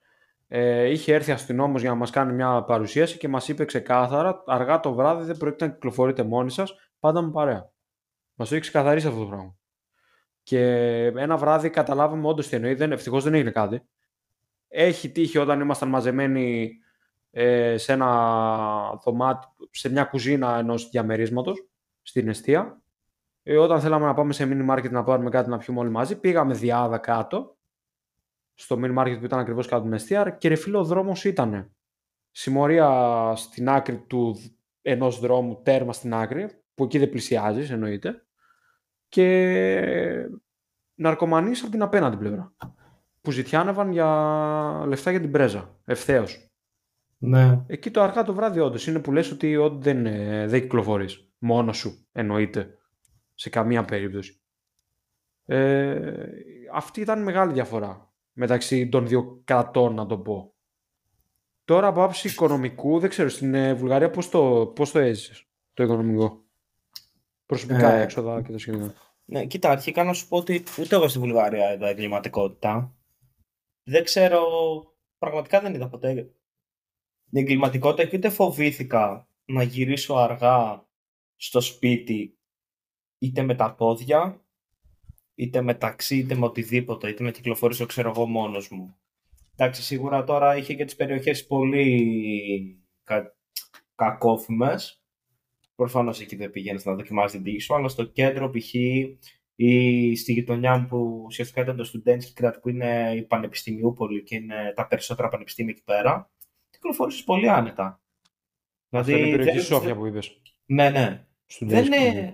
ε, 0.49 0.91
είχε 0.91 1.15
έρθει 1.15 1.33
αστυνόμος 1.33 1.81
για 1.81 1.91
να 1.91 1.97
μας 1.97 2.11
κάνει 2.11 2.33
μια 2.33 2.63
παρουσίαση 2.63 3.19
και 3.19 3.29
μας 3.29 3.49
είπε 3.49 3.65
ξεκάθαρα 3.65 4.43
αργά 4.47 4.81
το 4.81 4.95
βράδυ 4.95 5.25
δεν 5.25 5.37
πρόκειται 5.37 5.67
να 5.67 5.73
κυκλοφορείτε 5.73 6.23
μόνοι 6.23 6.51
σας, 6.51 6.75
πάντα 7.01 7.23
με 7.23 7.31
παρέα. 7.31 7.71
Μας 8.35 8.49
το 8.49 8.55
έχει 8.55 8.63
ξεκαθαρίσει 8.63 9.07
αυτό 9.07 9.21
το 9.21 9.27
πράγμα. 9.27 9.57
Και 10.43 10.61
ένα 11.07 11.37
βράδυ 11.37 11.71
καταλάβαμε 11.71 12.27
όντως 12.27 12.49
τι 12.49 12.57
εννοεί, 12.57 12.75
δεν, 12.75 12.93
ευτυχώς 12.93 13.25
δεν 13.25 13.35
έγινε 13.35 13.51
κάτι. 13.51 13.83
Έχει 14.69 15.11
τύχει 15.11 15.39
όταν 15.39 15.61
ήμασταν 15.61 15.89
μαζεμένοι 15.89 16.73
ε, 17.39 17.77
σε 17.77 17.93
ένα 17.93 19.01
δωμάτιο, 19.05 19.51
σε 19.71 19.91
μια 19.91 20.05
κουζίνα 20.05 20.59
ενός 20.59 20.89
διαμερίσματος 20.89 21.67
στην 22.03 22.29
εστία. 22.29 22.83
Ε, 23.43 23.57
όταν 23.57 23.81
θέλαμε 23.81 24.07
να 24.07 24.15
πάμε 24.15 24.33
σε 24.33 24.49
mini 24.51 24.71
market 24.71 24.91
να 24.91 25.03
πάρουμε 25.03 25.31
κάτι 25.31 25.51
να 25.51 25.59
πιούμε 25.59 25.81
όλοι 25.81 25.91
μαζί, 25.91 26.21
πήγαμε 26.21 26.55
διάδα 26.55 26.99
κάτω, 26.99 27.57
στο 28.55 28.77
mini 28.79 28.99
market 28.99 29.17
που 29.19 29.25
ήταν 29.25 29.39
ακριβώς 29.39 29.67
κάτω 29.67 29.83
την 29.83 29.93
εστία 29.93 30.31
και 30.31 30.49
ρε 30.49 30.55
φίλο 30.55 30.79
ο 30.79 30.85
δρόμος 30.85 31.25
ήταν 31.25 31.71
συμμορία 32.31 33.33
στην 33.37 33.69
άκρη 33.69 33.99
του 33.99 34.37
ενός 34.83 35.21
δρόμου, 35.21 35.61
τέρμα 35.63 35.93
στην 35.93 36.15
άκρη, 36.15 36.63
που 36.75 36.85
εκεί 36.85 36.99
δεν 36.99 37.11
πλησιάζεις, 37.11 37.71
εννοείται, 37.71 38.27
και 39.09 40.29
ναρκωμανείς 40.95 41.63
από 41.63 41.71
την 41.71 41.83
απέναντι 41.83 42.17
πλευρά, 42.17 42.55
που 43.21 43.31
ζητιάνευαν 43.31 43.93
για 43.93 44.85
λεφτά 44.87 45.11
για 45.11 45.21
την 45.21 45.31
πρέζα, 45.31 45.77
ευθέως. 45.85 46.51
Ναι. 47.19 47.65
Εκεί 47.67 47.91
το 47.91 48.03
αργά 48.03 48.23
το 48.23 48.35
βράδυ 48.35 48.61
όντως 48.61 48.87
είναι 48.87 48.99
που 48.99 49.13
λες 49.13 49.31
ότι 49.31 49.57
δεν, 49.79 50.03
δεν 50.49 50.61
κυκλοφορείς. 50.61 51.31
Μόνος 51.39 51.77
σου 51.77 52.07
εννοείται. 52.13 52.79
σε 53.35 53.51
καμία 53.51 53.85
περίπτωση. 53.85 54.41
Ε, 55.45 56.15
αυτή 56.73 57.01
ήταν 57.01 57.23
μεγάλη 57.23 57.53
διαφορά 57.53 58.13
μεταξύ 58.33 58.89
των 58.89 59.07
δύο 59.07 59.41
κρατών, 59.45 59.95
να 59.95 60.07
το 60.07 60.19
πω. 60.19 60.55
Τώρα 61.65 61.87
από 61.87 62.03
άψη 62.03 62.29
οικονομικού, 62.29 62.99
δεν 62.99 63.11
ξέρω, 63.11 63.29
στην 63.29 63.55
ε, 63.55 63.75
Βουλγαρία 63.75 64.11
πώς 64.11 64.29
το, 64.29 64.73
πώς 64.75 64.91
το 64.91 64.99
έζησες, 64.99 65.47
το 65.75 65.83
οικονομικό; 65.83 66.45
Προσωπικά 67.47 67.93
ε, 67.93 68.03
έξοδα 68.03 68.43
και 68.43 68.53
το 68.53 68.59
σχετικό. 68.59 68.93
Ναι, 69.25 69.47
κοίτα, 69.47 69.71
αρχικά 69.71 70.05
να 70.05 70.13
σου 70.13 70.29
πω 70.29 70.37
ότι 70.37 70.63
ούτε 70.79 70.95
εγώ 70.95 71.09
στη 71.09 71.19
Βουλγαρία 71.19 71.73
είδα 71.73 71.89
εγκληματικότητα. 71.89 72.95
Δεν 73.83 74.05
ξέρω, 74.05 74.41
πραγματικά 75.19 75.61
δεν 75.61 75.75
είδα 75.75 75.89
ποτέ 75.89 76.31
την 77.31 77.41
εγκληματικότητα 77.41 78.09
και 78.09 78.17
ούτε 78.17 78.29
φοβήθηκα 78.29 79.29
να 79.45 79.63
γυρίσω 79.63 80.15
αργά 80.15 80.89
στο 81.37 81.61
σπίτι 81.61 82.39
είτε 83.19 83.43
με 83.43 83.55
τα 83.55 83.75
πόδια, 83.75 84.45
είτε 85.35 85.63
με 85.63 85.75
ταξί, 85.75 86.17
είτε 86.17 86.35
με 86.35 86.45
οτιδήποτε, 86.45 87.09
είτε 87.09 87.23
να 87.23 87.31
κυκλοφορήσω 87.31 87.87
ξέρω 87.87 88.09
εγώ 88.09 88.27
μόνος 88.27 88.69
μου. 88.69 88.97
Εντάξει, 89.57 89.83
σίγουρα 89.83 90.25
τώρα 90.25 90.57
είχε 90.57 90.75
και 90.75 90.85
τις 90.85 90.97
περιοχές 90.97 91.47
πολύ 91.47 92.87
κα... 93.03 93.37
κακόφημες. 93.95 95.01
Προφανώς 95.75 96.21
εκεί 96.21 96.37
δεν 96.37 96.51
πηγαίνεις 96.51 96.85
να 96.85 96.95
δοκιμάσεις 96.95 97.33
την 97.33 97.43
τύχη 97.43 97.59
σου, 97.59 97.75
αλλά 97.75 97.89
στο 97.89 98.05
κέντρο 98.05 98.51
π.χ. 98.51 98.75
ή 99.55 100.17
στη 100.17 100.33
γειτονιά 100.33 100.79
μου 100.79 100.87
που 100.87 101.23
ουσιαστικά 101.27 101.61
ήταν 101.61 101.77
το 101.77 101.91
Studentsky 101.93 102.53
που 102.63 102.69
είναι 102.69 103.13
η 103.17 103.23
Πανεπιστημιούπολη 103.23 104.23
και 104.23 104.35
είναι 104.35 104.73
τα 104.77 104.87
περισσότερα 104.87 105.29
πανεπιστήμια 105.29 105.73
εκεί 105.73 105.85
πέρα, 105.85 106.31
κυκλοφόρησες 106.77 107.25
πολύ 107.25 107.51
άνετα. 107.51 108.01
Δηλαδή, 108.89 109.13
είναι 109.13 109.29
η 109.29 109.37
περιοχή 109.37 109.61
Σόφια 109.61 109.97
που 109.97 110.07
είδες. 110.07 110.41
Ναι, 110.67 110.91
ναι. 110.91 111.27
Δεν, 111.61 111.87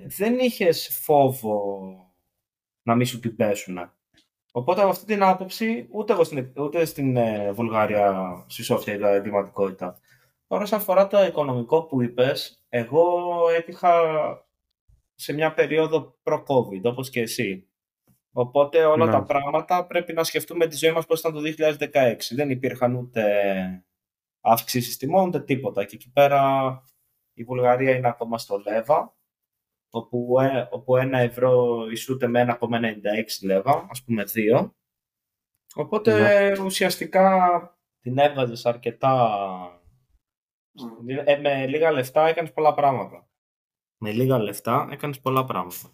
δεν 0.06 0.38
είχες 0.38 1.00
φόβο 1.02 1.82
να 2.82 2.94
μην 2.94 3.06
σου 3.06 3.20
την 3.20 3.36
πέσουν. 3.36 3.92
Οπότε 4.52 4.80
από 4.80 4.90
αυτή 4.90 5.04
την 5.04 5.22
άποψη, 5.22 5.88
ούτε, 5.90 6.12
εγώ 6.12 6.24
στην, 6.24 6.52
ούτε 6.56 6.84
στην 6.84 7.16
ε, 7.16 7.52
Βουλγαρία, 7.52 8.44
στη 8.48 8.62
Σόφια 8.62 8.94
είδα 8.94 9.08
εγκληματικότητα. 9.08 10.00
Τώρα, 10.46 10.62
όσον 10.62 10.78
αφορά 10.78 11.06
το 11.06 11.24
οικονομικό 11.24 11.82
που 11.82 12.02
είπες, 12.02 12.64
εγώ 12.68 13.32
έτυχα 13.56 13.92
σε 15.14 15.32
μια 15.32 15.54
περίοδο 15.54 16.18
προ-COVID, 16.22 16.82
όπως 16.82 17.10
και 17.10 17.20
εσύ. 17.20 17.66
Οπότε 18.32 18.84
όλα 18.84 19.04
ναι. 19.04 19.12
τα 19.12 19.22
πράγματα 19.22 19.86
πρέπει 19.86 20.12
να 20.12 20.24
σκεφτούμε 20.24 20.66
τη 20.66 20.76
ζωή 20.76 20.92
μας 20.92 21.06
πώς 21.06 21.20
ήταν 21.20 21.32
το 21.32 21.40
2016. 21.92 22.16
Δεν 22.30 22.50
υπήρχαν 22.50 22.94
ούτε 22.94 23.22
αύξηση 24.42 24.98
τιμών, 24.98 25.28
ούτε 25.28 25.40
τίποτα. 25.40 25.84
Και 25.84 25.94
εκεί 25.94 26.10
πέρα 26.10 26.82
η 27.32 27.44
Βουλγαρία 27.44 27.96
είναι 27.96 28.08
ακόμα 28.08 28.38
στο 28.38 28.58
Λέβα, 28.58 29.16
όπου, 29.90 30.40
ε, 30.40 30.68
όπου 30.70 30.96
ένα 30.96 31.18
ευρώ 31.18 31.84
ισούται 31.90 32.26
με 32.26 32.40
1,96 32.40 33.42
λέβα, 33.42 33.86
ας 33.90 34.04
πούμε 34.04 34.24
δύο. 34.24 34.74
Οπότε 35.74 36.20
ναι. 36.20 36.60
ουσιαστικά 36.60 37.60
την 38.00 38.18
έβγαζε 38.18 38.68
αρκετά... 38.68 39.36
Ε, 41.24 41.36
με 41.36 41.66
λίγα 41.66 41.92
λεφτά 41.92 42.26
έκανες 42.26 42.52
πολλά 42.52 42.74
πράγματα. 42.74 43.28
Με 43.96 44.12
λίγα 44.12 44.38
λεφτά 44.38 44.88
έκανες 44.90 45.20
πολλά 45.20 45.44
πράγματα. 45.44 45.92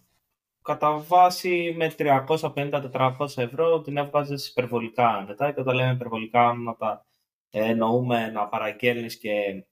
Κατά 0.62 0.99
βάση 0.99 1.74
με 1.76 1.94
350-400 1.99 3.12
ευρώ 3.36 3.80
την 3.80 3.96
έβγαζες 3.96 4.49
υπερβολικά 4.49 5.24
μετά 5.26 5.53
και 5.53 5.61
όταν 5.61 5.74
λέμε 5.74 5.92
υπερβολικά 5.92 6.53
να 6.53 6.76
τα 6.76 7.07
εννοούμε 7.51 8.30
να 8.30 8.49
παραγγέλνεις 8.49 9.18
και 9.18 9.64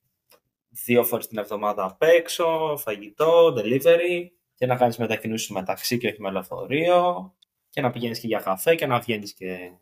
δύο 0.68 1.04
φορές 1.04 1.26
την 1.26 1.38
εβδομάδα 1.38 1.84
απ' 1.84 2.02
έξω, 2.02 2.76
φαγητό, 2.76 3.54
delivery 3.56 4.26
και 4.54 4.66
να 4.66 4.76
κάνεις 4.76 4.96
μετακινήσεις 4.96 5.50
μεταξύ 5.50 5.98
και 5.98 6.08
όχι 6.08 6.20
με 6.20 6.30
λεωφορείο 6.30 7.34
και 7.70 7.80
να 7.80 7.90
πηγαίνεις 7.90 8.20
και 8.20 8.26
για 8.26 8.40
καφέ 8.40 8.74
και 8.74 8.86
να 8.86 8.98
βγαίνεις 8.98 9.34
και 9.34 9.72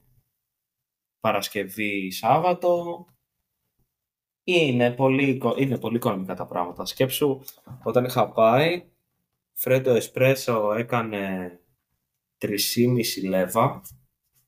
Παρασκευή, 1.21 2.11
Σάββατο. 2.11 3.05
Είναι 4.45 4.93
πολύ, 4.93 5.41
είναι 5.57 5.79
πολύ 5.79 5.97
οικονομικά 5.97 6.35
τα 6.35 6.47
πράγματα. 6.47 6.85
Σκέψου, 6.85 7.41
όταν 7.83 8.05
είχα 8.05 8.29
πάει, 8.29 8.91
φρέντο 9.53 9.91
εσπρέσο 9.91 10.73
έκανε 10.73 11.53
3,5 12.39 13.29
λέβα. 13.29 13.83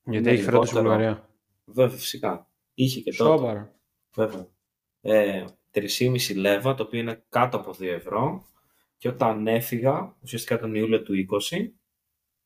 Γιατί 0.04 0.28
έχει 0.28 0.42
φρέντο 0.42 0.64
στην 0.64 0.80
Βουλγαρία; 0.80 1.28
Βέβαια, 1.64 1.96
φυσικά. 1.96 2.50
Είχε 2.78 3.00
και 3.00 3.12
τότε. 3.12 3.72
Βέβαια. 4.14 4.48
Ε, 5.00 5.44
3,5 5.70 6.34
λέβα, 6.36 6.74
το 6.74 6.82
οποίο 6.82 7.00
είναι 7.00 7.24
κάτω 7.28 7.56
από 7.56 7.70
2 7.70 7.82
ευρώ. 7.82 8.46
Και 8.98 9.08
όταν 9.08 9.46
έφυγα, 9.46 10.16
ουσιαστικά 10.22 10.58
τον 10.58 10.74
Ιούλιο 10.74 11.02
του 11.02 11.14
20, 11.14 11.72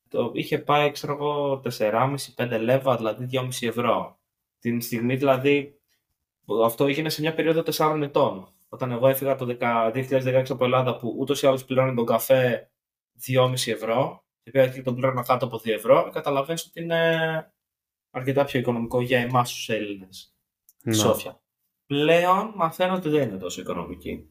το 0.09 0.31
είχε 0.33 0.57
πάει, 0.57 0.91
ξέρω 0.91 1.13
εγώ, 1.13 1.61
4,5-5 1.77 2.59
λέβα, 2.61 2.97
δηλαδή 2.97 3.27
2,5 3.31 3.67
ευρώ. 3.67 4.19
Την 4.59 4.81
στιγμή 4.81 5.15
δηλαδή, 5.15 5.79
αυτό 6.63 6.85
έγινε 6.85 7.09
σε 7.09 7.21
μια 7.21 7.33
περίοδο 7.33 7.63
4 7.65 7.99
ετών. 8.01 8.53
Όταν 8.69 8.91
εγώ 8.91 9.07
έφυγα 9.07 9.35
το 9.35 9.57
2016 9.93 10.43
από 10.49 10.63
Ελλάδα, 10.63 10.97
που 10.97 11.15
ούτως 11.19 11.41
ή 11.41 11.47
άλλως 11.47 11.65
πληρώνει 11.65 11.95
τον 11.95 12.05
καφέ 12.05 12.71
2,5 13.27 13.71
ευρώ, 13.71 14.25
και 14.43 14.51
πέρα 14.51 14.67
και 14.71 14.81
τον 14.81 14.95
πλήρωνα 14.95 15.23
κάτω 15.23 15.45
από 15.45 15.57
2 15.57 15.71
ευρώ, 15.71 16.09
καταλαβαίνεις 16.13 16.65
ότι 16.65 16.81
είναι 16.81 17.53
αρκετά 18.11 18.43
πιο 18.43 18.59
οικονομικό 18.59 19.01
για 19.01 19.19
εμάς 19.19 19.51
τους 19.51 19.69
Έλληνες. 19.69 20.35
Ναι. 20.83 20.93
Σόφια 20.93 21.41
πλέον 21.91 22.51
μαθαίνω 22.55 22.95
ότι 22.95 23.09
δεν 23.09 23.29
είναι 23.29 23.37
τόσο 23.37 23.61
οικονομική. 23.61 24.29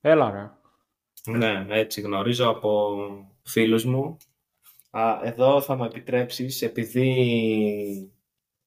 Έλα 0.00 0.30
ρε. 0.30 0.50
Ναι, 1.36 1.66
έτσι 1.68 2.00
γνωρίζω 2.00 2.48
από 2.48 2.98
φίλους 3.42 3.84
μου. 3.84 4.16
Α, 4.90 5.20
εδώ 5.22 5.60
θα 5.60 5.76
μου 5.76 5.84
επιτρέψεις, 5.84 6.62
επειδή 6.62 8.12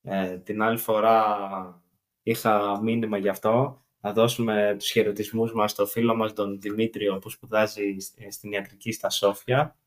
ε, 0.01 0.37
την 0.37 0.61
άλλη 0.61 0.77
φορά 0.77 1.83
είχα 2.23 2.81
μήνυμα 2.81 3.17
γι' 3.17 3.29
αυτό, 3.29 3.85
να 3.99 4.13
δώσουμε 4.13 4.75
τους 4.79 4.89
χαιρετισμούς 4.89 5.53
μας 5.53 5.71
στο 5.71 5.85
φίλο 5.85 6.15
μας 6.15 6.33
τον 6.33 6.61
Δημήτριο 6.61 7.17
που 7.17 7.29
σπουδάζει 7.29 7.97
στην 8.29 8.51
ιατρική 8.51 8.91
στα 8.91 9.09
Σόφια. 9.09 9.77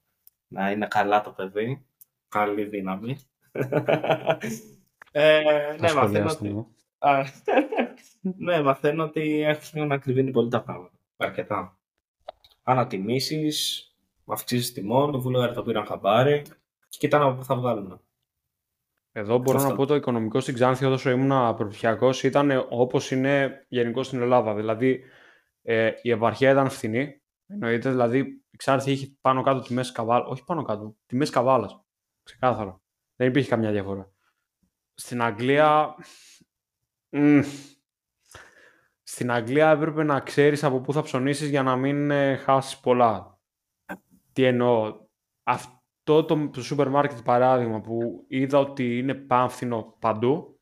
Να 0.47 0.70
είναι 0.70 0.87
καλά 0.87 1.20
το 1.20 1.30
παιδί. 1.30 1.87
Καλή 2.28 2.64
δύναμη. 2.64 3.18
Ε, 5.11 5.41
ναι, 5.81 5.93
μαθαίνω 5.93 6.31
ότι, 6.31 6.67
ναι, 8.21 8.63
μαθαίνω 8.63 9.05
ότι 9.05 9.41
έχουν 9.41 9.87
να 9.87 9.95
ακριβήνει 9.95 10.31
πολύ 10.31 10.51
τα 10.51 10.63
πράγματα. 10.63 10.99
Αρκετά. 11.17 11.79
Ανατιμήσεις, 12.63 13.91
αυξήσεις 14.27 14.73
τιμών, 14.73 15.13
το 15.13 15.21
Βούλγαροι 15.21 15.55
το 15.55 15.63
πήραν 15.63 15.87
χαμπάρι 15.87 16.43
και 16.89 16.99
κοιτάνε 16.99 17.25
από 17.25 17.35
πού 17.35 17.45
θα 17.45 17.57
βγάλουν. 17.57 18.01
Εδώ 19.13 19.39
μπορώ 19.39 19.63
να 19.63 19.75
πω 19.75 19.87
το 19.87 19.95
οικονομικό 19.95 20.41
στην 20.41 20.55
Ξάνθη 20.55 20.85
όσο 20.85 21.11
ήμουν 21.11 21.57
προπτυχιακό 21.57 22.11
ήταν 22.23 22.67
όπως 22.69 23.11
είναι 23.11 23.65
γενικώς 23.69 24.07
στην 24.07 24.21
Ελλάδα. 24.21 24.55
Δηλαδή 24.55 25.03
ε, 25.63 25.93
η 26.03 26.11
επαρχία 26.11 26.51
ήταν 26.51 26.69
φθηνή. 26.69 27.21
Εννοείται, 27.47 27.91
δηλαδή 27.91 28.19
η 28.51 28.57
Ξάνθη 28.57 28.91
είχε 28.91 29.17
πάνω 29.21 29.43
κάτω 29.43 29.61
τιμές 29.61 29.93
καβάλα. 29.93 30.27
Όχι 30.27 30.45
πάνω 30.45 30.63
κάτω, 30.63 30.97
τιμές 31.07 31.31
καβάλας. 31.31 31.81
Ξεκάθαρα. 32.23 32.81
Δεν 33.17 33.29
υπήρχε 33.29 33.49
καμιά 33.49 33.71
διαφορά. 33.71 34.12
Στην 34.95 35.23
Αγγλία 35.23 35.97
στην 39.03 39.31
Αγγλία 39.31 39.71
έπρεπε 39.71 40.03
να 40.03 40.21
ξέρεις 40.21 40.64
από 40.64 40.81
πού 40.81 40.93
θα 40.93 41.03
ψωνίσεις 41.03 41.49
για 41.49 41.62
να 41.62 41.77
μην 41.77 42.11
ε, 42.11 42.37
χάσεις 42.37 42.79
πολλά. 42.81 43.39
Τι 44.33 44.45
εννοώ. 44.45 44.97
Αυτό 45.43 46.25
το, 46.25 46.49
το 46.49 46.62
σούπερ 46.62 46.89
μάρκετ 46.89 47.19
παράδειγμα 47.25 47.81
που 47.81 48.25
είδα 48.29 48.59
ότι 48.59 48.99
είναι 48.99 49.14
πάμφθινο 49.14 49.97
παντού, 49.99 50.61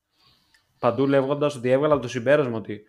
παντού 0.79 1.07
λέγοντας 1.07 1.55
ότι 1.55 1.69
έβγαλα 1.69 1.99
το 1.99 2.07
συμπέρασμα 2.07 2.57
ότι 2.57 2.85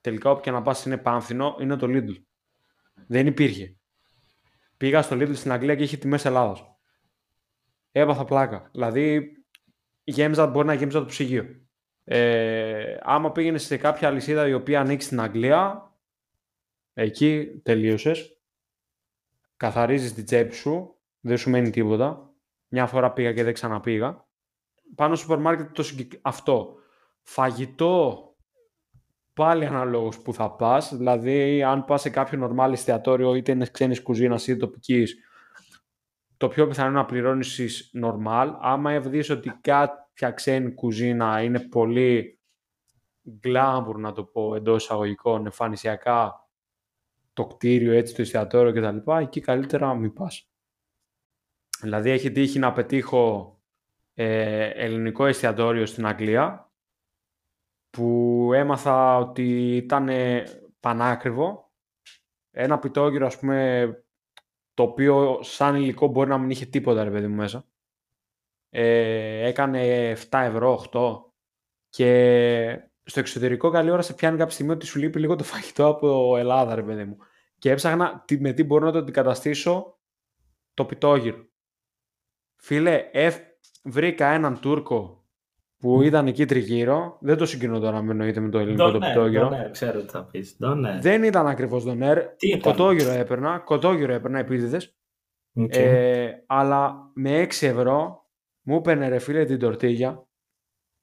τελικά 0.00 0.30
όποια 0.30 0.52
να 0.52 0.62
πας 0.62 0.84
είναι 0.84 0.98
πάμφθινο, 0.98 1.56
είναι 1.60 1.76
το 1.76 1.86
Lidl. 1.90 2.22
Δεν 3.06 3.26
υπήρχε. 3.26 3.76
Πήγα 4.76 5.02
στο 5.02 5.16
Lidl 5.16 5.36
στην 5.36 5.52
Αγγλία 5.52 5.74
και 5.74 5.82
είχε 5.82 5.96
τιμές 5.96 6.24
Ελλάδας. 6.24 6.75
Έπαθα 7.98 8.24
πλάκα. 8.24 8.68
Δηλαδή, 8.72 9.32
γέμιζα, 10.04 10.46
μπορεί 10.46 10.66
να 10.66 10.74
γέμιζα 10.74 10.98
το 10.98 11.04
ψυγείο. 11.04 11.44
Ε, 12.04 12.96
άμα 13.02 13.32
πήγαινες 13.32 13.62
σε 13.62 13.76
κάποια 13.76 14.08
αλυσίδα 14.08 14.48
η 14.48 14.52
οποία 14.52 14.80
ανοίξει 14.80 15.06
στην 15.06 15.20
Αγγλία, 15.20 15.92
εκεί 16.92 17.60
τελείωσες. 17.62 18.40
Καθαρίζεις 19.56 20.14
την 20.14 20.24
τσέπη 20.24 20.54
σου, 20.54 20.98
δεν 21.20 21.36
σου 21.36 21.50
μένει 21.50 21.70
τίποτα. 21.70 22.34
Μια 22.68 22.86
φορά 22.86 23.12
πήγα 23.12 23.32
και 23.32 23.44
δεν 23.44 23.52
ξαναπήγα. 23.52 24.28
Πάνω 24.94 25.14
στο 25.14 25.24
σούπερ 25.24 25.40
μάρκετ 25.42 25.74
το 25.74 25.84
αυτό. 26.22 26.74
Φαγητό 27.22 28.22
πάλι 29.32 29.66
αναλόγως 29.66 30.22
που 30.22 30.32
θα 30.32 30.50
πας. 30.50 30.96
Δηλαδή, 30.96 31.62
αν 31.62 31.84
πας 31.84 32.00
σε 32.00 32.10
κάποιο 32.10 32.38
νορμάλ 32.38 32.72
εστιατόριο, 32.72 33.34
είτε 33.34 33.52
είναι 33.52 33.66
ξένης 33.66 34.02
κουζίνας 34.02 34.46
είτε 34.46 34.58
τοπικής, 34.58 35.16
το 36.36 36.48
πιο 36.48 36.66
πιθανό 36.66 36.90
να 36.90 37.04
πληρώνεις 37.04 37.90
normal. 38.02 38.54
Άμα 38.60 39.00
δεις 39.00 39.30
ότι 39.30 39.58
κάποια 39.60 40.30
ξένη 40.30 40.74
κουζίνα 40.74 41.42
είναι 41.42 41.60
πολύ 41.60 42.40
glamour, 43.42 43.94
να 43.96 44.12
το 44.12 44.24
πω, 44.24 44.54
εντός 44.54 44.82
εισαγωγικών, 44.84 45.44
εμφανισιακά, 45.44 46.48
το 47.32 47.46
κτίριο, 47.46 47.92
έτσι, 47.92 48.14
το 48.14 48.22
εστιατόριο 48.22 48.72
κτλ. 48.72 49.10
Εκεί 49.10 49.40
καλύτερα 49.40 49.94
μην 49.94 50.12
πας. 50.12 50.50
Δηλαδή 51.80 52.10
έχει 52.10 52.32
τύχει 52.32 52.58
να 52.58 52.72
πετύχω 52.72 53.56
ε, 54.14 54.68
ελληνικό 54.68 55.26
εστιατόριο 55.26 55.86
στην 55.86 56.06
Αγγλία 56.06 56.72
που 57.90 58.50
έμαθα 58.54 59.16
ότι 59.16 59.76
ήταν 59.76 60.10
πανάκριβο. 60.80 61.72
Ένα 62.50 62.78
πιτόγυρο, 62.78 63.26
ας 63.26 63.38
πούμε, 63.38 63.88
το 64.76 64.82
οποίο 64.82 65.38
σαν 65.42 65.74
υλικό 65.74 66.06
μπορεί 66.06 66.28
να 66.28 66.38
μην 66.38 66.50
είχε 66.50 66.66
τίποτα, 66.66 67.04
ρε 67.04 67.10
παιδί 67.10 67.26
μου, 67.26 67.34
μέσα. 67.34 67.66
Ε, 68.70 69.46
έκανε 69.46 70.12
7 70.30 70.40
ευρώ, 70.42 70.84
8 70.92 71.24
και 71.88 72.90
στο 73.04 73.20
εξωτερικό 73.20 73.70
καλή 73.70 73.90
ώρα 73.90 74.02
σε 74.02 74.14
πιάνει 74.14 74.36
κάποια 74.36 74.52
στιγμή 74.52 74.72
ότι 74.72 74.86
σου 74.86 74.98
λείπει 74.98 75.18
λίγο 75.18 75.36
το 75.36 75.44
φαγητό 75.52 75.86
από 75.86 76.36
Ελλάδα, 76.36 76.74
ρε 76.74 76.82
παιδί 76.82 77.04
μου. 77.04 77.16
Και 77.58 77.70
έψαχνα 77.70 78.24
με 78.38 78.52
τι 78.52 78.64
μπορώ 78.64 78.84
να 78.84 78.92
το 78.92 78.98
αντικαταστήσω 78.98 79.98
το 80.74 80.84
πιτόγυρο. 80.84 81.46
Φίλε, 82.56 83.10
βρήκα 83.82 84.26
έναν 84.26 84.60
Τούρκο 84.60 85.15
που 85.86 86.02
ήταν 86.02 86.26
εκεί 86.26 86.44
τριγύρω. 86.44 87.18
Δεν 87.20 87.36
το 87.36 87.46
συγκινώ 87.46 87.78
τώρα 87.78 88.02
με 88.02 88.10
εννοείται 88.10 88.40
με 88.40 88.48
το 88.48 88.58
ελληνικό 88.58 88.90
το 88.90 88.98
πιτόγυρο. 88.98 89.48
Ναι, 89.48 89.70
ξέρω 89.70 90.00
τι 90.00 90.08
θα 90.08 90.24
πεις. 90.24 90.56
Δεν 91.00 91.22
ήταν 91.22 91.46
ακριβώς 91.46 91.84
Ντονέρ. 91.84 92.18
Κοτόγυρο 92.60 93.10
έπαιρνα. 93.10 93.58
Κοτόγυρο 93.58 94.12
έπαιρνα 94.12 94.38
επίτηδες. 94.38 94.96
Okay. 95.58 95.76
Ε, 95.76 96.30
αλλά 96.46 97.10
με 97.14 97.42
6 97.42 97.66
ευρώ 97.66 98.26
μου 98.62 98.76
έπαιρνε 98.76 99.08
ρε 99.08 99.18
φίλε 99.18 99.44
την 99.44 99.58
τορτίγια. 99.58 100.26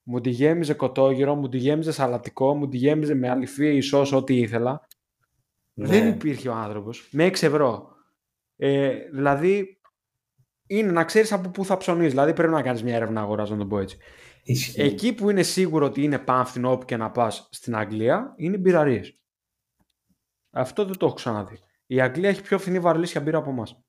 Μου 0.04 0.22
τη 0.22 0.30
γέμιζε 0.30 0.74
κοτόγυρο, 0.74 1.36
μου 1.36 1.50
τη 1.50 1.58
γέμιζε 1.58 1.92
σαλατικό, 1.92 2.56
μου 2.56 2.68
τη 2.68 2.78
γέμιζε 2.78 3.14
με 3.14 3.30
αληφή, 3.30 3.76
ισός, 3.76 4.12
ό,τι 4.12 4.38
ήθελα. 4.38 4.88
Ναι. 5.74 5.88
Δεν 5.88 6.08
υπήρχε 6.08 6.50
ο 6.50 6.54
άνθρωπος. 6.54 7.10
Με 7.12 7.26
6 7.26 7.32
ευρώ. 7.32 7.88
Ε, 8.56 8.96
δηλαδή 9.12 9.80
είναι 10.68 10.92
να 10.92 11.04
ξέρεις 11.04 11.32
από 11.32 11.50
πού 11.50 11.66
θα 11.66 11.78
ψωνείς. 11.78 12.10
Δηλαδή 12.10 12.34
πρέπει 12.34 12.54
να 12.54 12.62
κάνεις 12.62 12.84
μια 12.84 12.96
έρευνα 12.96 13.22
αγορά, 13.22 13.50
να 13.50 13.58
το 13.58 13.66
πω 13.66 13.80
έτσι. 13.80 13.98
Εκεί 14.76 15.14
που 15.14 15.30
είναι 15.30 15.44
σίγουρο 15.44 15.86
ότι 15.86 16.04
είναι 16.04 16.20
πάμφθηνο 16.20 16.72
όπου 16.72 16.86
και 16.86 16.98
να 16.98 17.12
πας 17.12 17.48
στην 17.52 17.76
Αγγλία 17.76 18.34
είναι 18.38 18.56
οι 18.56 18.60
μπειραρίες. 18.60 19.18
Αυτό 20.52 20.86
δεν 20.86 20.98
το 20.98 21.06
έχω 21.06 21.16
ξαναδεί. 21.16 21.60
Η 21.86 22.02
Αγγλία 22.02 22.30
έχει 22.30 22.42
πιο 22.42 22.60
φθηνή 22.60 22.80
βαρλίσια 22.80 23.22
μπύρα 23.22 23.38
από 23.38 23.50
εμάς. 23.50 23.84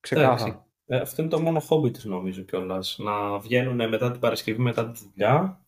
Ξεκάθαρα. 0.00 0.66
Ε, 0.86 0.96
αυτό 0.96 1.22
είναι 1.22 1.30
το 1.30 1.40
μόνο 1.40 1.60
χόμπι 1.60 1.90
της 1.90 2.04
νομίζω 2.04 2.42
κιόλας. 2.42 2.96
Να 2.98 3.38
βγαίνουν 3.38 3.88
μετά 3.88 4.10
την 4.10 4.20
Παρασκευή, 4.20 4.62
μετά 4.62 4.90
τη 4.90 5.00
δουλειά 5.02 5.60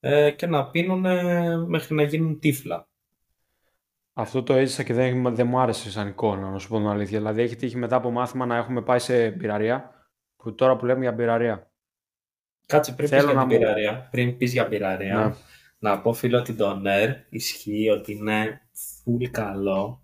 ε, 0.00 0.30
και 0.30 0.46
να 0.46 0.70
πίνουν 0.70 1.00
μέχρι 1.68 1.94
να 1.94 2.02
γίνουν 2.02 2.38
τύφλα. 2.38 2.88
Αυτό 4.12 4.42
το 4.42 4.54
έζησα 4.54 4.82
και 4.82 4.94
δεν, 4.94 5.34
δεν 5.34 5.46
μου 5.46 5.58
άρεσε 5.58 5.90
σαν 5.90 6.08
εικόνα, 6.08 6.50
να 6.50 6.58
σου 6.58 6.68
πω 6.68 6.76
την 6.76 6.86
αλήθεια. 6.86 7.18
Δηλαδή, 7.18 7.42
έχει 7.42 7.56
τύχει 7.56 7.76
μετά 7.76 7.96
από 7.96 8.10
μάθημα 8.10 8.46
να 8.46 8.56
έχουμε 8.56 8.82
πάει 8.82 8.98
σε 8.98 9.30
μπειραρία, 9.30 9.90
που 10.36 10.54
τώρα 10.54 10.76
που 10.76 10.84
λέμε 10.84 11.00
για 11.00 11.12
μπειραρία. 11.12 11.72
Κάτσε 12.66 12.92
πριν 12.92 13.10
πεις 13.10 13.24
για 13.24 13.34
την 13.34 13.46
μπειραρία, 13.46 14.08
πριν 14.10 14.36
πεις 14.36 14.52
για 14.52 14.66
μπειραρία, 14.68 15.26
ναι. 15.26 15.34
να 15.78 16.00
πω 16.00 16.12
φίλο 16.12 16.38
ότι 16.38 16.54
το 16.54 16.74
Νερ 16.74 17.10
ισχύει 17.28 17.90
ότι 17.90 18.12
είναι 18.12 18.60
φουλ 18.72 19.24
καλό 19.24 20.02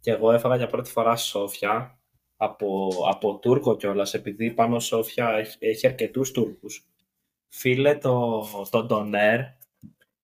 και 0.00 0.10
εγώ 0.10 0.32
έφαγα 0.32 0.56
για 0.56 0.66
πρώτη 0.66 0.90
φορά 0.90 1.16
Σόφια 1.16 1.98
από, 2.36 2.88
από 3.10 3.38
Τούρκο 3.38 3.76
κιόλας, 3.76 4.14
επειδή 4.14 4.50
πάνω 4.50 4.80
Σόφια 4.80 5.28
έχει, 5.28 5.56
έχει 5.60 5.86
αρκετούς 5.86 6.30
Τούρκους. 6.30 6.86
Φίλε, 7.48 7.94
το, 7.96 8.44
το 8.70 8.84
Ντονέρ 8.84 9.40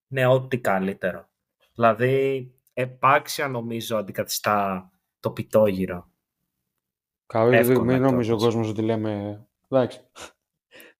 είναι 0.09 0.25
ό,τι 0.25 0.57
καλύτερο. 0.57 1.27
Δηλαδή, 1.75 2.51
επάξια 2.73 3.47
νομίζω 3.47 3.97
αντικαθιστά 3.97 4.91
το 5.19 5.31
πιτόγυρο. 5.31 6.11
Καλό, 7.25 7.81
μην 7.83 8.01
νομίζω 8.01 8.33
ο 8.33 8.37
κόσμος 8.37 8.69
ότι 8.69 8.81
λέμε. 8.81 9.43
Εντάξει. 9.69 9.99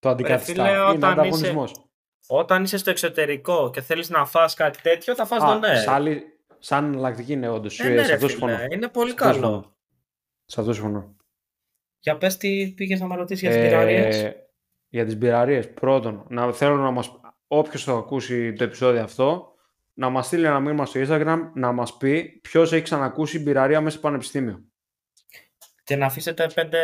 Το 0.04 0.10
αντικαθιστά. 0.10 0.64
Φίλε, 0.64 0.78
είναι 0.78 1.08
ανταγωνισμός. 1.08 1.86
Όταν 2.28 2.64
είσαι 2.64 2.78
στο 2.78 2.90
εξωτερικό 2.90 3.70
και 3.70 3.82
θέλεις 3.82 4.10
να 4.10 4.26
φας 4.26 4.54
κάτι 4.54 4.82
τέτοιο, 4.82 5.16
θα 5.16 5.26
φας 5.26 5.44
τον 5.44 5.60
ναι. 5.60 5.76
Σαν, 5.76 6.24
σαν 6.60 6.86
εναλλακτική 6.86 7.34
είναι 7.34 7.50
όντως. 7.50 7.80
Ε, 7.80 7.90
ναι, 7.90 8.04
σε 8.04 8.14
αυτό 8.14 8.28
συμφωνώ. 8.28 8.58
Είναι 8.72 8.88
πολύ 8.88 9.14
καλό. 9.14 9.78
Σε 10.46 10.60
αυτό 10.60 10.74
συμφωνώ. 10.74 11.16
Για 12.00 12.18
πες 12.18 12.38
τι 12.38 12.74
πήγες 12.76 13.00
να 13.00 13.08
με 13.08 13.16
ρωτήσεις 13.16 13.42
για 13.42 13.52
τις 13.52 14.22
ε, 14.22 14.48
Για 14.90 15.06
τις 15.06 15.18
μπειραρίες. 15.18 15.70
Πρώτον, 15.70 16.26
να, 16.30 16.52
θέλω 16.54 16.76
να 16.76 16.92
μας... 16.92 17.20
Όποιος 17.48 17.84
θα 17.84 17.94
ακούσει 17.94 18.54
το 18.54 18.64
επεισόδιο 18.64 19.04
αυτό, 19.04 19.54
να 19.94 20.10
μας 20.10 20.26
στείλει 20.26 20.46
ένα 20.46 20.60
μήνυμα 20.60 20.86
στο 20.86 21.00
Instagram 21.08 21.40
να 21.54 21.72
μας 21.72 21.98
πει 21.98 22.40
ποιος 22.44 22.74
έχει 22.74 22.84
ξανακούσει 22.84 23.40
μπειραρία 23.40 23.82
μέσα 23.82 23.98
στο 23.98 24.08
πανεπιστήμιο. 24.08 24.64
Και 25.84 25.96
να 25.96 26.06
αφήσετε 26.06 26.48
πέντε, 26.54 26.80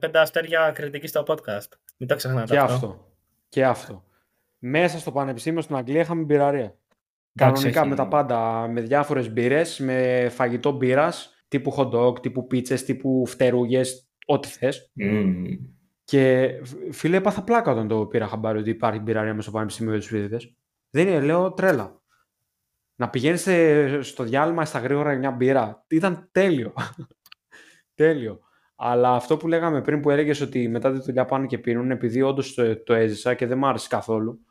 πέντε 0.00 0.18
αστέρια 0.18 0.72
κριτική 0.74 1.06
στο 1.06 1.24
podcast. 1.26 1.68
Μην 2.00 2.08
τα 2.08 2.14
ξεχνάτε 2.14 2.52
και 2.52 2.58
αυτό. 2.58 3.12
Και 3.48 3.64
αυτό. 3.64 4.04
Μέσα 4.58 4.98
στο 4.98 5.12
πανεπιστήμιο 5.12 5.60
στην 5.60 5.76
Αγγλία 5.76 6.00
είχαμε 6.00 6.22
μπειραρία. 6.22 6.78
Κανονικά 7.34 7.86
με 7.86 7.94
τα 7.94 8.08
πάντα, 8.08 8.68
με 8.68 8.80
διάφορες 8.80 9.32
μπύρες, 9.32 9.78
με 9.78 10.28
φαγητό 10.30 10.72
μπύρας, 10.72 11.44
τύπου 11.48 11.74
hot 11.76 11.90
dog, 11.90 12.22
τύπου 12.22 12.46
πίτσες, 12.46 12.84
τύπου 12.84 13.26
φτερούγες, 13.26 14.08
ό,τι 14.26 14.48
θες. 14.48 14.92
Mm. 15.00 15.58
Και 16.04 16.52
φίλε, 16.90 17.16
έπαθα 17.16 17.42
πλάκα 17.42 17.70
όταν 17.70 17.88
το 17.88 18.06
πήρα 18.06 18.26
χαμπάρι 18.26 18.58
ότι 18.58 18.70
υπάρχει 18.70 19.00
μπειραρία 19.00 19.30
μέσα 19.30 19.42
στο 19.42 19.50
πανεπιστήμιο 19.50 19.92
για 19.92 20.00
τους 20.00 20.10
φοιτητές. 20.10 20.54
Δεν 20.90 21.08
είναι, 21.08 21.20
λέω, 21.20 21.52
τρέλα 21.52 22.00
να 23.00 23.10
πηγαίνεις 23.10 23.48
στο 24.00 24.24
διάλειμμα 24.24 24.64
στα 24.64 24.78
γρήγορα 24.78 25.14
μια 25.14 25.30
μπύρα. 25.30 25.84
Ήταν 25.88 26.28
τέλειο. 26.32 26.72
τέλειο. 27.94 28.40
Αλλά 28.82 29.14
αυτό 29.14 29.36
που 29.36 29.48
λέγαμε 29.48 29.82
πριν 29.82 30.00
που 30.00 30.10
έλεγες 30.10 30.40
ότι 30.40 30.68
μετά 30.68 30.92
τη 30.92 30.98
δουλειά 30.98 31.24
πάνε 31.24 31.46
και 31.46 31.58
πίνουν, 31.58 31.90
επειδή 31.90 32.22
όντως 32.22 32.54
το, 32.54 32.82
το 32.82 32.94
έζησα 32.94 33.34
και 33.34 33.46
δεν 33.46 33.58
μ' 33.58 33.64
άρεσε 33.64 33.88
καθόλου. 33.88 34.44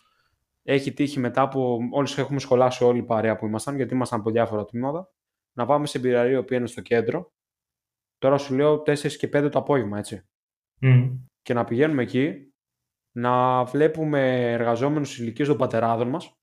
Έχει 0.64 0.94
τύχει 0.94 1.20
μετά 1.20 1.48
που 1.48 1.80
όλοι 1.92 2.08
έχουμε 2.18 2.40
σχολάσει 2.40 2.84
όλοι 2.84 3.04
παρέα 3.04 3.36
που 3.36 3.46
ήμασταν, 3.46 3.76
γιατί 3.76 3.94
ήμασταν 3.94 4.20
από 4.20 4.32
διάφορα 4.32 4.66
τμήματα, 4.66 5.12
να 5.54 5.66
πάμε 5.66 5.86
σε 5.88 6.00
μπειραρία 6.00 6.44
που 6.44 6.54
είναι 6.54 6.68
στο 6.68 6.82
κέντρο. 6.82 7.32
Τώρα 8.18 8.38
σου 8.38 8.56
λέω 8.56 8.74
4 8.74 9.12
και 9.12 9.30
5 9.34 9.50
το 9.52 9.60
απόγευμα, 9.60 9.98
έτσι. 9.98 10.28
Και 11.42 11.54
να 11.54 11.64
πηγαίνουμε 11.64 12.02
εκεί, 12.02 12.54
να 13.16 13.64
βλέπουμε 13.64 14.52
εργαζόμενους 14.52 15.20
ηλικίες 15.20 15.48
των 15.48 15.58
πατεράδων 15.58 16.10
μας, 16.10 16.34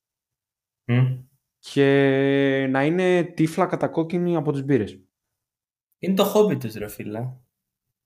και 1.59 2.66
να 2.70 2.84
είναι 2.84 3.22
τύφλα 3.22 3.66
κατακόκκινη 3.66 4.37
από 4.37 4.53
τις 4.53 4.64
μπύρες. 4.64 5.01
Είναι 5.99 6.14
το 6.14 6.24
χόμπι 6.24 6.57
τους 6.57 6.74
ρε 6.74 6.89
φίλε. 6.89 7.37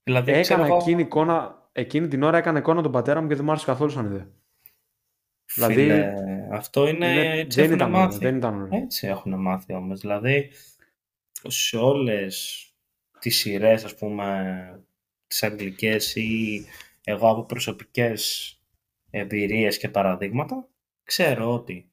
Δηλαδή, 0.03 0.31
έκανα 0.31 0.63
ξέρω... 0.63 0.77
εκείνη, 0.77 1.01
εικόνα, 1.01 1.69
εκείνη 1.71 2.07
την 2.07 2.23
ώρα 2.23 2.37
έκανα 2.37 2.59
εικόνα 2.59 2.81
τον 2.81 2.91
πατέρα 2.91 3.21
μου 3.21 3.27
και 3.27 3.35
δεν 3.35 3.43
μου 3.43 3.51
άρεσε 3.51 3.65
καθόλου 3.65 3.89
σαν 3.89 4.05
ιδέα. 4.05 4.27
Δηλαδή, 5.53 6.03
αυτό 6.51 6.87
είναι, 6.87 7.07
είναι 7.13 7.45
δεν, 7.49 7.71
ήταν, 7.71 7.89
μάθει. 7.89 8.17
δεν 8.17 8.35
ήταν 8.35 8.69
Έτσι 8.71 9.07
έχουν 9.07 9.41
μάθει 9.41 9.73
όμως. 9.73 9.99
Δηλαδή, 9.99 10.51
σε 11.47 11.77
όλες 11.77 12.65
τις 13.19 13.37
σειρές, 13.37 13.83
ας 13.83 13.95
πούμε, 13.95 14.83
τις 15.27 15.43
αγγλικές 15.43 16.15
ή 16.15 16.65
εγώ 17.03 17.29
από 17.29 17.45
προσωπικές 17.45 18.55
εμπειρίες 19.09 19.77
και 19.77 19.89
παραδείγματα, 19.89 20.67
ξέρω 21.03 21.53
ότι 21.53 21.91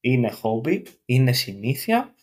είναι 0.00 0.30
χόμπι, 0.30 0.86
είναι 1.04 1.32
συνήθεια. 1.32 2.14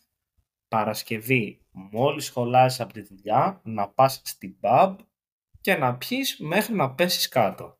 Παρασκευή, 0.67 1.59
μόλις 1.77 2.25
σχολάσεις 2.25 2.79
από 2.79 2.93
τη 2.93 3.01
δουλειά, 3.01 3.61
να 3.63 3.89
πας 3.89 4.21
στην 4.23 4.57
pub 4.61 4.95
και 5.61 5.75
να 5.75 5.97
πιείς 5.97 6.39
μέχρι 6.39 6.73
να 6.75 6.93
πέσεις 6.93 7.27
κάτω. 7.27 7.79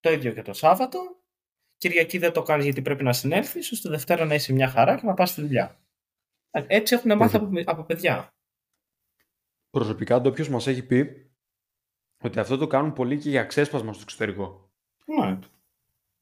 Το 0.00 0.10
ίδιο 0.12 0.32
και 0.32 0.42
το 0.42 0.52
Σάββατο. 0.52 0.98
Κυριακή 1.76 2.18
δεν 2.18 2.32
το 2.32 2.42
κάνεις 2.42 2.64
γιατί 2.64 2.82
πρέπει 2.82 3.02
να 3.02 3.12
συνέλθεις, 3.12 3.72
ώστε 3.72 3.88
Δευτέρα 3.88 4.24
να 4.24 4.34
είσαι 4.34 4.52
μια 4.52 4.68
χαρά 4.68 4.96
και 4.96 5.06
να 5.06 5.14
πας 5.14 5.30
στη 5.30 5.40
δουλειά. 5.40 5.78
Έτσι 6.50 6.94
έχουν 6.94 7.16
μάθει 7.16 7.36
από, 7.36 7.50
από 7.64 7.82
παιδιά. 7.82 8.34
Προσωπικά 9.70 10.20
το 10.20 10.28
όποιος 10.28 10.48
μας 10.48 10.66
έχει 10.66 10.86
πει 10.86 11.30
ότι 12.22 12.38
αυτό 12.38 12.56
το 12.56 12.66
κάνουν 12.66 12.92
πολύ 12.92 13.18
και 13.18 13.30
για 13.30 13.44
ξέσπασμα 13.44 13.92
στο 13.92 14.02
εξωτερικό. 14.02 14.72
Ναι. 15.06 15.38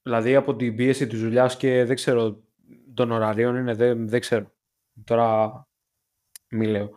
Δηλαδή 0.02 0.34
από 0.34 0.56
την 0.56 0.76
πίεση 0.76 1.06
της 1.06 1.20
δουλειάς 1.20 1.56
και 1.56 1.84
δεν 1.84 1.96
ξέρω 1.96 2.42
των 2.94 3.10
ωραρίων 3.10 3.56
είναι, 3.56 3.74
δεν, 3.74 4.08
δεν 4.08 4.20
ξέρω. 4.20 4.52
Τώρα 5.04 5.66
μη 6.52 6.66
λέω 6.66 6.90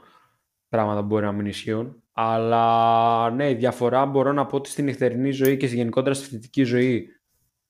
πράγματα 0.70 1.00
που 1.00 1.06
μπορεί 1.06 1.26
να 1.26 1.32
μην 1.32 1.46
ισχύουν. 1.46 2.04
Αλλά 2.12 3.30
ναι, 3.30 3.50
η 3.50 3.54
διαφορά 3.54 4.06
μπορώ 4.06 4.32
να 4.32 4.46
πω 4.46 4.56
ότι 4.56 4.70
στην 4.70 4.86
νυχτερινή 4.86 5.32
ζωή 5.32 5.58
και 5.58 5.68
στη 5.68 5.76
γενικότερα 5.76 6.16
στη 6.16 6.30
θετική 6.30 6.64
ζωή 6.64 7.08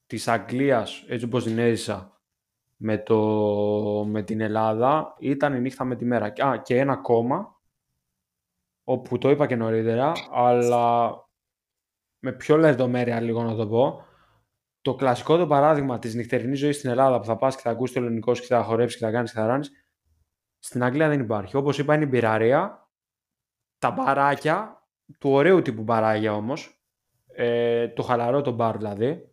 της 0.07 0.27
Αγγλίας, 0.27 1.03
έτσι 1.07 1.25
όπως 1.25 1.43
την 1.43 1.59
έζησα, 1.59 2.19
με, 2.75 2.97
το, 2.97 3.17
με 4.07 4.23
την 4.23 4.41
Ελλάδα, 4.41 5.15
ήταν 5.19 5.53
η 5.53 5.59
νύχτα 5.59 5.83
με 5.83 5.95
τη 5.95 6.05
μέρα. 6.05 6.33
Α, 6.45 6.57
και 6.57 6.77
ένα 6.79 6.93
ακόμα, 6.93 7.61
όπου 8.83 9.17
το 9.17 9.29
είπα 9.29 9.45
και 9.45 9.55
νωρίτερα, 9.55 10.11
αλλά 10.31 11.13
με 12.19 12.31
πιο 12.31 12.57
λεπτομέρεια 12.57 13.19
λίγο 13.19 13.43
να 13.43 13.55
το 13.55 13.67
πω, 13.67 14.05
το 14.81 14.95
κλασικό 14.95 15.37
το 15.37 15.47
παράδειγμα 15.47 15.99
της 15.99 16.15
νυχτερινής 16.15 16.59
ζωής 16.59 16.77
στην 16.77 16.89
Ελλάδα 16.89 17.19
που 17.19 17.25
θα 17.25 17.35
πας 17.37 17.55
και 17.55 17.61
θα 17.61 17.69
ακούσεις 17.69 17.95
το 17.95 18.01
ελληνικό 18.01 18.31
και 18.31 18.45
θα 18.45 18.63
χορέψεις 18.63 18.99
και 18.99 19.05
θα 19.05 19.11
κάνεις 19.11 19.31
και 19.31 19.39
θα 19.39 19.45
ράνεις, 19.45 19.71
Στην 20.65 20.83
Αγγλία 20.83 21.09
δεν 21.09 21.19
υπάρχει. 21.19 21.55
Όπως 21.55 21.77
είπα 21.77 21.95
είναι 21.95 22.03
η 22.03 22.07
μπειραρία, 22.09 22.89
τα 23.77 23.91
μπαράκια, 23.91 24.87
του 25.19 25.29
ωραίου 25.29 25.61
τύπου 25.61 25.81
μπαράκια 25.83 26.33
όμως, 26.33 26.83
ε, 27.27 27.87
το 27.87 28.03
χαλαρό 28.03 28.41
το 28.41 28.51
μπαρ 28.51 28.77
δηλαδή, 28.77 29.29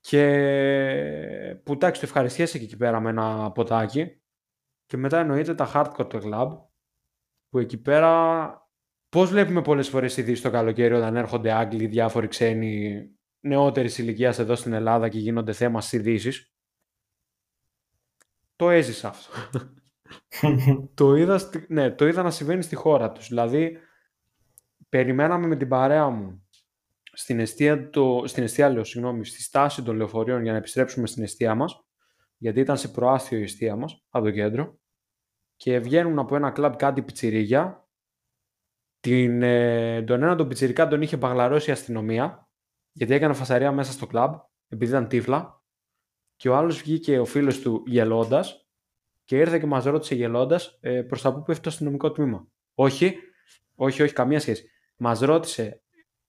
και 0.00 1.60
που 1.64 1.72
εντάξει 1.72 2.00
το 2.00 2.06
ευχαριστιέσαι 2.06 2.58
και 2.58 2.64
εκεί 2.64 2.76
πέρα 2.76 3.00
με 3.00 3.10
ένα 3.10 3.52
ποτάκι. 3.52 4.20
Και 4.86 4.96
μετά 4.96 5.18
εννοείται 5.18 5.54
τα 5.54 5.70
hardcore 5.74 6.08
το 6.08 6.20
club, 6.22 6.58
που 7.48 7.58
εκεί 7.58 7.80
πέρα 7.80 8.50
Πώς 9.08 9.30
βλέπουμε 9.30 9.62
πολλές 9.62 9.88
φορές 9.88 10.16
ειδήσει 10.16 10.42
το 10.42 10.50
καλοκαίρι 10.50 10.94
όταν 10.94 11.16
έρχονται 11.16 11.52
Άγγλοι, 11.52 11.86
διάφοροι 11.86 12.28
ξένοι 12.28 13.04
νεότερης 13.40 13.98
ηλικίας 13.98 14.38
εδώ 14.38 14.54
στην 14.54 14.72
Ελλάδα 14.72 15.08
και 15.08 15.18
γίνονται 15.18 15.52
θέμα 15.52 15.80
στις 15.80 15.92
ειδήσεις; 15.92 16.54
Το 18.56 18.70
έζησα 18.70 19.08
αυτό. 19.08 19.30
Το, 20.94 21.14
είδα, 21.14 21.40
ναι, 21.68 21.90
το 21.90 22.06
είδα 22.06 22.22
να 22.22 22.30
συμβαίνει 22.30 22.62
στη 22.62 22.74
χώρα 22.74 23.12
τους. 23.12 23.28
Δηλαδή, 23.28 23.78
περιμέναμε 24.88 25.46
με 25.46 25.56
την 25.56 25.68
παρέα 25.68 26.08
μου 26.08 26.46
στην 27.12 27.40
αιστεία, 27.40 27.90
το, 27.90 28.22
στην 28.26 28.42
αιστεία 28.42 28.68
λέω, 28.68 28.84
συγγνώμη, 28.84 29.24
στη 29.24 29.42
στάση 29.42 29.82
των 29.82 29.96
λεωφορείων 29.96 30.42
για 30.42 30.52
να 30.52 30.58
επιστρέψουμε 30.58 31.06
στην 31.06 31.22
αιστεία 31.22 31.54
μας, 31.54 31.84
γιατί 32.36 32.60
ήταν 32.60 32.76
σε 32.76 32.88
προάστιο 32.88 33.38
η 33.38 33.42
αιστεία 33.42 33.76
μας, 33.76 34.04
από 34.10 34.24
το 34.24 34.30
κέντρο, 34.30 34.78
και 35.56 35.78
βγαίνουν 35.78 36.18
από 36.18 36.36
ένα 36.36 36.50
κλαμπ 36.50 36.74
κάτι 36.74 37.02
πιτσιρίγια, 37.02 37.88
την, 39.00 39.42
ε, 39.42 40.02
τον 40.02 40.22
ένα 40.22 40.34
τον 40.36 40.48
πιτσιρικά 40.48 40.88
τον 40.88 41.02
είχε 41.02 41.16
παγλαρώσει 41.16 41.70
η 41.70 41.72
αστυνομία, 41.72 42.48
γιατί 42.92 43.14
έκανε 43.14 43.34
φασαρία 43.34 43.72
μέσα 43.72 43.92
στο 43.92 44.06
κλαμπ, 44.06 44.34
επειδή 44.68 44.90
ήταν 44.90 45.08
τύφλα, 45.08 45.64
και 46.36 46.48
ο 46.48 46.56
άλλος 46.56 46.80
βγήκε 46.80 47.18
ο 47.18 47.24
φίλος 47.24 47.60
του 47.60 47.82
γελώντας 47.86 48.65
και 49.26 49.36
ήρθε 49.38 49.58
και 49.58 49.66
μας 49.66 49.84
ρώτησε 49.84 50.14
γελώντας 50.14 50.78
ε, 50.80 51.02
προς 51.02 51.22
τα 51.22 51.34
που 51.34 51.42
πέφτει 51.42 51.62
το 51.62 51.68
αστυνομικό 51.68 52.12
τμήμα. 52.12 52.48
Όχι, 52.74 53.16
όχι, 53.74 54.02
όχι, 54.02 54.12
καμία 54.12 54.40
σχέση. 54.40 54.70
Μας 54.96 55.20
ρώτησε 55.20 55.82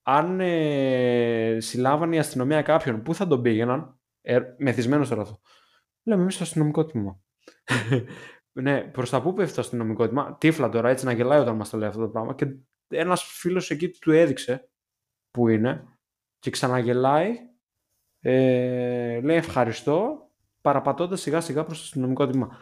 αν 0.04 0.40
ε, 0.40 1.58
συλλάβανε 1.60 2.16
η 2.16 2.20
αστυνομία 2.20 2.62
κάποιον, 2.62 3.02
πού 3.02 3.14
θα 3.14 3.28
τον 3.28 3.42
πήγαιναν, 3.42 4.00
ε, 4.22 4.40
μεθυσμένος 4.58 5.10
τώρα 5.10 5.22
αυτό. 5.22 5.42
Λέμε 6.04 6.22
εμείς 6.22 6.34
στο 6.34 6.44
αστυνομικό 6.44 6.86
τμήμα. 6.86 7.20
ναι, 8.62 8.82
προς 8.82 9.10
τα 9.10 9.22
πού 9.22 9.34
πέφτει 9.34 9.56
το 9.56 9.62
αστυνομικό 9.62 10.06
τμήμα. 10.06 10.38
Τύφλα 10.38 10.70
τώρα, 10.70 10.90
έτσι 10.90 11.06
να 11.06 11.12
γελάει 11.12 11.40
όταν 11.40 11.56
μας 11.56 11.70
το 11.70 11.78
λέει 11.78 11.88
αυτό 11.88 12.02
το 12.02 12.10
πράγμα. 12.10 12.36
Και 12.36 12.56
ένας 12.88 13.24
φίλος 13.24 13.72
εκεί 13.72 13.90
του 13.90 14.12
έδειξε 14.12 14.70
που 15.32 15.48
είναι 15.48 15.84
και 16.40 16.50
ξαναγελάει. 16.50 17.36
Ε, 18.20 19.22
λέει 19.22 19.38
ευχαριστώ, 19.38 20.30
παραπατώντας 20.62 21.22
σιγά 21.22 21.42
σιγά 21.42 21.64
προς 21.64 21.78
το 21.78 21.84
αστυνομικό 21.84 22.28
τμήμα. 22.28 22.58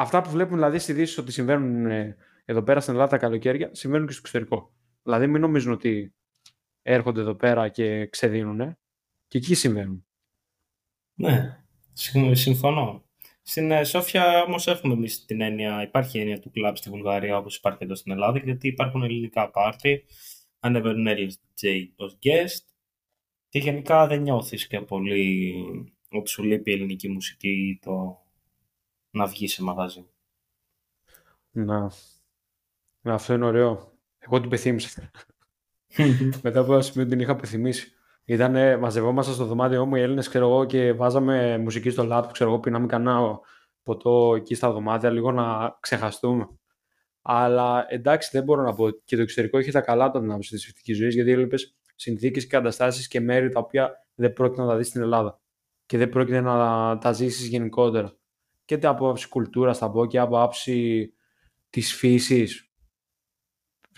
Αυτά 0.00 0.20
που 0.22 0.30
βλέπουμε 0.30 0.56
δηλαδή 0.56 0.78
στι 0.78 0.92
ειδήσει 0.92 1.20
ότι 1.20 1.32
συμβαίνουν 1.32 1.86
ε, 1.86 2.16
εδώ 2.44 2.62
πέρα 2.62 2.80
στην 2.80 2.92
Ελλάδα 2.92 3.10
τα 3.10 3.18
καλοκαίρια, 3.18 3.70
συμβαίνουν 3.72 4.06
και 4.06 4.12
στο 4.12 4.20
εξωτερικό. 4.24 4.72
Δηλαδή 5.02 5.26
μην 5.26 5.40
νομίζουν 5.40 5.72
ότι 5.72 6.14
έρχονται 6.82 7.20
εδώ 7.20 7.34
πέρα 7.34 7.68
και 7.68 8.06
ξεδίνουν. 8.06 8.76
Και 9.26 9.38
εκεί 9.38 9.54
συμβαίνουν. 9.54 10.06
Ναι, 11.14 11.64
συμφωνώ. 12.32 13.04
Στην 13.42 13.70
ε, 13.70 13.84
Σόφια 13.84 14.42
όμως 14.42 14.66
έχουμε 14.66 14.94
εμείς 14.94 15.24
την 15.24 15.40
έννοια, 15.40 15.82
υπάρχει 15.82 16.18
η 16.18 16.20
έννοια 16.20 16.38
του 16.38 16.50
κλαμπ 16.50 16.74
στη 16.74 16.90
Βουλγαρία 16.90 17.36
όπως 17.36 17.56
υπάρχει 17.56 17.84
εδώ 17.84 17.94
στην 17.94 18.12
Ελλάδα, 18.12 18.38
γιατί 18.38 18.68
υπάρχουν 18.68 19.02
ελληνικά 19.02 19.50
πάρτι, 19.50 20.04
ανεβαίνουν 20.60 21.06
Έλληνε 21.06 21.32
DJ 21.32 21.86
ω 21.96 22.04
guest 22.04 22.64
και 23.48 23.58
γενικά 23.58 24.06
δεν 24.06 24.22
νιώθεις 24.22 24.66
και 24.66 24.80
πολύ 24.80 25.54
ότι 26.10 26.30
σου 26.30 26.42
λείπει 26.42 26.70
η 26.70 26.74
ελληνική 26.74 27.08
μουσική 27.08 27.48
ή 27.48 27.78
το 27.82 28.26
να 29.18 29.26
βγει 29.26 29.48
σε 29.48 29.62
μαγαζί. 29.62 30.06
Να. 31.50 31.90
Αυτό 33.02 33.34
είναι 33.34 33.44
ωραίο. 33.44 33.92
Εγώ 34.18 34.40
την 34.40 34.50
πεθύμισα. 34.50 35.10
Μετά 36.42 36.60
από 36.60 36.72
ένα 36.72 36.82
σημείο 36.82 37.06
την 37.08 37.20
είχα 37.20 37.36
πεθυμίσει. 37.36 37.92
Ήταν, 38.24 38.78
μαζευόμασταν 38.78 39.34
στο 39.34 39.44
δωμάτιό 39.44 39.86
μου 39.86 39.96
οι 39.96 40.00
Έλληνες, 40.00 40.28
ξέρω 40.28 40.48
εγώ, 40.48 40.64
και 40.64 40.92
βάζαμε 40.92 41.58
μουσική 41.58 41.90
στο 41.90 42.04
λάπτο, 42.04 42.32
ξέρω 42.32 42.50
εγώ, 42.50 42.60
πίναμε 42.60 42.86
κανένα 42.86 43.40
ποτό 43.82 44.34
εκεί 44.36 44.54
στα 44.54 44.72
δωμάτια, 44.72 45.10
λίγο 45.10 45.32
να 45.32 45.76
ξεχαστούμε. 45.80 46.48
Αλλά 47.22 47.86
εντάξει, 47.88 48.30
δεν 48.32 48.42
μπορώ 48.44 48.62
να 48.62 48.74
πω. 48.74 48.90
Και 48.90 49.16
το 49.16 49.22
εξωτερικό 49.22 49.58
έχει 49.58 49.70
τα 49.70 49.80
καλά 49.80 50.10
του 50.10 50.18
ανάψη 50.18 50.56
τη 50.56 50.58
φυσική 50.58 50.92
ζωή, 50.92 51.08
γιατί 51.08 51.30
έβλεπες 51.30 51.76
συνθήκες 51.94 52.42
και 52.42 52.56
καταστάσεις 52.56 53.08
και 53.08 53.20
μέρη 53.20 53.48
τα 53.48 53.58
οποία 53.58 54.06
δεν 54.14 54.32
πρόκειται 54.32 54.62
να 54.62 54.68
τα 54.68 54.76
δεις 54.76 54.86
στην 54.86 55.02
Ελλάδα. 55.02 55.40
Και 55.86 55.98
δεν 55.98 56.08
πρόκειται 56.08 56.40
να 56.40 56.98
τα 56.98 57.12
ζήσεις 57.12 57.46
γενικότερα. 57.46 58.17
Και 58.68 58.86
από 58.86 59.10
άψη 59.10 59.28
κουλτούρας, 59.28 59.78
θα 59.78 59.90
πω, 59.90 60.06
και 60.06 60.18
από 60.18 60.42
άψη 60.42 61.12
της 61.70 61.94
φύσης, 61.94 62.70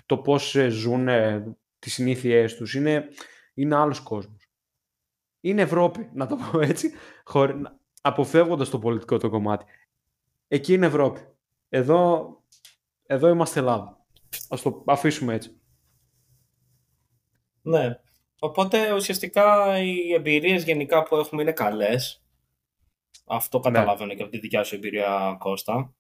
το 0.07 0.19
πώς 0.19 0.57
ε, 0.57 0.69
ζουν 0.69 1.09
τις 1.79 1.93
συνήθειές 1.93 2.57
τους. 2.57 2.75
Είναι, 2.75 3.09
είναι 3.55 3.77
άλλος 3.77 4.01
κόσμος. 4.01 4.49
Είναι 5.41 5.63
Ευρώπη, 5.63 6.11
να 6.13 6.27
το 6.27 6.37
πω 6.37 6.61
έτσι, 6.61 6.93
χωρί, 7.25 7.63
αποφεύγοντας 8.01 8.71
το 8.71 8.79
πολιτικό 8.79 9.19
το 9.19 9.31
κομμάτι. 9.31 9.65
Εκεί 10.49 10.73
είναι 10.73 10.87
Ευρώπη. 10.87 11.21
Εδώ, 11.69 12.29
εδώ 13.07 13.29
είμαστε 13.29 13.61
Ελλάδα. 13.61 14.07
Ας 14.49 14.63
το 14.63 14.85
αφήσουμε 14.87 15.35
έτσι. 15.35 15.61
Ναι. 17.63 18.01
Οπότε 18.39 18.93
ουσιαστικά 18.93 19.79
οι 19.79 20.13
εμπειρίες 20.13 20.65
γενικά 20.65 21.03
που 21.03 21.17
έχουμε 21.17 21.43
είναι 21.43 21.53
καλές. 21.53 22.20
Αυτό 23.31 23.59
ναι. 23.59 23.65
καταλαβαίνω 23.65 24.15
και 24.15 24.23
από 24.23 24.31
τη 24.31 24.39
δικιά 24.39 24.63
σου 24.63 24.75
εμπειρία 24.75 25.37
Κώστα. 25.39 25.95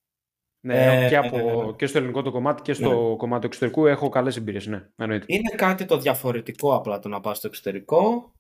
Ναι, 0.62 1.04
ε, 1.04 1.08
και, 1.08 1.16
από, 1.16 1.36
ναι, 1.36 1.42
ναι, 1.42 1.64
ναι. 1.64 1.72
και 1.72 1.86
στο 1.86 1.98
ελληνικό 1.98 2.22
το 2.22 2.30
κομμάτι 2.30 2.62
και 2.62 2.72
στο 2.72 3.08
ναι. 3.10 3.16
κομμάτι 3.16 3.40
του 3.40 3.46
εξωτερικού 3.46 3.86
έχω 3.86 4.08
καλές 4.08 4.36
εμπειρίες, 4.36 4.66
ναι, 4.66 4.88
εννοείται. 4.96 5.24
Είναι 5.28 5.50
κάτι 5.56 5.84
το 5.84 5.98
διαφορετικό 5.98 6.74
απλά 6.74 6.98
το 6.98 7.08
να 7.08 7.20
πας 7.20 7.36
στο 7.36 7.46
εξωτερικό, 7.46 8.32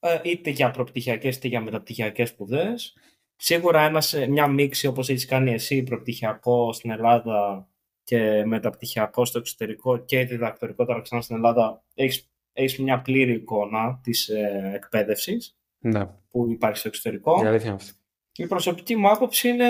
ε, 0.00 0.18
είτε 0.22 0.50
για 0.50 0.70
προπτυχιακές 0.70 1.36
είτε 1.36 1.48
για 1.48 1.60
μεταπτυχιακές 1.60 2.28
σπουδές. 2.28 2.96
Σίγουρα 3.36 3.80
ένας, 3.80 4.12
ε, 4.12 4.26
μια 4.26 4.46
μίξη 4.46 4.86
όπως 4.86 5.08
έχεις 5.08 5.26
κάνει 5.26 5.52
εσύ, 5.52 5.82
προπτυχιακό 5.82 6.72
στην 6.72 6.90
Ελλάδα 6.90 7.68
και 8.02 8.44
μεταπτυχιακό 8.44 9.24
στο 9.24 9.38
εξωτερικό 9.38 9.98
και 9.98 10.24
διδακτορικό 10.24 10.84
τώρα 10.84 11.00
ξανά 11.00 11.20
στην 11.20 11.36
Ελλάδα, 11.36 11.84
έχεις, 11.94 12.30
έχεις 12.52 12.78
μια 12.78 13.00
πλήρη 13.00 13.32
εικόνα 13.32 14.00
της 14.02 14.28
ε, 14.28 14.72
εκπαίδευσης 14.74 15.58
ναι. 15.78 16.06
που 16.30 16.50
υπάρχει 16.50 16.78
στο 16.78 16.88
εξωτερικό. 16.88 17.42
Η 17.42 17.46
αλήθεια 17.46 17.72
αυτή. 17.72 17.92
Η 18.36 18.46
προσωπική 18.46 18.96
μου 18.96 19.10
άποψη 19.10 19.48
είναι 19.48 19.66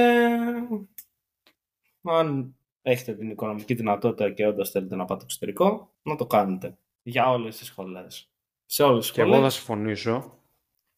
αν 2.02 2.56
έχετε 2.82 3.14
την 3.14 3.30
οικονομική 3.30 3.74
δυνατότητα 3.74 4.30
και 4.30 4.46
όντως 4.46 4.70
θέλετε 4.70 4.96
να 4.96 5.04
πάτε 5.04 5.24
εξωτερικό, 5.24 5.94
να 6.02 6.16
το 6.16 6.26
κάνετε. 6.26 6.78
Για 7.02 7.30
όλες 7.30 7.56
τις 7.56 7.66
σχολές. 7.66 8.30
Σε 8.66 8.82
όλες 8.82 8.98
τις 8.98 9.06
σχολέ. 9.06 9.28
Και 9.28 9.34
εγώ 9.34 9.42
θα 9.42 9.50
συμφωνήσω. 9.50 10.40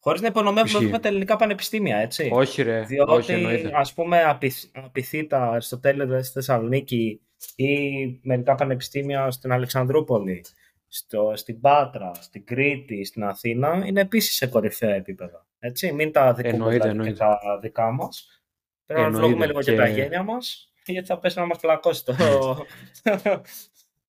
Χωρίς 0.01 0.21
να 0.21 0.27
υπονομεύουμε 0.27 0.85
βέβαια 0.85 1.01
τα 1.01 1.09
ελληνικά 1.09 1.37
πανεπιστήμια, 1.37 1.97
έτσι. 1.97 2.31
Όχι, 2.33 2.63
ρε. 2.63 2.83
Διότι, 2.83 3.13
όχι, 3.13 3.33
εννοείται. 3.33 3.71
ας 3.75 3.95
πούμε, 3.95 4.39
απειθεί 4.73 5.27
τα 5.27 5.51
Αριστοτέλεια 5.51 6.23
στη 6.23 6.33
Θεσσαλονίκη 6.33 7.21
ή 7.57 8.21
μερικά 8.23 8.55
πανεπιστήμια 8.55 9.31
στην 9.31 9.53
Αλεξανδρούπολη, 9.53 10.45
στο, 10.89 11.33
στην 11.35 11.61
Πάτρα, 11.61 12.15
στην 12.15 12.45
Κρήτη, 12.45 13.05
στην 13.05 13.25
Αθήνα, 13.25 13.83
είναι 13.87 14.01
επίσης 14.01 14.35
σε 14.35 14.47
κορυφαία 14.47 14.95
επίπεδα. 14.95 15.48
Έτσι, 15.59 15.93
μην 15.93 16.13
τα 16.13 16.35
δικούμε 16.35 16.79
δηλαδή, 16.79 17.11
και 17.11 17.13
τα 17.13 17.59
δικά 17.63 17.93
μας. 17.93 18.43
Πρέπει 18.87 19.01
να 19.01 19.11
βρούμε 19.11 19.47
λίγο 19.47 19.61
και... 19.61 19.71
και 19.71 19.77
τα 19.77 19.89
γένια 19.89 20.23
μας 20.23 20.69
γιατί 20.93 21.07
θα 21.07 21.19
πέσει 21.19 21.39
να 21.39 21.47
μας 21.47 21.59
πλακώσει 21.59 22.05
το, 22.05 22.15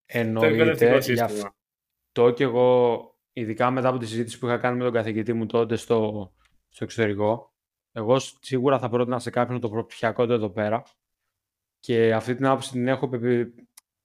Εννοείται, 0.06 0.98
γι' 0.98 1.20
αυτό 1.20 2.30
και 2.30 2.44
εγώ, 2.44 3.00
ειδικά 3.32 3.70
μετά 3.70 3.88
από 3.88 3.98
τη 3.98 4.06
συζήτηση 4.06 4.38
που 4.38 4.46
είχα 4.46 4.58
κάνει 4.58 4.76
με 4.76 4.84
τον 4.84 4.92
καθηγητή 4.92 5.32
μου 5.32 5.46
τότε 5.46 5.76
στο, 5.76 6.32
στο 6.68 6.84
εξωτερικό, 6.84 7.54
εγώ 7.92 8.18
σίγουρα 8.18 8.78
θα 8.78 8.88
πρότεινα 8.88 9.18
σε 9.18 9.30
κάποιον 9.30 9.60
το 9.60 9.68
προπτυχιακό 9.68 10.22
εδώ 10.22 10.50
πέρα 10.50 10.82
και 11.80 12.14
αυτή 12.14 12.34
την 12.34 12.46
άποψη 12.46 12.70
την 12.70 12.88
έχω, 12.88 13.10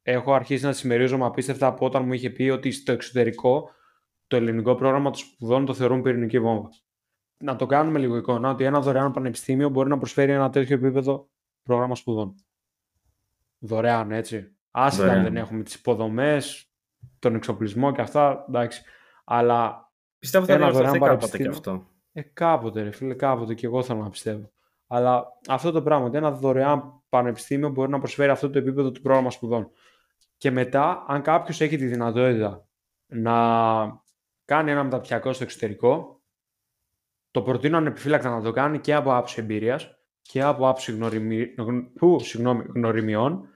έχω 0.02 0.34
αρχίσει 0.34 0.64
να 0.64 0.72
συμμερίζομαι 0.72 1.26
απίστευτα 1.26 1.68
από 1.68 1.86
όταν 1.86 2.06
μου 2.06 2.14
είχε 2.14 2.30
πει 2.30 2.50
ότι 2.50 2.72
στο 2.72 2.91
εξωτερικό 2.91 3.70
το 4.28 4.36
ελληνικό 4.36 4.76
πρόγραμμα 4.76 5.10
των 5.10 5.20
σπουδών 5.20 5.66
το 5.66 5.74
θεωρούν 5.74 6.02
πυρηνική 6.02 6.39
βόμβα. 6.39 6.70
Να 7.38 7.56
το 7.56 7.66
κάνουμε 7.66 8.00
λίγο 8.00 8.18
εικόνα 8.18 8.50
ότι 8.50 8.64
ένα 8.64 8.80
δωρεάν 8.80 9.12
πανεπιστήμιο 9.12 9.70
μπορεί 9.70 9.90
να 9.90 9.98
προσφέρει 9.98 10.32
ένα 10.32 10.50
τέτοιο 10.50 10.76
επίπεδο 10.76 11.30
πρόγραμμα 11.64 11.96
σπουδών 11.96 12.36
δωρεάν, 13.66 14.12
έτσι. 14.12 14.56
Άσχετα 14.72 15.22
δεν 15.22 15.38
έχουμε 15.38 15.64
τις 15.64 15.74
υποδομές, 15.76 16.72
τον 17.20 17.36
εξοπλισμό 17.36 17.92
και 17.92 18.02
αυτά, 18.02 18.46
εντάξει. 18.48 18.84
Αλλά 19.26 19.90
Πιστεύω 20.20 20.44
ότι 20.44 20.54
θα 20.54 20.72
δωρεάν 20.72 21.00
κάποτε 21.00 21.38
και 21.38 21.48
αυτό. 21.48 21.88
Ε, 22.12 22.22
κάποτε 22.22 22.82
ρε 22.82 22.92
φίλε, 22.92 23.14
κάποτε 23.14 23.54
και 23.54 23.66
εγώ 23.66 23.84
θέλω 23.84 24.02
να 24.02 24.10
πιστεύω. 24.10 24.52
Αλλά 24.88 25.26
αυτό 25.48 25.72
το 25.72 25.82
πράγμα, 25.82 26.06
ότι 26.06 26.18
ένα 26.18 26.32
δωρεάν 26.32 27.04
πανεπιστήμιο 27.10 27.70
μπορεί 27.70 27.92
να 27.92 28.00
προσφέρει 28.00 28.32
αυτό 28.32 28.50
το 28.50 28.58
επίπεδο 28.58 28.92
του 28.92 29.02
πρόγραμμα 29.02 29.30
σπουδών. 29.30 29.72
Και 30.38 30.52
μετά, 30.52 31.06
αν 31.08 31.22
κάποιος 31.22 31.62
έχει 31.62 31.78
τη 31.78 31.86
δυνατότητα 31.86 32.68
να 33.06 33.34
κάνει 34.46 34.72
ένα 34.72 34.84
μεταπτυχιακό 34.84 35.34
στο 35.34 35.44
εξωτερικό, 35.44 36.14
το 37.36 37.42
προτείνω 37.42 37.78
ανεπιφύλακτα 37.78 38.30
να 38.30 38.42
το 38.42 38.52
κάνει 38.52 38.80
και 38.80 38.94
από 38.94 39.16
άψη 39.16 39.42
εμπειρίας 39.42 39.98
και 40.22 40.42
από 40.42 40.68
άποψη 40.68 40.92
γνωριμι... 40.92 41.48
Που, 41.96 42.20
συγγνώμη, 42.20 42.64
γνωριμιών 42.74 43.50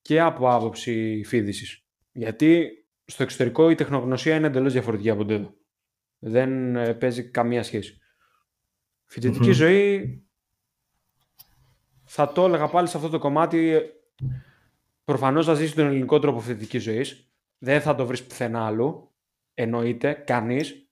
και 0.00 0.20
από 0.20 0.50
άποψη 0.50 1.22
φίδησης. 1.24 1.86
Γιατί 2.12 2.70
στο 3.04 3.22
εξωτερικό 3.22 3.70
η 3.70 3.74
τεχνογνωσία 3.74 4.36
είναι 4.36 4.46
εντελώς 4.46 4.72
διαφορετική 4.72 5.10
από 5.10 5.32
εδώ. 5.32 5.54
Δεν 6.18 6.76
ε, 6.76 6.94
παίζει 6.94 7.30
καμία 7.30 7.62
σχέση. 7.62 7.98
Φοιτητική 9.04 9.52
ζωή 9.52 10.20
θα 12.04 12.32
το 12.32 12.44
έλεγα 12.44 12.68
πάλι 12.68 12.88
σε 12.88 12.96
αυτό 12.96 13.08
το 13.08 13.18
κομμάτι 13.18 13.80
προφανώς 15.04 15.46
θα 15.46 15.54
ζήσει 15.54 15.74
τον 15.74 15.86
ελληνικό 15.86 16.18
τρόπο 16.18 16.40
φοιτητικής 16.40 16.82
ζωής. 16.82 17.32
Δεν 17.58 17.80
θα 17.80 17.94
το 17.94 18.06
βρεις 18.06 18.24
πουθενά 18.24 18.66
άλλου. 18.66 19.14
Εννοείται, 19.54 20.12
κανείς. 20.12 20.85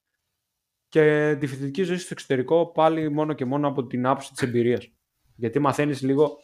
Και 0.94 1.36
τη 1.40 1.46
φοιτητική 1.46 1.82
ζωή 1.82 1.96
στο 1.96 2.08
εξωτερικό 2.10 2.66
πάλι 2.66 3.10
μόνο 3.10 3.32
και 3.32 3.44
μόνο 3.44 3.68
από 3.68 3.86
την 3.86 4.06
άποψη 4.06 4.32
της 4.32 4.42
εμπειρίας. 4.42 4.92
Γιατί 5.34 5.58
μαθαίνεις 5.58 6.02
λίγο. 6.02 6.40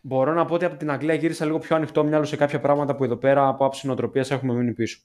Μπορώ 0.00 0.32
να 0.32 0.44
πω 0.44 0.54
ότι 0.54 0.64
από 0.64 0.76
την 0.76 0.90
Αγγλία 0.90 1.14
γύρισα 1.14 1.44
λίγο 1.44 1.58
πιο 1.58 1.76
ανοιχτό 1.76 2.04
μυαλό 2.04 2.24
σε 2.24 2.36
κάποια 2.36 2.60
πράγματα 2.60 2.96
που 2.96 3.04
εδώ 3.04 3.16
πέρα 3.16 3.48
από 3.48 3.64
άψη 3.64 3.86
νοοτροπίας 3.86 4.30
έχουμε 4.30 4.54
μείνει 4.54 4.72
πίσω. 4.72 5.00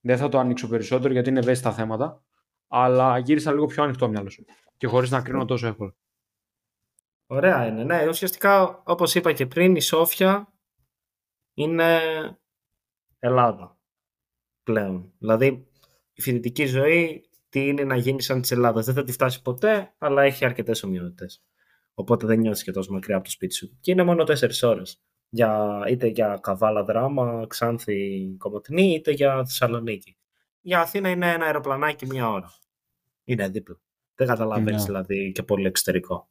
Δεν 0.00 0.16
θα 0.16 0.28
το 0.28 0.38
ανοίξω 0.38 0.68
περισσότερο 0.68 1.12
γιατί 1.12 1.28
είναι 1.28 1.38
ευαίσθητα 1.38 1.72
θέματα. 1.72 2.24
Αλλά 2.68 3.18
γύρισα 3.18 3.52
λίγο 3.52 3.66
πιο 3.66 3.82
ανοιχτό 3.82 4.08
μυαλό 4.08 4.30
Και 4.76 4.86
χωρίς 4.86 5.10
να 5.10 5.20
κρίνω 5.20 5.44
τόσο 5.44 5.66
εύκολα. 5.66 5.94
Ωραία 7.26 7.66
είναι. 7.66 7.84
Ναι, 7.84 8.08
ουσιαστικά 8.08 8.82
όπως 8.84 9.14
είπα 9.14 9.32
και 9.32 9.46
πριν, 9.46 9.76
η 9.76 9.80
Σόφια 9.80 10.52
είναι 11.54 12.00
Ελλάδα 13.18 13.78
πλέον. 14.62 15.12
Δηλαδή 15.18 15.66
η 16.12 16.22
φοιτητική 16.22 16.66
ζωή 16.66 17.26
τι 17.52 17.66
είναι 17.66 17.84
να 17.84 17.96
γίνει 17.96 18.22
σαν 18.22 18.40
της 18.40 18.50
Ελλάδας. 18.50 18.84
Δεν 18.84 18.94
θα 18.94 19.04
τη 19.04 19.12
φτάσει 19.12 19.42
ποτέ, 19.42 19.94
αλλά 19.98 20.22
έχει 20.22 20.44
αρκετές 20.44 20.82
ομοιότητες. 20.82 21.44
Οπότε 21.94 22.26
δεν 22.26 22.38
νιώθεις 22.38 22.62
και 22.62 22.72
τόσο 22.72 22.92
μακριά 22.92 23.16
από 23.16 23.24
το 23.24 23.30
σπίτι 23.30 23.54
σου. 23.54 23.78
Και 23.80 23.90
είναι 23.90 24.02
μόνο 24.02 24.24
4 24.24 24.62
ώρες. 24.62 25.02
Για, 25.28 25.80
είτε 25.88 26.06
για 26.06 26.38
καβάλα 26.42 26.84
δράμα, 26.84 27.46
Ξάνθη 27.48 28.34
Κομωτινή, 28.38 28.94
είτε 28.94 29.10
για 29.10 29.44
Θεσσαλονίκη. 29.44 30.16
Για 30.60 30.80
Αθήνα 30.80 31.08
είναι 31.08 31.32
ένα 31.32 31.44
αεροπλανάκι 31.44 32.06
μία 32.06 32.30
ώρα. 32.30 32.52
Είναι 33.24 33.48
δίπλα. 33.48 33.80
Δεν 34.14 34.26
καταλαβαίνεις 34.26 34.80
ναι. 34.80 34.86
δηλαδή 34.86 35.32
και 35.32 35.42
πολύ 35.42 35.66
εξωτερικό. 35.66 36.30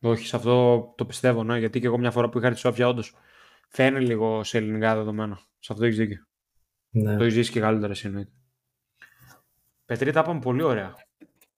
Όχι, 0.00 0.26
σε 0.26 0.36
αυτό 0.36 0.84
το 0.96 1.06
πιστεύω, 1.06 1.44
ναι, 1.44 1.58
γιατί 1.58 1.80
και 1.80 1.86
εγώ 1.86 1.98
μια 1.98 2.10
φορά 2.10 2.28
που 2.28 2.38
είχα 2.38 2.50
τη 2.50 2.58
Σόφια, 2.58 2.88
όντως 2.88 3.14
φαίνει 3.68 4.00
λίγο 4.00 4.44
σε 4.44 4.58
ελληνικά 4.58 4.94
δεδομένα. 4.94 5.40
Σε 5.58 5.72
αυτό 5.72 5.84
έχεις 5.84 5.96
δίκιο. 5.96 6.26
Ναι. 6.90 7.16
Το 7.16 7.22
έχεις 7.22 7.34
ζήσει 7.34 7.52
και 7.52 7.60
καλύτερα, 7.60 7.92
εσύ 7.92 8.06
εννοείται. 8.06 8.30
Πετρί, 9.86 10.12
τα 10.12 10.20
είπαμε 10.20 10.40
πολύ 10.40 10.62
ωραία. 10.62 10.94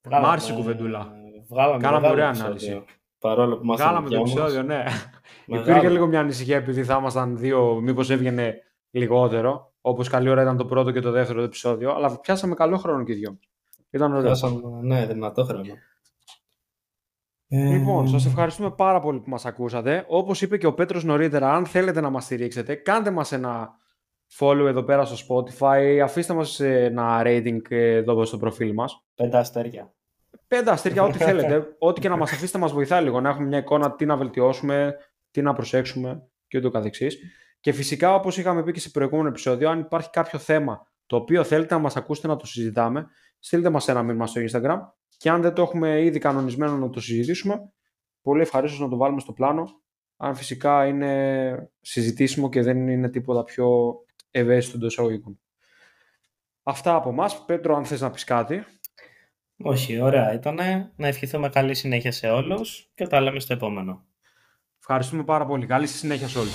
Βγάλαμε, 0.03 0.29
Μ' 0.29 0.31
άρεσε 0.31 0.53
η 0.53 0.57
κουβεντούλα. 0.57 1.13
Βγάλαμε, 1.49 1.83
Κάναμε 1.83 2.09
ωραία 2.09 2.29
ανάλυση. 2.29 2.85
Παρόλο 3.19 3.59
που 3.59 3.67
μας 3.67 3.81
Βγάλαμε 3.81 4.09
το 4.09 4.17
επεισόδιο, 4.17 4.63
ναι. 4.63 4.85
Υπήρχε 5.47 5.89
λίγο 5.89 6.07
μια 6.07 6.21
ανησυχία 6.21 6.57
επειδή 6.57 6.85
θα 6.85 6.97
ήμασταν 6.97 7.39
δύο, 7.39 7.81
μήπως 7.81 8.11
έβγαινε 8.11 8.63
λιγότερο. 8.91 9.73
Όπως 9.81 10.09
καλή 10.09 10.29
ώρα 10.29 10.43
ήταν 10.43 10.57
το 10.57 10.65
πρώτο 10.65 10.91
και 10.91 11.01
το 11.01 11.11
δεύτερο 11.11 11.43
επεισόδιο. 11.43 11.95
Αλλά 11.95 12.21
πιάσαμε 12.21 12.55
καλό 12.55 12.77
χρόνο 12.77 13.05
και 13.05 13.15
δυο. 13.15 13.39
Ήταν 13.91 14.13
ωραίο. 14.13 14.23
Πιάσαμε, 14.23 14.61
ναι, 14.83 15.07
δυνατό 15.07 15.45
χρόνο. 15.45 15.75
Λοιπόν, 17.51 18.09
σας 18.09 18.27
ευχαριστούμε 18.27 18.71
πάρα 18.71 19.01
πολύ 19.01 19.21
που 19.21 19.31
μας 19.31 19.47
ακούσατε. 19.47 20.05
Όπως 20.09 20.43
είπε 20.43 20.59
και 20.59 20.67
ο 20.67 20.75
Πέτρος 20.75 21.05
νωρίτερα, 21.05 21.55
αν 21.55 21.67
θέλετε 21.67 22.01
να 22.01 22.11
μας 22.11 22.25
στηρίξετε, 22.25 22.75
κάντε 22.75 23.11
μας 23.11 23.33
ένα 23.33 23.79
follow 24.39 24.67
εδώ 24.67 24.83
πέρα 24.83 25.05
στο 25.05 25.17
Spotify, 25.29 26.01
αφήστε 26.05 26.35
μας 26.35 26.61
ένα 26.61 27.23
rating 27.25 27.71
εδώ 27.71 28.25
στο 28.25 28.39
προφίλ 28.39 28.73
μας. 28.73 29.05
Πέντε 29.15 29.39
αστέρια. 29.39 29.93
Πέντε 30.47 30.71
αστέρια, 30.71 31.03
ό,τι 31.03 31.19
θέλετε. 31.25 31.77
ό,τι 31.79 32.01
και 32.01 32.09
να 32.09 32.17
μας 32.17 32.33
αφήσετε 32.33 32.59
μας 32.59 32.73
βοηθάει 32.73 33.03
λίγο, 33.03 33.21
να 33.21 33.29
έχουμε 33.29 33.47
μια 33.47 33.59
εικόνα 33.59 33.95
τι 33.95 34.07
να 34.07 34.17
βελτιώσουμε, 34.17 34.97
τι 35.31 35.43
να 35.43 35.53
προσέξουμε 35.53 36.29
και 36.49 36.59
ούτω 36.59 36.71
καθεξής. 36.71 37.19
Και 37.61 37.73
φυσικά, 37.73 38.15
όπως 38.15 38.39
είχαμε 38.39 38.63
πει 38.63 38.73
και 38.73 38.81
σε 38.81 38.91
προηγούμενο 38.91 39.29
επεισόδιο, 39.29 39.71
αν 39.71 39.81
υπάρχει 39.81 40.11
κάποιο 40.11 40.39
θέμα 40.39 40.87
το 41.07 41.17
οποίο 41.17 41.45
θέλετε 41.45 41.75
να 41.75 41.81
μας 41.81 41.97
ακούσετε 41.97 42.27
να 42.27 42.37
το 42.37 42.47
συζητάμε, 42.47 43.07
στείλτε 43.39 43.71
μας 43.71 43.89
ένα 43.89 44.03
μήνυμα 44.03 44.27
στο 44.27 44.41
Instagram 44.51 44.79
και 45.17 45.31
αν 45.31 45.43
δεν 45.43 45.53
το 45.53 45.63
έχουμε 45.63 46.03
ήδη 46.03 46.19
κανονισμένο 46.19 46.77
να 46.77 46.91
το 46.91 47.01
συζητήσουμε, 47.01 47.73
πολύ 48.23 48.41
ευχαρίστως 48.41 48.81
να 48.81 48.89
το 48.89 48.97
βάλουμε 48.97 49.21
στο 49.21 49.33
πλάνο. 49.33 49.65
Αν 50.17 50.35
φυσικά 50.35 50.87
είναι 50.87 51.71
συζητήσιμο 51.81 52.49
και 52.49 52.63
δεν 52.63 52.89
είναι 52.89 53.09
τίποτα 53.09 53.45
πιο 53.45 53.97
ευαίσθητο 54.31 54.77
εντό 54.77 54.87
εισαγωγικών. 54.87 55.41
Αυτά 56.63 56.95
από 56.95 57.09
εμάς. 57.09 57.45
Πέτρο, 57.45 57.77
αν 57.77 57.85
θες 57.85 58.01
να 58.01 58.11
πεις 58.11 58.25
κάτι. 58.25 58.65
Όχι, 59.63 60.01
ωραία 60.01 60.33
ήταν. 60.33 60.59
Να 60.97 61.07
ευχηθούμε 61.07 61.49
καλή 61.49 61.75
συνέχεια 61.75 62.13
σε 62.13 62.29
όλους 62.29 62.91
και 62.95 63.07
τα 63.07 63.21
λέμε 63.21 63.41
στο 63.41 63.53
επόμενο. 63.53 64.05
Ευχαριστούμε 64.79 65.25
πάρα 65.25 65.47
πολύ. 65.47 65.67
Καλή 65.67 65.87
συνέχεια 65.87 66.29
σε 66.29 66.39
όλους. 66.39 66.53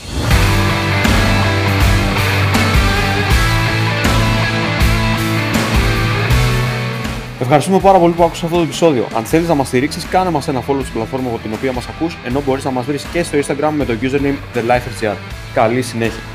Ευχαριστούμε 7.40 7.80
πάρα 7.80 8.00
πολύ 8.00 8.14
που 8.14 8.24
άκουσες 8.24 8.44
αυτό 8.44 8.56
το 8.56 8.64
επεισόδιο. 8.64 9.08
Αν 9.16 9.26
θέλεις 9.26 9.48
να 9.48 9.56
μας 9.56 9.68
στηρίξεις, 9.68 10.08
κάνε 10.08 10.30
μας 10.30 10.48
ένα 10.48 10.60
follow 10.60 10.82
στην 10.82 10.94
πλατφόρμα 10.94 11.30
από 11.30 11.38
την 11.38 11.54
οποία 11.54 11.74
μας 11.74 11.88
ακούς, 11.88 12.18
ενώ 12.26 12.42
μπορείς 12.42 12.64
να 12.64 12.72
μας 12.72 12.86
βρεις 12.86 13.06
και 13.06 13.24
στο 13.24 13.38
Instagram 13.38 13.72
με 13.76 13.86
το 13.86 13.94
username 14.02 14.38
TheLifeRGR. 14.54 15.16
Καλή 15.54 15.82
συνέχεια! 15.82 16.33